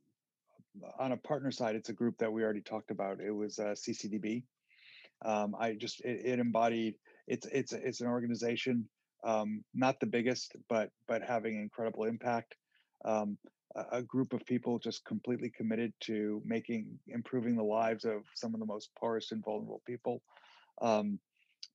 on 0.99 1.13
a 1.13 1.17
partner 1.17 1.51
side, 1.51 1.77
it's 1.77 1.89
a 1.89 1.93
group 1.95 2.19
that 2.19 2.33
we 2.33 2.43
already 2.43 2.61
talked 2.61 2.91
about. 2.91 3.21
It 3.21 3.33
was 3.33 3.59
uh, 3.59 3.75
CCDB. 3.75 4.45
Um, 5.25 5.55
I 5.59 5.75
just 5.75 6.01
it, 6.03 6.23
it 6.25 6.39
embodied. 6.39 6.95
It's 7.27 7.47
it's 7.47 7.73
it's 7.73 8.01
an 8.01 8.09
organization, 8.09 8.89
um, 9.25 9.65
not 9.75 10.01
the 10.01 10.07
biggest, 10.07 10.55
but 10.69 10.91
but 11.09 11.23
having 11.23 11.57
incredible 11.61 12.05
impact. 12.05 12.55
Um, 13.05 13.39
a, 13.75 14.03
group 14.03 14.33
of 14.33 14.45
people 14.47 14.79
just 14.79 15.05
completely 15.05 15.51
committed 15.51 15.93
to 16.01 16.43
making 16.45 16.99
improving 17.09 17.57
the 17.57 17.65
lives 17.65 18.05
of 18.05 18.23
some 18.35 18.55
of 18.55 18.61
the 18.61 18.67
most 18.67 18.91
poorest 18.99 19.33
and 19.33 19.45
vulnerable 19.45 19.83
people. 19.87 20.23
Um, 20.81 21.19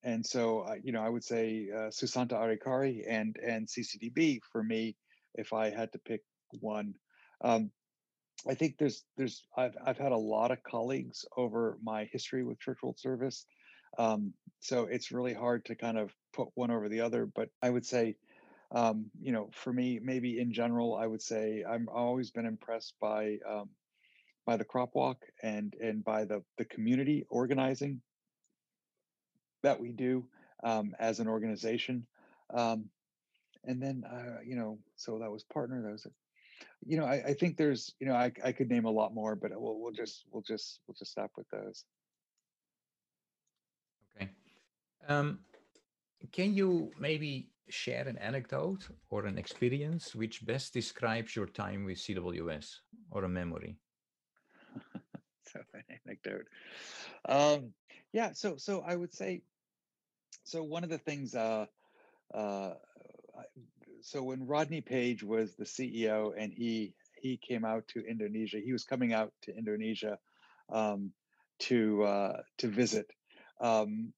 and 0.03 0.25
so, 0.25 0.61
uh, 0.61 0.75
you 0.81 0.91
know, 0.91 1.01
I 1.01 1.09
would 1.09 1.23
say 1.23 1.69
uh, 1.75 1.91
Susanta 1.91 2.35
Adhikari 2.35 3.03
and 3.07 3.35
and 3.37 3.67
CCDB 3.67 4.39
for 4.51 4.63
me, 4.63 4.95
if 5.35 5.53
I 5.53 5.69
had 5.69 5.91
to 5.93 5.99
pick 5.99 6.21
one. 6.59 6.93
Um, 7.41 7.71
I 8.47 8.53
think 8.53 8.77
there's 8.77 9.03
there's 9.17 9.43
I've 9.57 9.75
I've 9.85 9.97
had 9.97 10.13
a 10.13 10.17
lot 10.17 10.51
of 10.51 10.63
colleagues 10.63 11.25
over 11.35 11.77
my 11.83 12.05
history 12.05 12.43
with 12.43 12.59
Church 12.59 12.77
World 12.81 12.99
Service, 12.99 13.45
um, 13.97 14.33
so 14.61 14.85
it's 14.85 15.11
really 15.11 15.33
hard 15.33 15.65
to 15.65 15.75
kind 15.75 15.97
of 15.97 16.13
put 16.33 16.49
one 16.55 16.71
over 16.71 16.87
the 16.87 17.01
other. 17.01 17.25
But 17.25 17.49
I 17.61 17.69
would 17.69 17.85
say, 17.85 18.15
um, 18.71 19.09
you 19.19 19.31
know, 19.31 19.49
for 19.51 19.73
me, 19.73 19.99
maybe 20.01 20.39
in 20.39 20.53
general, 20.53 20.95
I 20.95 21.07
would 21.07 21.21
say 21.21 21.63
I'm 21.67 21.89
always 21.89 22.29
been 22.29 22.45
impressed 22.45 22.93
by 23.01 23.39
um, 23.47 23.69
by 24.45 24.57
the 24.57 24.65
crop 24.65 24.91
walk 24.93 25.17
and 25.41 25.73
and 25.81 26.03
by 26.03 26.25
the 26.25 26.43
the 26.57 26.65
community 26.65 27.25
organizing 27.29 28.01
that 29.63 29.79
we 29.79 29.91
do 29.91 30.25
um, 30.63 30.95
as 30.99 31.19
an 31.19 31.27
organization. 31.27 32.05
Um, 32.53 32.85
and 33.65 33.81
then 33.81 34.03
uh, 34.05 34.39
you 34.45 34.55
know, 34.55 34.77
so 34.95 35.17
that 35.19 35.31
was 35.31 35.43
partner. 35.43 35.81
That 35.81 35.91
was 35.91 36.05
it. 36.05 36.13
You 36.85 36.97
know, 36.97 37.05
I, 37.05 37.23
I 37.27 37.33
think 37.33 37.57
there's 37.57 37.93
you 37.99 38.05
know 38.05 38.13
I, 38.13 38.31
I 38.43 38.51
could 38.51 38.69
name 38.69 38.85
a 38.85 38.91
lot 38.91 39.13
more, 39.15 39.35
but 39.35 39.51
we'll 39.59 39.79
we'll 39.79 39.91
just 39.91 40.25
we'll 40.31 40.43
just 40.43 40.79
we'll 40.87 40.95
just 40.97 41.11
stop 41.11 41.31
with 41.35 41.49
those. 41.49 41.85
Okay. 44.15 44.29
Um, 45.07 45.39
can 46.31 46.53
you 46.53 46.91
maybe 46.99 47.49
share 47.69 48.07
an 48.07 48.17
anecdote 48.17 48.87
or 49.09 49.25
an 49.25 49.37
experience 49.37 50.15
which 50.15 50.45
best 50.45 50.73
describes 50.73 51.35
your 51.35 51.47
time 51.47 51.85
with 51.85 51.97
CWS 51.97 52.75
or 53.11 53.23
a 53.23 53.29
memory? 53.29 53.77
so 55.45 55.59
an 55.73 55.83
anecdote. 56.05 56.47
Um, 57.27 57.73
yeah, 58.13 58.31
so 58.33 58.57
so 58.57 58.83
I 58.85 58.95
would 58.95 59.13
say, 59.13 59.41
so 60.43 60.63
one 60.63 60.83
of 60.83 60.89
the 60.89 60.97
things, 60.97 61.35
uh, 61.35 61.65
uh, 62.33 62.73
so 64.01 64.23
when 64.23 64.47
Rodney 64.47 64.81
Page 64.81 65.23
was 65.23 65.55
the 65.55 65.65
CEO 65.65 66.33
and 66.37 66.51
he 66.51 66.93
he 67.21 67.37
came 67.37 67.65
out 67.65 67.87
to 67.89 67.99
Indonesia, 67.99 68.59
he 68.63 68.71
was 68.71 68.83
coming 68.83 69.13
out 69.13 69.31
to 69.43 69.55
Indonesia 69.55 70.17
um, 70.71 71.11
to 71.59 72.03
uh, 72.03 72.41
to 72.57 72.67
visit. 72.67 73.07
Um, 73.61 74.13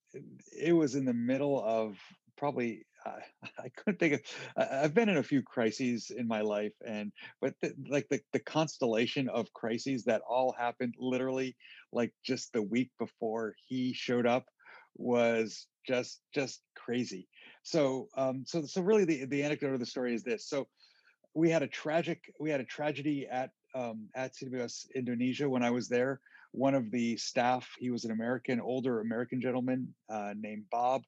it 0.58 0.74
was 0.74 0.96
in 0.96 1.06
the 1.06 1.14
middle 1.14 1.62
of 1.64 1.98
probably 2.38 2.86
uh, 3.06 3.20
I 3.60 3.70
couldn't 3.70 4.00
think 4.00 4.14
of. 4.14 4.22
I've 4.58 4.94
been 4.94 5.10
in 5.10 5.18
a 5.18 5.24
few 5.24 5.42
crises 5.42 6.12
in 6.16 6.28
my 6.28 6.42
life, 6.42 6.74
and 6.86 7.12
but 7.42 7.56
the, 7.62 7.74
like 7.90 8.08
the 8.10 8.22
the 8.34 8.40
constellation 8.40 9.30
of 9.30 9.54
crises 9.54 10.06
that 10.06 10.22
all 10.28 10.54
happened 10.58 10.96
literally 11.00 11.56
like 11.92 12.14
just 12.24 12.54
the 12.54 12.62
week 12.62 12.92
before 13.00 13.56
he 13.68 13.94
showed 13.94 14.26
up 14.26 14.46
was 14.96 15.68
just 15.88 16.22
just 16.34 16.62
crazy. 16.76 17.28
So 17.64 18.08
um 18.18 18.44
so 18.46 18.66
so 18.66 18.82
really 18.82 19.06
the 19.06 19.26
the 19.26 19.44
anecdote 19.44 19.74
of 19.74 19.80
the 19.80 19.86
story 19.86 20.14
is 20.14 20.24
this. 20.24 20.48
So 20.48 20.68
we 21.34 21.50
had 21.50 21.64
a 21.64 21.68
tragic 21.68 22.20
we 22.40 22.50
had 22.50 22.62
a 22.62 22.66
tragedy 22.66 23.28
at 23.30 23.52
um, 23.74 24.10
at 24.16 24.36
CWS 24.36 24.88
Indonesia 24.96 25.50
when 25.50 25.64
I 25.64 25.70
was 25.70 25.88
there. 25.88 26.20
One 26.52 26.76
of 26.76 26.92
the 26.92 27.16
staff, 27.16 27.70
he 27.80 27.90
was 27.90 28.04
an 28.04 28.12
American, 28.12 28.60
older 28.60 29.00
American 29.00 29.40
gentleman 29.40 29.94
uh, 30.10 30.34
named 30.36 30.66
Bob 30.70 31.04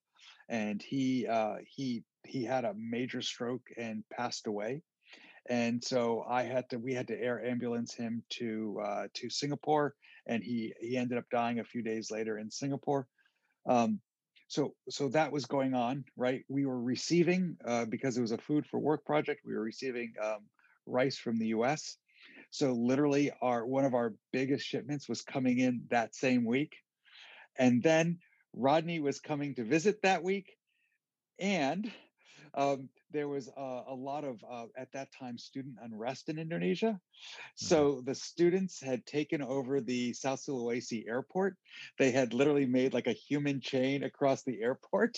and 0.50 0.82
he 0.82 1.28
uh, 1.28 1.56
he 1.66 2.04
he 2.26 2.44
had 2.44 2.66
a 2.66 2.74
major 2.76 3.22
stroke 3.22 3.68
and 3.78 4.04
passed 4.12 4.48
away. 4.48 4.82
And 5.50 5.84
so 5.84 6.24
I 6.28 6.44
had 6.44 6.70
to 6.70 6.78
we 6.78 6.94
had 6.94 7.08
to 7.08 7.20
air 7.20 7.44
ambulance 7.44 7.94
him 7.94 8.24
to 8.32 8.82
uh, 8.84 9.08
to 9.16 9.30
Singapore, 9.30 9.94
and 10.26 10.44
he 10.44 10.74
he 10.80 10.96
ended 10.98 11.18
up 11.18 11.26
dying 11.32 11.60
a 11.60 11.66
few 11.66 11.82
days 11.82 12.12
later 12.12 12.38
in 12.38 12.50
Singapore. 12.50 13.08
Um, 13.68 14.00
so 14.48 14.74
so 14.90 15.10
that 15.10 15.32
was 15.32 15.46
going 15.46 15.74
on, 15.74 16.06
right? 16.16 16.44
We 16.48 16.66
were 16.66 16.80
receiving 16.80 17.58
uh, 17.66 17.86
because 17.86 18.18
it 18.18 18.22
was 18.22 18.32
a 18.32 18.38
food 18.38 18.66
for 18.68 18.80
work 18.80 19.06
project. 19.06 19.42
We 19.46 19.56
were 19.56 19.64
receiving 19.64 20.14
um, 20.24 20.46
rice 20.86 21.18
from 21.18 21.40
the 21.40 21.48
U.S. 21.48 21.98
So 22.52 22.72
literally, 22.72 23.32
our 23.42 23.66
one 23.66 23.84
of 23.84 23.94
our 23.94 24.14
biggest 24.32 24.66
shipments 24.66 25.10
was 25.10 25.24
coming 25.24 25.60
in 25.60 25.82
that 25.90 26.16
same 26.16 26.46
week, 26.46 26.78
and 27.58 27.84
then 27.84 28.20
Rodney 28.54 29.00
was 29.00 29.20
coming 29.20 29.56
to 29.56 29.64
visit 29.64 30.02
that 30.04 30.24
week, 30.24 30.56
and 31.40 31.92
um, 32.56 32.90
there 33.12 33.28
was 33.28 33.50
a, 33.56 33.82
a 33.88 33.96
lot 33.96 34.24
of 34.24 34.44
uh, 34.50 34.66
at 34.78 34.92
that 34.94 35.10
time 35.18 35.38
student 35.38 35.76
unrest 35.82 36.30
in 36.30 36.38
Indonesia. 36.38 37.00
Mm-hmm. 37.00 37.66
So 37.66 38.02
the 38.06 38.16
students 38.16 38.82
had 38.82 39.06
taken 39.06 39.42
over 39.42 39.82
the 39.82 40.14
South 40.14 40.44
Sulawesi 40.46 41.08
airport. 41.08 41.56
They 41.98 42.12
had 42.12 42.34
literally 42.34 42.66
made 42.66 42.94
like 42.94 43.08
a 43.08 43.14
human 43.14 43.62
chain 43.62 44.04
across 44.04 44.44
the 44.44 44.62
airport, 44.62 45.18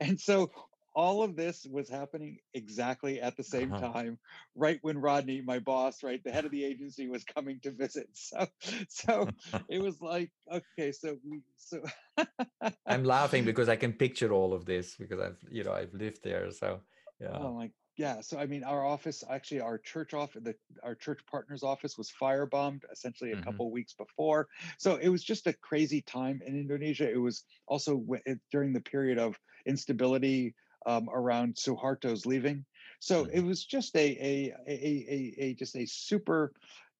and 0.00 0.18
so 0.18 0.50
all 0.94 1.22
of 1.22 1.36
this 1.36 1.66
was 1.70 1.88
happening 1.88 2.38
exactly 2.54 3.20
at 3.20 3.36
the 3.36 3.42
same 3.42 3.72
uh-huh. 3.72 3.92
time 3.92 4.18
right 4.54 4.78
when 4.82 4.98
rodney 4.98 5.40
my 5.40 5.58
boss 5.58 6.02
right 6.02 6.22
the 6.24 6.30
head 6.30 6.44
of 6.44 6.50
the 6.50 6.64
agency 6.64 7.08
was 7.08 7.24
coming 7.24 7.58
to 7.60 7.70
visit 7.70 8.08
so 8.12 8.46
so 8.88 9.28
it 9.68 9.80
was 9.80 10.00
like 10.00 10.30
okay 10.52 10.92
so 10.92 11.16
we 11.28 11.40
so 11.56 11.82
i'm 12.86 13.04
laughing 13.04 13.44
because 13.44 13.68
i 13.68 13.76
can 13.76 13.92
picture 13.92 14.32
all 14.32 14.52
of 14.52 14.64
this 14.64 14.96
because 14.96 15.20
i've 15.20 15.38
you 15.50 15.64
know 15.64 15.72
i've 15.72 15.94
lived 15.94 16.20
there 16.22 16.50
so 16.50 16.80
yeah 17.20 17.38
oh 17.38 17.54
my 17.54 17.70
yeah 17.96 18.20
so 18.20 18.38
i 18.38 18.46
mean 18.46 18.64
our 18.64 18.84
office 18.84 19.22
actually 19.30 19.60
our 19.60 19.78
church 19.78 20.14
office 20.14 20.42
the 20.42 20.54
our 20.82 20.94
church 20.94 21.20
partners 21.30 21.62
office 21.62 21.98
was 21.98 22.10
firebombed 22.20 22.82
essentially 22.90 23.32
a 23.32 23.34
mm-hmm. 23.34 23.44
couple 23.44 23.70
weeks 23.70 23.92
before 23.92 24.48
so 24.78 24.96
it 24.96 25.08
was 25.08 25.22
just 25.22 25.46
a 25.46 25.52
crazy 25.54 26.00
time 26.00 26.40
in 26.46 26.58
indonesia 26.58 27.10
it 27.10 27.20
was 27.20 27.44
also 27.66 28.02
during 28.50 28.72
the 28.72 28.80
period 28.80 29.18
of 29.18 29.38
instability 29.66 30.54
um, 30.86 31.08
around 31.12 31.54
Suharto's 31.56 32.26
leaving. 32.26 32.64
So 33.00 33.26
it 33.32 33.40
was 33.40 33.64
just 33.64 33.96
a 33.96 34.00
a 34.00 34.54
a 34.66 34.72
a, 34.72 35.34
a 35.38 35.54
just 35.54 35.76
a 35.76 35.86
super 35.86 36.52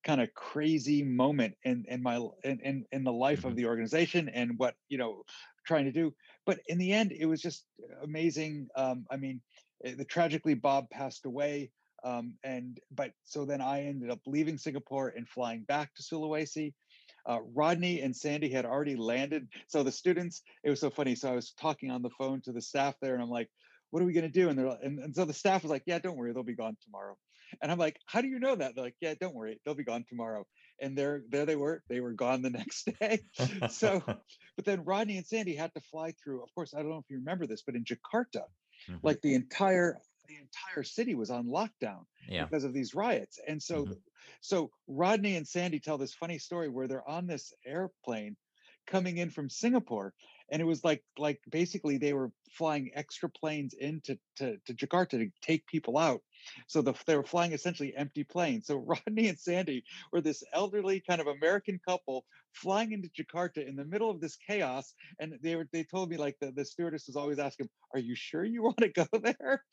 kind 0.04 0.20
of 0.20 0.34
crazy 0.34 1.02
moment 1.02 1.54
in 1.64 1.84
in 1.88 2.02
my 2.02 2.16
in 2.44 2.60
in, 2.60 2.84
in 2.92 3.04
the 3.04 3.12
life 3.12 3.40
mm-hmm. 3.40 3.48
of 3.48 3.56
the 3.56 3.66
organization 3.66 4.28
and 4.28 4.58
what 4.58 4.74
you 4.88 4.98
know 4.98 5.22
trying 5.66 5.84
to 5.84 5.92
do. 5.92 6.12
But 6.44 6.60
in 6.66 6.78
the 6.78 6.92
end, 6.92 7.12
it 7.12 7.26
was 7.26 7.40
just 7.40 7.64
amazing. 8.02 8.68
Um, 8.76 9.06
I 9.10 9.16
mean, 9.16 9.40
eh, 9.84 9.94
the 9.96 10.04
tragically 10.04 10.54
Bob 10.54 10.90
passed 10.90 11.24
away. 11.24 11.70
Um, 12.04 12.34
and 12.42 12.80
but 12.90 13.12
so 13.24 13.44
then 13.44 13.60
I 13.60 13.84
ended 13.84 14.10
up 14.10 14.18
leaving 14.26 14.58
Singapore 14.58 15.12
and 15.16 15.28
flying 15.28 15.62
back 15.62 15.94
to 15.94 16.02
Sulawesi. 16.02 16.72
Uh, 17.24 17.38
Rodney 17.54 18.00
and 18.00 18.16
Sandy 18.16 18.48
had 18.50 18.64
already 18.64 18.96
landed. 18.96 19.46
So 19.68 19.84
the 19.84 19.92
students, 19.92 20.42
it 20.64 20.70
was 20.70 20.80
so 20.80 20.90
funny. 20.90 21.14
So 21.14 21.30
I 21.30 21.36
was 21.36 21.52
talking 21.52 21.92
on 21.92 22.02
the 22.02 22.10
phone 22.10 22.40
to 22.42 22.52
the 22.52 22.60
staff 22.60 22.96
there, 23.00 23.14
and 23.14 23.22
I'm 23.22 23.30
like, 23.30 23.48
what 23.92 24.02
are 24.02 24.06
we 24.06 24.14
going 24.14 24.24
to 24.24 24.40
do? 24.40 24.48
And 24.48 24.58
they're 24.58 24.76
and, 24.82 24.98
and 24.98 25.14
so 25.14 25.24
the 25.24 25.34
staff 25.34 25.62
was 25.62 25.70
like, 25.70 25.84
yeah, 25.86 25.98
don't 25.98 26.16
worry, 26.16 26.32
they'll 26.32 26.42
be 26.42 26.56
gone 26.56 26.76
tomorrow. 26.82 27.16
And 27.60 27.70
I'm 27.70 27.78
like, 27.78 27.98
how 28.06 28.22
do 28.22 28.28
you 28.28 28.40
know 28.40 28.56
that? 28.56 28.74
They're 28.74 28.84
like, 28.84 28.96
yeah, 29.02 29.12
don't 29.20 29.34
worry, 29.34 29.60
they'll 29.64 29.74
be 29.74 29.84
gone 29.84 30.04
tomorrow. 30.08 30.46
And 30.80 30.96
there, 30.96 31.22
there 31.28 31.44
they 31.44 31.56
were. 31.56 31.82
They 31.90 32.00
were 32.00 32.14
gone 32.14 32.40
the 32.40 32.50
next 32.62 32.88
day. 32.98 33.20
so, 33.68 34.02
but 34.56 34.64
then 34.64 34.84
Rodney 34.84 35.18
and 35.18 35.26
Sandy 35.26 35.54
had 35.54 35.72
to 35.74 35.80
fly 35.82 36.14
through. 36.24 36.42
Of 36.42 36.48
course, 36.54 36.72
I 36.74 36.78
don't 36.78 36.90
know 36.90 36.96
if 36.96 37.10
you 37.10 37.18
remember 37.18 37.46
this, 37.46 37.62
but 37.64 37.76
in 37.76 37.84
Jakarta, 37.84 38.44
mm-hmm. 38.88 38.96
like 39.02 39.20
the 39.20 39.34
entire 39.34 39.98
the 40.28 40.36
entire 40.36 40.84
city 40.84 41.14
was 41.14 41.30
on 41.30 41.46
lockdown 41.46 42.04
yeah. 42.28 42.44
because 42.44 42.64
of 42.64 42.72
these 42.72 42.94
riots. 42.94 43.38
And 43.46 43.62
so, 43.62 43.82
mm-hmm. 43.82 43.92
so 44.40 44.70
Rodney 44.86 45.36
and 45.36 45.46
Sandy 45.46 45.80
tell 45.80 45.98
this 45.98 46.14
funny 46.14 46.38
story 46.38 46.68
where 46.68 46.86
they're 46.88 47.08
on 47.08 47.26
this 47.26 47.52
airplane 47.66 48.36
coming 48.86 49.18
in 49.18 49.30
from 49.30 49.50
Singapore 49.50 50.14
and 50.52 50.60
it 50.60 50.66
was 50.66 50.84
like 50.84 51.02
like 51.18 51.40
basically 51.50 51.96
they 51.96 52.12
were 52.12 52.30
flying 52.52 52.90
extra 52.94 53.28
planes 53.30 53.72
into 53.72 54.18
to, 54.36 54.58
to 54.66 54.74
Jakarta 54.74 55.12
to 55.12 55.30
take 55.40 55.66
people 55.66 55.96
out. 55.96 56.20
So 56.66 56.82
the, 56.82 56.92
they 57.06 57.16
were 57.16 57.22
flying 57.22 57.52
essentially 57.52 57.96
empty 57.96 58.24
planes. 58.24 58.66
So 58.66 58.76
Rodney 58.86 59.28
and 59.28 59.38
Sandy 59.38 59.84
were 60.12 60.20
this 60.20 60.44
elderly 60.52 61.00
kind 61.00 61.20
of 61.20 61.26
American 61.26 61.80
couple 61.88 62.26
flying 62.52 62.92
into 62.92 63.08
Jakarta 63.08 63.66
in 63.66 63.76
the 63.76 63.84
middle 63.84 64.10
of 64.10 64.20
this 64.20 64.36
chaos. 64.36 64.92
And 65.18 65.38
they 65.42 65.56
were 65.56 65.66
they 65.72 65.84
told 65.84 66.10
me 66.10 66.18
like 66.18 66.36
the, 66.38 66.52
the 66.52 66.66
stewardess 66.66 67.06
was 67.06 67.16
always 67.16 67.38
asking, 67.38 67.70
Are 67.94 68.00
you 68.00 68.14
sure 68.14 68.44
you 68.44 68.62
want 68.68 68.78
to 68.78 68.88
go 68.88 69.06
there? 69.18 69.64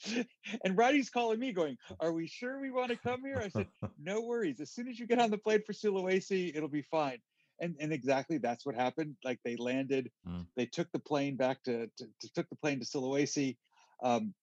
And 0.63 0.77
Rodney's 0.77 1.09
calling 1.09 1.39
me 1.39 1.51
going, 1.51 1.77
Are 1.99 2.13
we 2.13 2.27
sure 2.27 2.61
we 2.61 2.71
want 2.71 2.91
to 2.91 2.97
come 2.97 3.21
here? 3.21 3.41
I 3.43 3.49
said, 3.49 3.67
No 4.01 4.21
worries. 4.21 4.61
As 4.61 4.71
soon 4.71 4.87
as 4.87 4.97
you 4.97 5.07
get 5.07 5.19
on 5.19 5.29
the 5.29 5.37
plane 5.37 5.63
for 5.65 5.73
Sulawesi, 5.73 6.55
it'll 6.55 6.69
be 6.69 6.83
fine 6.83 7.19
and 7.61 7.75
and 7.79 7.93
exactly 7.93 8.37
that's 8.37 8.65
what 8.65 8.75
happened 8.75 9.15
like 9.23 9.39
they 9.43 9.55
landed 9.55 10.09
mm. 10.27 10.45
they 10.55 10.65
took 10.65 10.91
the 10.91 10.99
plane 10.99 11.35
back 11.35 11.61
to, 11.63 11.87
to, 11.97 12.05
to, 12.21 12.33
took 12.33 12.49
the 12.49 12.55
plane 12.55 12.79
to 12.79 12.85
Sulawesi 12.85 13.57
um, 14.03 14.33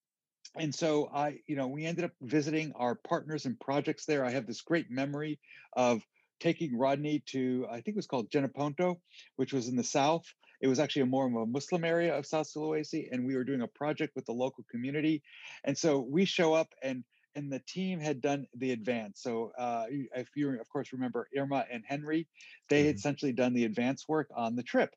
and 0.58 0.74
so 0.74 1.10
I 1.12 1.38
you 1.46 1.56
know 1.56 1.66
we 1.66 1.84
ended 1.84 2.04
up 2.04 2.12
visiting 2.22 2.72
our 2.76 2.94
partners 2.94 3.46
and 3.46 3.58
projects 3.58 4.06
there. 4.06 4.24
I 4.24 4.30
have 4.30 4.46
this 4.46 4.62
great 4.62 4.90
memory 4.90 5.38
of 5.76 6.02
taking 6.40 6.78
Rodney 6.78 7.22
to 7.26 7.66
I 7.70 7.80
think 7.80 7.88
it 7.88 7.96
was 7.96 8.06
called 8.06 8.30
Jeneponto 8.30 8.96
which 9.36 9.52
was 9.52 9.68
in 9.68 9.76
the 9.76 9.84
south. 9.84 10.24
It 10.60 10.68
was 10.68 10.78
actually 10.78 11.02
a 11.02 11.06
more 11.06 11.26
of 11.26 11.34
a 11.34 11.46
Muslim 11.46 11.84
area 11.84 12.16
of 12.16 12.26
South 12.26 12.48
Sulawesi 12.52 13.08
and 13.10 13.26
we 13.26 13.36
were 13.36 13.44
doing 13.44 13.62
a 13.62 13.68
project 13.68 14.14
with 14.16 14.24
the 14.26 14.32
local 14.32 14.64
community. 14.70 15.22
And 15.64 15.76
so 15.76 16.00
we 16.00 16.24
show 16.24 16.54
up 16.54 16.68
and 16.82 17.04
and 17.36 17.52
the 17.52 17.62
team 17.68 18.00
had 18.00 18.20
done 18.20 18.46
the 18.56 18.72
advance. 18.72 19.22
So 19.22 19.52
uh, 19.56 19.84
if 19.88 20.28
you, 20.34 20.58
of 20.58 20.68
course, 20.68 20.92
remember 20.92 21.28
Irma 21.36 21.64
and 21.70 21.84
Henry, 21.86 22.26
they 22.68 22.80
mm-hmm. 22.80 22.86
had 22.88 22.96
essentially 22.96 23.32
done 23.32 23.54
the 23.54 23.64
advance 23.64 24.08
work 24.08 24.28
on 24.34 24.56
the 24.56 24.62
trip. 24.62 24.94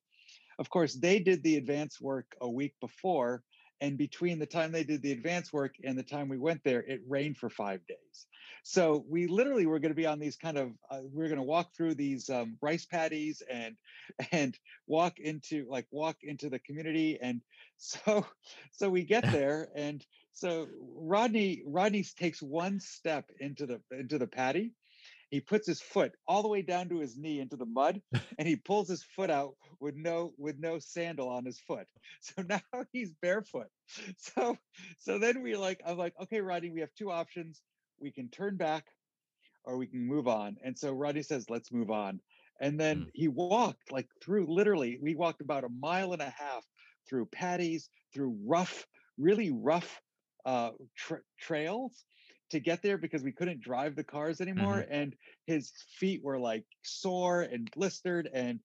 Of 0.58 0.70
course, 0.70 0.96
they 0.96 1.20
did 1.20 1.44
the 1.44 1.58
advance 1.58 2.02
work 2.02 2.26
a 2.42 2.50
week 2.50 2.74
before, 2.82 3.44
and 3.82 3.98
between 3.98 4.40
the 4.40 4.46
time 4.46 4.72
they 4.72 4.84
did 4.84 5.02
the 5.02 5.12
advance 5.12 5.54
work 5.54 5.76
and 5.84 5.98
the 5.98 6.04
time 6.04 6.28
we 6.28 6.38
went 6.38 6.64
there 6.64 6.82
it 6.82 7.02
rained 7.08 7.38
for 7.38 7.50
five 7.50 7.80
days 7.88 8.28
so 8.64 9.06
we 9.08 9.28
literally 9.28 9.66
were 9.66 9.80
going 9.80 9.92
to 9.92 9.96
be 9.96 10.06
on 10.06 10.20
these 10.20 10.36
kind 10.36 10.58
of 10.58 10.72
uh, 10.92 11.00
we 11.14 11.24
are 11.24 11.28
going 11.28 11.38
to 11.38 11.44
walk 11.44 11.70
through 11.76 11.96
these 11.96 12.30
um, 12.30 12.58
rice 12.62 12.86
paddies 12.86 13.42
and 13.50 13.76
and 14.32 14.58
walk 14.88 15.20
into 15.20 15.66
like 15.70 15.86
walk 15.92 16.18
into 16.24 16.50
the 16.50 16.60
community 16.60 17.18
and 17.22 17.42
so 17.78 18.26
so 18.72 18.90
we 18.90 19.04
get 19.04 19.24
there 19.32 19.70
and 19.76 20.06
so 20.34 20.68
rodney 20.96 21.64
rodney 21.66 22.04
takes 22.18 22.42
one 22.42 22.80
step 22.80 23.30
into 23.40 23.66
the 23.66 23.82
into 23.92 24.18
the 24.18 24.28
paddy. 24.28 24.74
He 25.30 25.42
puts 25.42 25.68
his 25.68 25.80
foot 25.80 26.14
all 26.28 26.42
the 26.42 26.48
way 26.48 26.64
down 26.64 26.90
to 26.90 27.00
his 27.00 27.16
knee 27.16 27.40
into 27.40 27.56
the 27.56 27.66
mud 27.66 28.02
and 28.40 28.48
he 28.48 28.56
pulls 28.56 28.90
his 28.90 29.04
foot 29.04 29.30
out 29.30 29.56
with 29.80 29.96
no 29.96 30.34
with 30.38 30.58
no 30.60 30.80
sandal 30.80 31.30
on 31.30 31.46
his 31.46 31.60
foot. 31.60 31.88
So 32.22 32.42
now 32.42 32.62
he's 32.92 33.14
barefoot. 33.22 33.68
So 34.18 34.58
so 34.98 35.20
then 35.20 35.42
we 35.42 35.56
like 35.56 35.82
i'm 35.86 35.98
like 35.98 36.14
okay 36.22 36.42
rodney 36.42 36.72
we 36.72 36.82
have 36.82 36.94
two 36.98 37.12
options. 37.12 37.62
We 38.00 38.12
can 38.12 38.30
turn 38.30 38.56
back 38.56 38.86
or 39.66 39.78
we 39.78 39.88
can 39.88 40.06
move 40.06 40.28
on. 40.28 40.56
And 40.64 40.78
so 40.78 40.94
rodney 40.94 41.24
says 41.24 41.50
let's 41.50 41.72
move 41.72 41.92
on. 41.92 42.22
And 42.62 42.80
then 42.80 43.02
mm. 43.02 43.10
he 43.14 43.28
walked 43.28 43.92
like 43.92 44.08
through 44.24 44.48
literally 44.48 45.00
we 45.02 45.16
walked 45.16 45.42
about 45.42 45.64
a 45.64 45.70
mile 45.70 46.14
and 46.14 46.22
a 46.22 46.34
half 46.38 46.66
through 47.08 47.26
paddies 47.26 47.90
through 48.14 48.38
rough 48.46 48.86
really 49.18 49.52
rough 49.52 50.02
uh, 50.50 50.72
tra- 50.96 51.22
trails 51.40 52.06
to 52.50 52.60
get 52.60 52.82
there 52.82 52.98
because 52.98 53.22
we 53.22 53.32
couldn't 53.32 53.62
drive 53.62 53.96
the 53.96 54.04
cars 54.04 54.42
anymore 54.42 54.78
mm-hmm. 54.78 54.92
and 54.94 55.16
his 55.46 55.72
feet 56.00 56.24
were 56.24 56.40
like 56.40 56.66
sore 56.84 57.42
and 57.42 57.70
blistered 57.76 58.28
and 58.34 58.60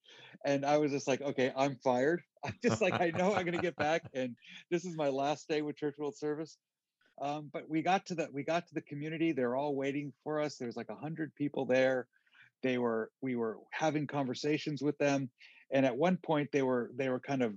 and 0.45 0.65
i 0.65 0.77
was 0.77 0.91
just 0.91 1.07
like 1.07 1.21
okay 1.21 1.51
i'm 1.55 1.75
fired. 1.83 2.23
I'm 2.45 2.55
just 2.63 2.81
like 2.81 2.99
i 2.99 3.11
know 3.11 3.35
i'm 3.35 3.45
gonna 3.45 3.61
get 3.61 3.75
back 3.75 4.01
and 4.15 4.35
this 4.71 4.83
is 4.83 4.95
my 4.95 5.09
last 5.09 5.47
day 5.47 5.61
with 5.61 5.77
church 5.77 5.95
world 5.97 6.17
service. 6.17 6.57
Um, 7.21 7.49
but 7.53 7.69
we 7.69 7.81
got 7.81 8.07
to 8.07 8.15
the 8.15 8.29
we 8.33 8.43
got 8.43 8.67
to 8.67 8.73
the 8.73 8.81
community 8.81 9.31
they're 9.31 9.55
all 9.55 9.75
waiting 9.75 10.11
for 10.23 10.41
us 10.41 10.57
there's 10.57 10.75
like 10.75 10.89
a 10.89 10.95
hundred 10.95 11.33
people 11.35 11.65
there. 11.65 12.07
They 12.63 12.79
were 12.79 13.11
we 13.21 13.35
were 13.35 13.59
having 13.71 14.07
conversations 14.07 14.81
with 14.81 14.97
them 14.97 15.29
and 15.71 15.85
at 15.85 15.95
one 15.95 16.17
point 16.17 16.49
they 16.51 16.63
were 16.63 16.91
they 16.95 17.09
were 17.09 17.19
kind 17.19 17.43
of 17.43 17.53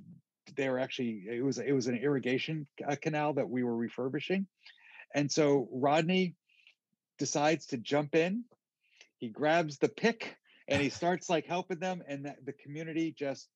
they 0.56 0.68
were 0.68 0.78
actually 0.78 1.24
it 1.30 1.44
was 1.44 1.58
it 1.58 1.72
was 1.72 1.86
an 1.86 1.96
irrigation 1.96 2.66
uh, 2.86 2.96
canal 3.00 3.34
that 3.34 3.48
we 3.48 3.62
were 3.62 3.76
refurbishing 3.76 4.46
and 5.14 5.30
so 5.30 5.68
Rodney 5.72 6.34
decides 7.18 7.66
to 7.66 7.78
jump 7.78 8.14
in. 8.14 8.44
He 9.18 9.28
grabs 9.28 9.78
the 9.78 9.88
pick 9.88 10.36
and 10.68 10.82
he 10.82 10.88
starts 10.90 11.28
like 11.28 11.46
helping 11.46 11.78
them. 11.78 12.02
And 12.06 12.24
the, 12.24 12.34
the 12.44 12.52
community 12.52 13.14
just 13.16 13.48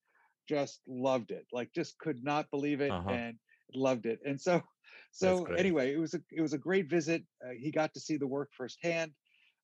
just 0.48 0.80
loved 0.88 1.30
it. 1.30 1.46
Like 1.52 1.72
just 1.74 1.98
could 1.98 2.24
not 2.24 2.50
believe 2.50 2.80
it 2.80 2.90
uh-huh. 2.90 3.10
and 3.10 3.36
loved 3.74 4.06
it. 4.06 4.20
And 4.24 4.40
so 4.40 4.62
so 5.12 5.44
anyway, 5.44 5.92
it 5.92 5.98
was 5.98 6.14
a 6.14 6.20
it 6.30 6.40
was 6.40 6.52
a 6.52 6.58
great 6.58 6.88
visit. 6.88 7.22
Uh, 7.44 7.52
he 7.58 7.70
got 7.70 7.94
to 7.94 8.00
see 8.00 8.16
the 8.16 8.26
work 8.26 8.50
firsthand. 8.56 9.12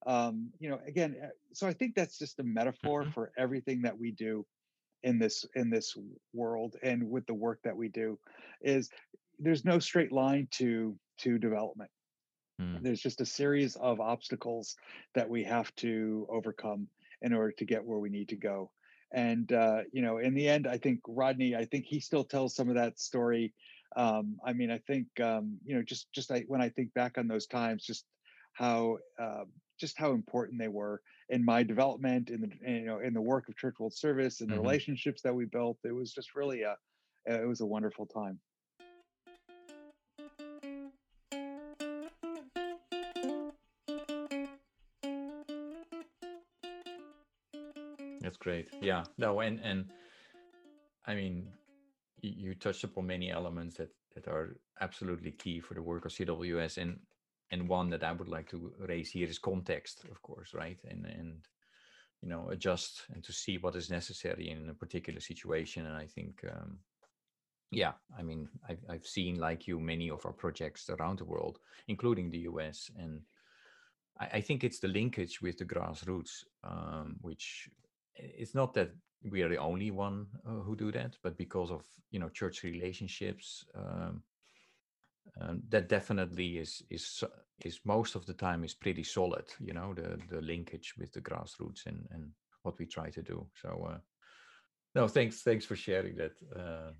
Um, 0.07 0.51
you 0.61 0.71
know, 0.71 0.79
again, 0.87 1.17
uh, 1.21 1.29
so 1.55 1.67
I 1.67 1.73
think 1.73 1.97
that's 1.97 2.19
just 2.19 2.39
a 2.39 2.45
metaphor 2.45 3.03
mm-hmm. 3.03 3.11
for 3.11 3.33
everything 3.37 3.83
that 3.83 3.99
we 3.99 4.13
do 4.13 4.47
in 5.03 5.19
this 5.19 5.47
in 5.55 5.71
this 5.71 5.97
world 6.33 6.77
and 6.83 7.09
with 7.09 7.27
the 7.27 7.35
work 7.35 7.61
that 7.63 7.77
we 7.77 7.89
do 7.89 8.19
is 8.63 8.91
there's 9.39 9.65
no 9.65 9.79
straight 9.79 10.13
line 10.13 10.49
to 10.51 10.97
to 11.19 11.39
development. 11.39 11.91
Mm. 12.61 12.83
There's 12.83 13.01
just 13.01 13.21
a 13.21 13.27
series 13.27 13.77
of 13.77 14.01
obstacles 14.01 14.77
that 15.15 15.29
we 15.29 15.45
have 15.45 15.75
to 15.77 16.27
overcome 16.31 16.89
in 17.23 17.33
order 17.33 17.53
to 17.53 17.65
get 17.65 17.85
where 17.85 17.99
we 17.99 18.11
need 18.11 18.29
to 18.29 18.37
go. 18.37 18.71
And 19.13 19.51
uh, 19.53 19.83
you 19.93 20.03
know, 20.03 20.19
in 20.19 20.35
the 20.35 20.49
end, 20.49 20.67
I 20.67 20.79
think 20.79 21.01
Rodney, 21.07 21.55
I 21.57 21.65
think 21.65 21.87
he 21.87 22.01
still 22.01 22.25
tells 22.25 22.55
some 22.55 22.69
of 22.69 22.75
that 22.75 22.99
story. 22.99 23.55
Um, 23.97 24.37
I 24.45 24.53
mean, 24.53 24.71
I 24.71 24.79
think 24.79 25.07
um, 25.21 25.59
you 25.65 25.77
know, 25.77 25.83
just 25.83 26.13
just 26.13 26.31
I, 26.31 26.45
when 26.47 26.61
I 26.61 26.69
think 26.69 26.93
back 26.95 27.17
on 27.17 27.27
those 27.27 27.47
times, 27.47 27.85
just 27.85 28.05
how 28.53 28.99
uh, 29.19 29.45
just 29.79 29.97
how 29.97 30.13
important 30.13 30.59
they 30.59 30.69
were 30.69 31.01
in 31.31 31.45
my 31.45 31.63
development, 31.63 32.31
in 32.31 32.41
the 32.41 32.51
you 32.71 32.87
know, 32.87 33.01
in 33.01 33.13
the 33.13 33.21
work 33.21 33.49
of 33.49 33.57
Church 33.57 33.77
World 33.79 33.95
Service, 33.95 34.41
and 34.41 34.51
the 34.51 34.55
mm-hmm. 34.55 34.63
relationships 34.63 35.23
that 35.23 35.35
we 35.35 35.45
built. 35.45 35.79
It 35.85 35.95
was 35.95 36.13
just 36.13 36.35
really 36.35 36.63
a 36.63 36.77
it 37.27 37.47
was 37.47 37.61
a 37.61 37.67
wonderful 37.67 38.07
time. 38.07 38.39
That's 48.21 48.37
great. 48.37 48.69
Yeah. 48.81 49.05
No, 49.17 49.41
and 49.41 49.61
and 49.63 49.87
I 51.07 51.15
mean, 51.15 51.49
you, 52.21 52.33
you 52.37 52.55
touched 52.55 52.85
upon 52.85 53.07
many 53.07 53.31
elements 53.31 53.77
that 53.77 53.91
that 54.15 54.29
are 54.29 54.57
absolutely 54.81 55.33
key 55.33 55.61
for 55.61 55.75
the 55.75 55.83
work 55.83 56.05
of 56.05 56.13
CWS, 56.13 56.79
and 56.79 56.99
and 57.51 57.69
one 57.69 57.91
that 57.91 58.05
I 58.05 58.13
would 58.13 58.29
like 58.29 58.49
to 58.51 58.73
raise 58.79 59.11
here 59.11 59.29
is 59.29 59.39
context, 59.39 60.05
of 60.11 60.21
course, 60.23 60.55
right? 60.55 60.79
And 60.89 61.07
and 61.07 61.47
you 62.23 62.29
know 62.29 62.49
adjust 62.51 63.03
and 63.15 63.23
to 63.25 63.33
see 63.33 63.59
what 63.59 63.77
is 63.77 63.91
necessary 63.91 64.51
in 64.51 64.69
a 64.69 64.75
particular 64.75 65.21
situation. 65.21 65.87
And 65.87 65.97
I 65.97 66.07
think, 66.07 66.45
um, 66.51 66.79
yeah, 67.71 67.93
I 68.19 68.23
mean, 68.23 68.49
I've 68.69 68.85
I've 68.89 69.07
seen 69.07 69.39
like 69.39 69.67
you 69.67 69.79
many 69.79 70.11
of 70.11 70.25
our 70.27 70.33
projects 70.33 70.91
around 70.91 71.19
the 71.19 71.25
world, 71.25 71.59
including 71.87 72.31
the 72.31 72.49
US, 72.51 72.91
and 72.99 73.23
I, 74.21 74.27
I 74.35 74.41
think 74.41 74.65
it's 74.65 74.81
the 74.81 74.89
linkage 74.89 75.41
with 75.41 75.59
the 75.59 75.65
grassroots, 75.65 76.45
um, 76.65 77.17
which 77.21 77.69
it's 78.15 78.55
not 78.55 78.75
that 78.75 78.91
we 79.31 79.43
are 79.43 79.49
the 79.49 79.59
only 79.59 79.91
one 79.91 80.27
uh, 80.47 80.61
who 80.61 80.77
do 80.77 80.93
that, 80.93 81.17
but 81.23 81.37
because 81.37 81.71
of 81.71 81.85
you 82.11 82.19
know 82.19 82.29
church 82.29 82.63
relationships, 82.63 83.65
um, 83.75 84.23
um, 85.41 85.63
that 85.69 85.89
definitely 85.89 86.59
is 86.59 86.83
is 86.91 87.25
is 87.65 87.81
most 87.85 88.15
of 88.15 88.27
the 88.27 88.35
time 88.35 88.65
is 88.65 88.75
pretty 88.75 89.05
solid. 89.05 89.45
You 89.61 89.75
know 89.75 89.95
the 89.95 90.19
the 90.29 90.41
linkage 90.41 90.95
with 90.99 91.13
the 91.13 91.21
grassroots 91.21 91.87
and 91.87 92.07
and 92.11 92.31
what 92.63 92.79
we 92.79 92.87
try 92.87 93.11
to 93.11 93.23
do. 93.23 93.47
So 93.63 93.89
uh, 93.91 93.99
no, 94.95 95.09
thanks 95.09 95.43
thanks 95.43 95.65
for 95.65 95.77
sharing 95.77 96.17
that. 96.17 96.33
Uh, 96.55 96.91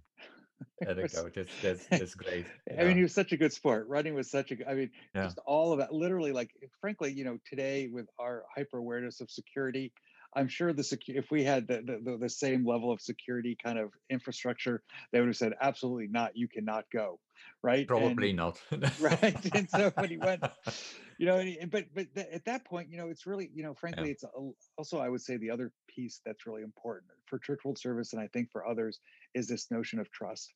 that's 0.95 1.23
that's 1.63 1.87
that's 1.91 2.15
great. 2.15 2.47
I 2.79 2.85
mean, 2.85 2.97
he 2.97 3.03
was 3.03 3.15
such 3.15 3.33
a 3.33 3.37
good 3.37 3.53
sport. 3.53 3.89
Rodney 3.89 4.13
was 4.13 4.31
such 4.31 4.53
a. 4.53 4.69
I 4.69 4.75
mean, 4.75 4.91
yeah. 5.15 5.25
just 5.25 5.39
all 5.47 5.73
of 5.73 5.79
that. 5.79 5.93
Literally, 5.93 6.33
like, 6.33 6.51
frankly, 6.81 7.13
you 7.13 7.25
know, 7.25 7.39
today 7.49 7.89
with 7.93 8.07
our 8.19 8.45
hyper 8.55 8.79
awareness 8.79 9.21
of 9.21 9.31
security, 9.31 9.93
I'm 10.35 10.49
sure 10.49 10.73
the 10.73 10.83
secu- 10.83 11.17
if 11.17 11.31
we 11.31 11.43
had 11.43 11.67
the, 11.67 12.01
the, 12.05 12.19
the 12.19 12.29
same 12.29 12.67
level 12.67 12.93
of 12.93 13.01
security 13.01 13.57
kind 13.63 13.79
of 13.79 13.91
infrastructure, 14.11 14.83
they 15.13 15.21
would 15.21 15.29
have 15.29 15.37
said 15.37 15.55
absolutely 15.61 16.09
not. 16.09 16.37
You 16.37 16.49
cannot 16.49 16.85
go, 16.93 17.19
right? 17.63 17.87
Probably 17.87 18.31
and, 18.31 18.37
not. 18.37 18.61
right. 19.01 19.55
And 19.55 19.69
so 19.71 19.91
when 19.95 20.11
he 20.11 20.19
went, 20.19 20.45
you 21.19 21.27
know, 21.27 21.39
and, 21.39 21.71
but 21.71 21.87
but 21.95 22.15
th- 22.15 22.29
at 22.33 22.45
that 22.45 22.65
point, 22.65 22.91
you 22.91 22.99
know, 22.99 23.09
it's 23.09 23.27
really 23.27 23.51
you 23.55 23.63
know, 23.63 23.75
frankly, 23.75 24.07
yeah. 24.07 24.13
it's 24.13 24.25
a, 24.25 24.29
also 24.77 24.99
I 24.99 25.09
would 25.09 25.23
say 25.23 25.37
the 25.37 25.51
other 25.51 25.73
piece 25.89 26.21
that's 26.25 26.47
really 26.47 26.63
important 26.63 27.11
for 27.27 27.39
Church 27.39 27.61
World 27.65 27.79
Service, 27.79 28.13
and 28.13 28.21
I 28.21 28.29
think 28.29 28.51
for 28.53 28.67
others, 28.67 29.01
is 29.35 29.49
this 29.49 29.71
notion 29.71 29.99
of 29.99 30.11
trust. 30.11 30.53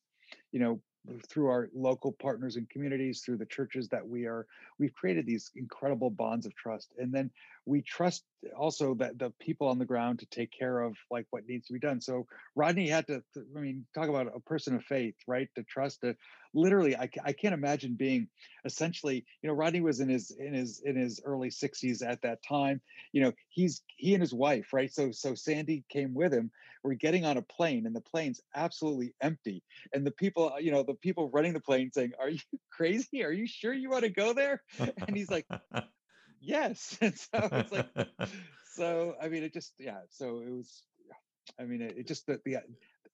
You 0.51 0.59
know, 0.59 0.81
through 1.27 1.47
our 1.47 1.69
local 1.75 2.11
partners 2.11 2.55
and 2.55 2.69
communities 2.69 3.21
through 3.21 3.37
the 3.37 3.45
churches 3.45 3.89
that 3.89 4.07
we 4.07 4.25
are 4.25 4.45
we've 4.79 4.93
created 4.93 5.25
these 5.25 5.51
incredible 5.55 6.09
bonds 6.09 6.45
of 6.45 6.55
trust 6.55 6.93
and 6.97 7.13
then 7.13 7.29
we 7.65 7.81
trust 7.81 8.23
also 8.57 8.93
that 8.95 9.17
the 9.17 9.31
people 9.39 9.67
on 9.67 9.79
the 9.79 9.85
ground 9.85 10.19
to 10.19 10.25
take 10.25 10.51
care 10.51 10.81
of 10.81 10.95
like 11.09 11.25
what 11.29 11.47
needs 11.47 11.67
to 11.67 11.73
be 11.73 11.79
done. 11.79 12.01
So 12.01 12.25
rodney 12.55 12.89
had 12.89 13.07
to 13.07 13.23
i 13.55 13.59
mean 13.59 13.85
talk 13.95 14.09
about 14.09 14.31
a 14.35 14.39
person 14.41 14.75
of 14.75 14.83
faith 14.83 15.15
right? 15.27 15.49
To 15.55 15.63
trust 15.63 16.01
to 16.01 16.15
literally 16.53 16.95
I, 16.95 17.09
I 17.23 17.33
can't 17.33 17.53
imagine 17.53 17.95
being 17.95 18.27
essentially 18.65 19.25
you 19.41 19.49
know 19.49 19.55
rodney 19.55 19.81
was 19.81 19.99
in 19.99 20.09
his 20.09 20.31
in 20.31 20.53
his 20.53 20.81
in 20.83 20.95
his 20.95 21.21
early 21.25 21.49
60s 21.49 22.05
at 22.05 22.21
that 22.23 22.39
time. 22.47 22.81
You 23.11 23.23
know 23.23 23.31
he's 23.49 23.81
he 23.97 24.13
and 24.13 24.21
his 24.21 24.33
wife 24.33 24.73
right? 24.73 24.91
So 24.93 25.11
so 25.11 25.35
sandy 25.35 25.85
came 25.89 26.13
with 26.13 26.33
him 26.33 26.51
we're 26.83 26.95
getting 26.95 27.25
on 27.25 27.37
a 27.37 27.41
plane 27.41 27.85
and 27.85 27.95
the 27.95 28.01
plane's 28.01 28.41
absolutely 28.55 29.15
empty. 29.21 29.63
And 29.93 30.05
the 30.05 30.11
people 30.11 30.51
uh, 30.53 30.57
you 30.57 30.71
know 30.71 30.83
the 30.83 30.95
people 30.95 31.29
running 31.29 31.53
the 31.53 31.59
plane 31.59 31.91
saying 31.93 32.11
are 32.19 32.29
you 32.29 32.39
crazy? 32.71 33.23
Are 33.23 33.31
you 33.31 33.47
sure 33.47 33.73
you 33.73 33.89
want 33.89 34.03
to 34.03 34.09
go 34.09 34.33
there? 34.33 34.61
And 35.07 35.15
he's 35.15 35.31
like 35.31 35.45
yes 36.43 36.97
and 37.01 37.17
so 37.17 37.49
it's 37.51 37.71
like 37.71 37.89
so 38.75 39.15
i 39.21 39.27
mean 39.27 39.43
it 39.43 39.53
just 39.53 39.73
yeah 39.79 39.99
so 40.09 40.41
it 40.45 40.51
was 40.51 40.83
i 41.59 41.63
mean 41.63 41.81
it, 41.81 41.95
it 41.97 42.07
just 42.07 42.27
the, 42.27 42.39
the 42.45 42.57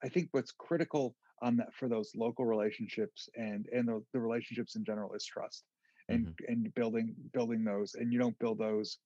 i 0.04 0.10
think 0.10 0.30
what's 0.32 0.52
critical 0.52 1.16
on 1.42 1.58
that 1.58 1.74
for 1.74 1.88
those 1.88 2.12
local 2.16 2.46
relationships 2.46 3.30
and 3.36 3.68
and 3.72 3.88
the, 3.88 4.04
the 4.14 4.20
relationships 4.20 4.76
in 4.76 4.84
general 4.84 5.14
is 5.14 5.26
trust 5.26 5.64
and 6.10 6.28
mm-hmm. 6.28 6.52
and 6.52 6.74
building 6.74 7.16
building 7.34 7.64
those 7.64 7.96
and 7.96 8.12
you 8.12 8.20
don't 8.20 8.38
build 8.40 8.58
those 8.58 8.98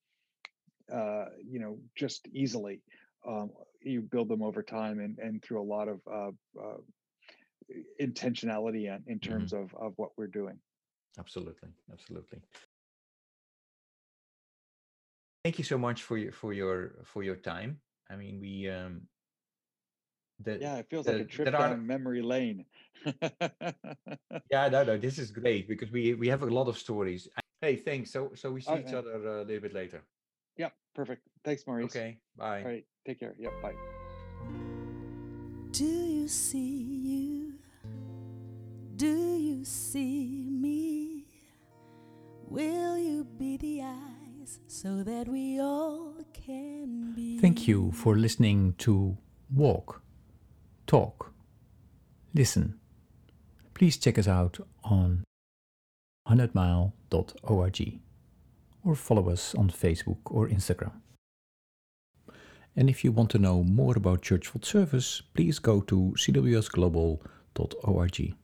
uh 0.94 1.26
you 1.46 1.60
know 1.60 1.78
just 1.96 2.28
easily 2.34 2.82
um 3.28 3.52
you 3.82 4.02
build 4.02 4.30
them 4.30 4.42
over 4.42 4.64
time 4.64 5.00
and 5.00 5.20
and 5.20 5.44
through 5.44 5.62
a 5.62 5.64
lot 5.64 5.88
of 5.88 6.00
uh, 6.12 6.32
uh 6.60 6.78
intentionality 8.02 8.88
in, 8.88 9.04
in 9.08 9.20
terms 9.20 9.54
mm-hmm. 9.54 9.64
of 9.64 9.76
of 9.76 9.94
what 9.98 10.10
we're 10.18 10.28
doing 10.28 10.58
absolutely 11.20 11.70
absolutely 11.92 12.40
thank 15.44 15.58
you 15.58 15.64
so 15.64 15.78
much 15.78 16.04
for 16.04 16.18
your 16.18 16.32
for 16.32 16.54
your 16.54 17.04
for 17.06 17.24
your 17.24 17.36
time 17.36 17.80
i 18.10 18.16
mean 18.16 18.40
we 18.40 18.70
um 18.70 19.02
that 20.40 20.62
Yeah, 20.62 20.78
it 20.78 20.88
feels 20.90 21.08
like 21.08 21.22
a 21.22 21.26
trip 21.26 21.46
that 21.46 21.56
are- 21.56 21.70
down 21.70 21.86
memory 21.86 22.22
lane. 22.22 22.66
yeah 24.50 24.68
no 24.70 24.84
no 24.84 24.98
this 24.98 25.18
is 25.20 25.32
great 25.32 25.68
because 25.68 25.92
we 25.92 26.14
we 26.16 26.28
have 26.28 26.44
a 26.44 26.46
lot 26.60 26.68
of 26.68 26.78
stories 26.78 27.28
hey 27.62 27.76
thanks 27.76 28.12
so 28.12 28.32
so 28.36 28.52
we 28.52 28.62
see 28.62 28.76
each 28.80 28.94
other 28.94 29.14
uh, 29.16 29.44
a 29.44 29.46
little 29.46 29.62
bit 29.62 29.74
later 29.74 30.04
yeah, 30.56 30.70
perfect. 30.94 31.24
Thanks, 31.44 31.66
Maurice. 31.66 31.86
okay 31.86 32.20
bye 32.38 32.62
All 32.62 32.70
right, 32.70 32.86
take 33.08 33.20
care. 33.20 33.34
Yep, 33.40 33.54
bye. 33.64 33.74
Do 35.72 35.84
you 35.86 36.28
see 36.28 37.02
you? 37.10 37.54
Do 38.96 39.36
you 39.36 39.66
see 39.66 40.48
me? 40.52 41.26
Will 42.48 42.98
you 43.00 43.24
be 43.24 43.58
the 43.58 43.82
eyes 43.82 44.13
so 44.68 45.04
that 45.04 45.28
we 45.28 45.60
all 45.60 46.16
can 46.34 47.14
be? 47.16 47.40
Thank 47.40 47.68
you 47.68 47.92
for 47.92 48.16
listening 48.16 48.76
to 48.80 49.18
Walk, 49.54 50.02
Talk, 50.88 51.34
Listen. 52.34 52.80
Please 53.74 53.98
check 53.98 54.18
us 54.18 54.28
out 54.28 54.60
on 54.84 55.24
100mile.org 56.28 58.00
or 58.84 58.96
follow 58.96 59.30
us 59.30 59.56
on 59.56 59.70
Facebook 59.70 60.18
or 60.26 60.48
Instagram. 60.48 60.94
And 62.76 62.90
if 62.90 63.04
you 63.04 63.12
want 63.12 63.30
to 63.32 63.38
know 63.38 63.64
more 63.64 63.96
about 63.96 64.24
Church 64.24 64.54
World 64.54 64.66
Service, 64.66 65.22
please 65.34 65.60
go 65.60 65.82
to 65.82 66.16
cwsglobal.org. 66.18 68.36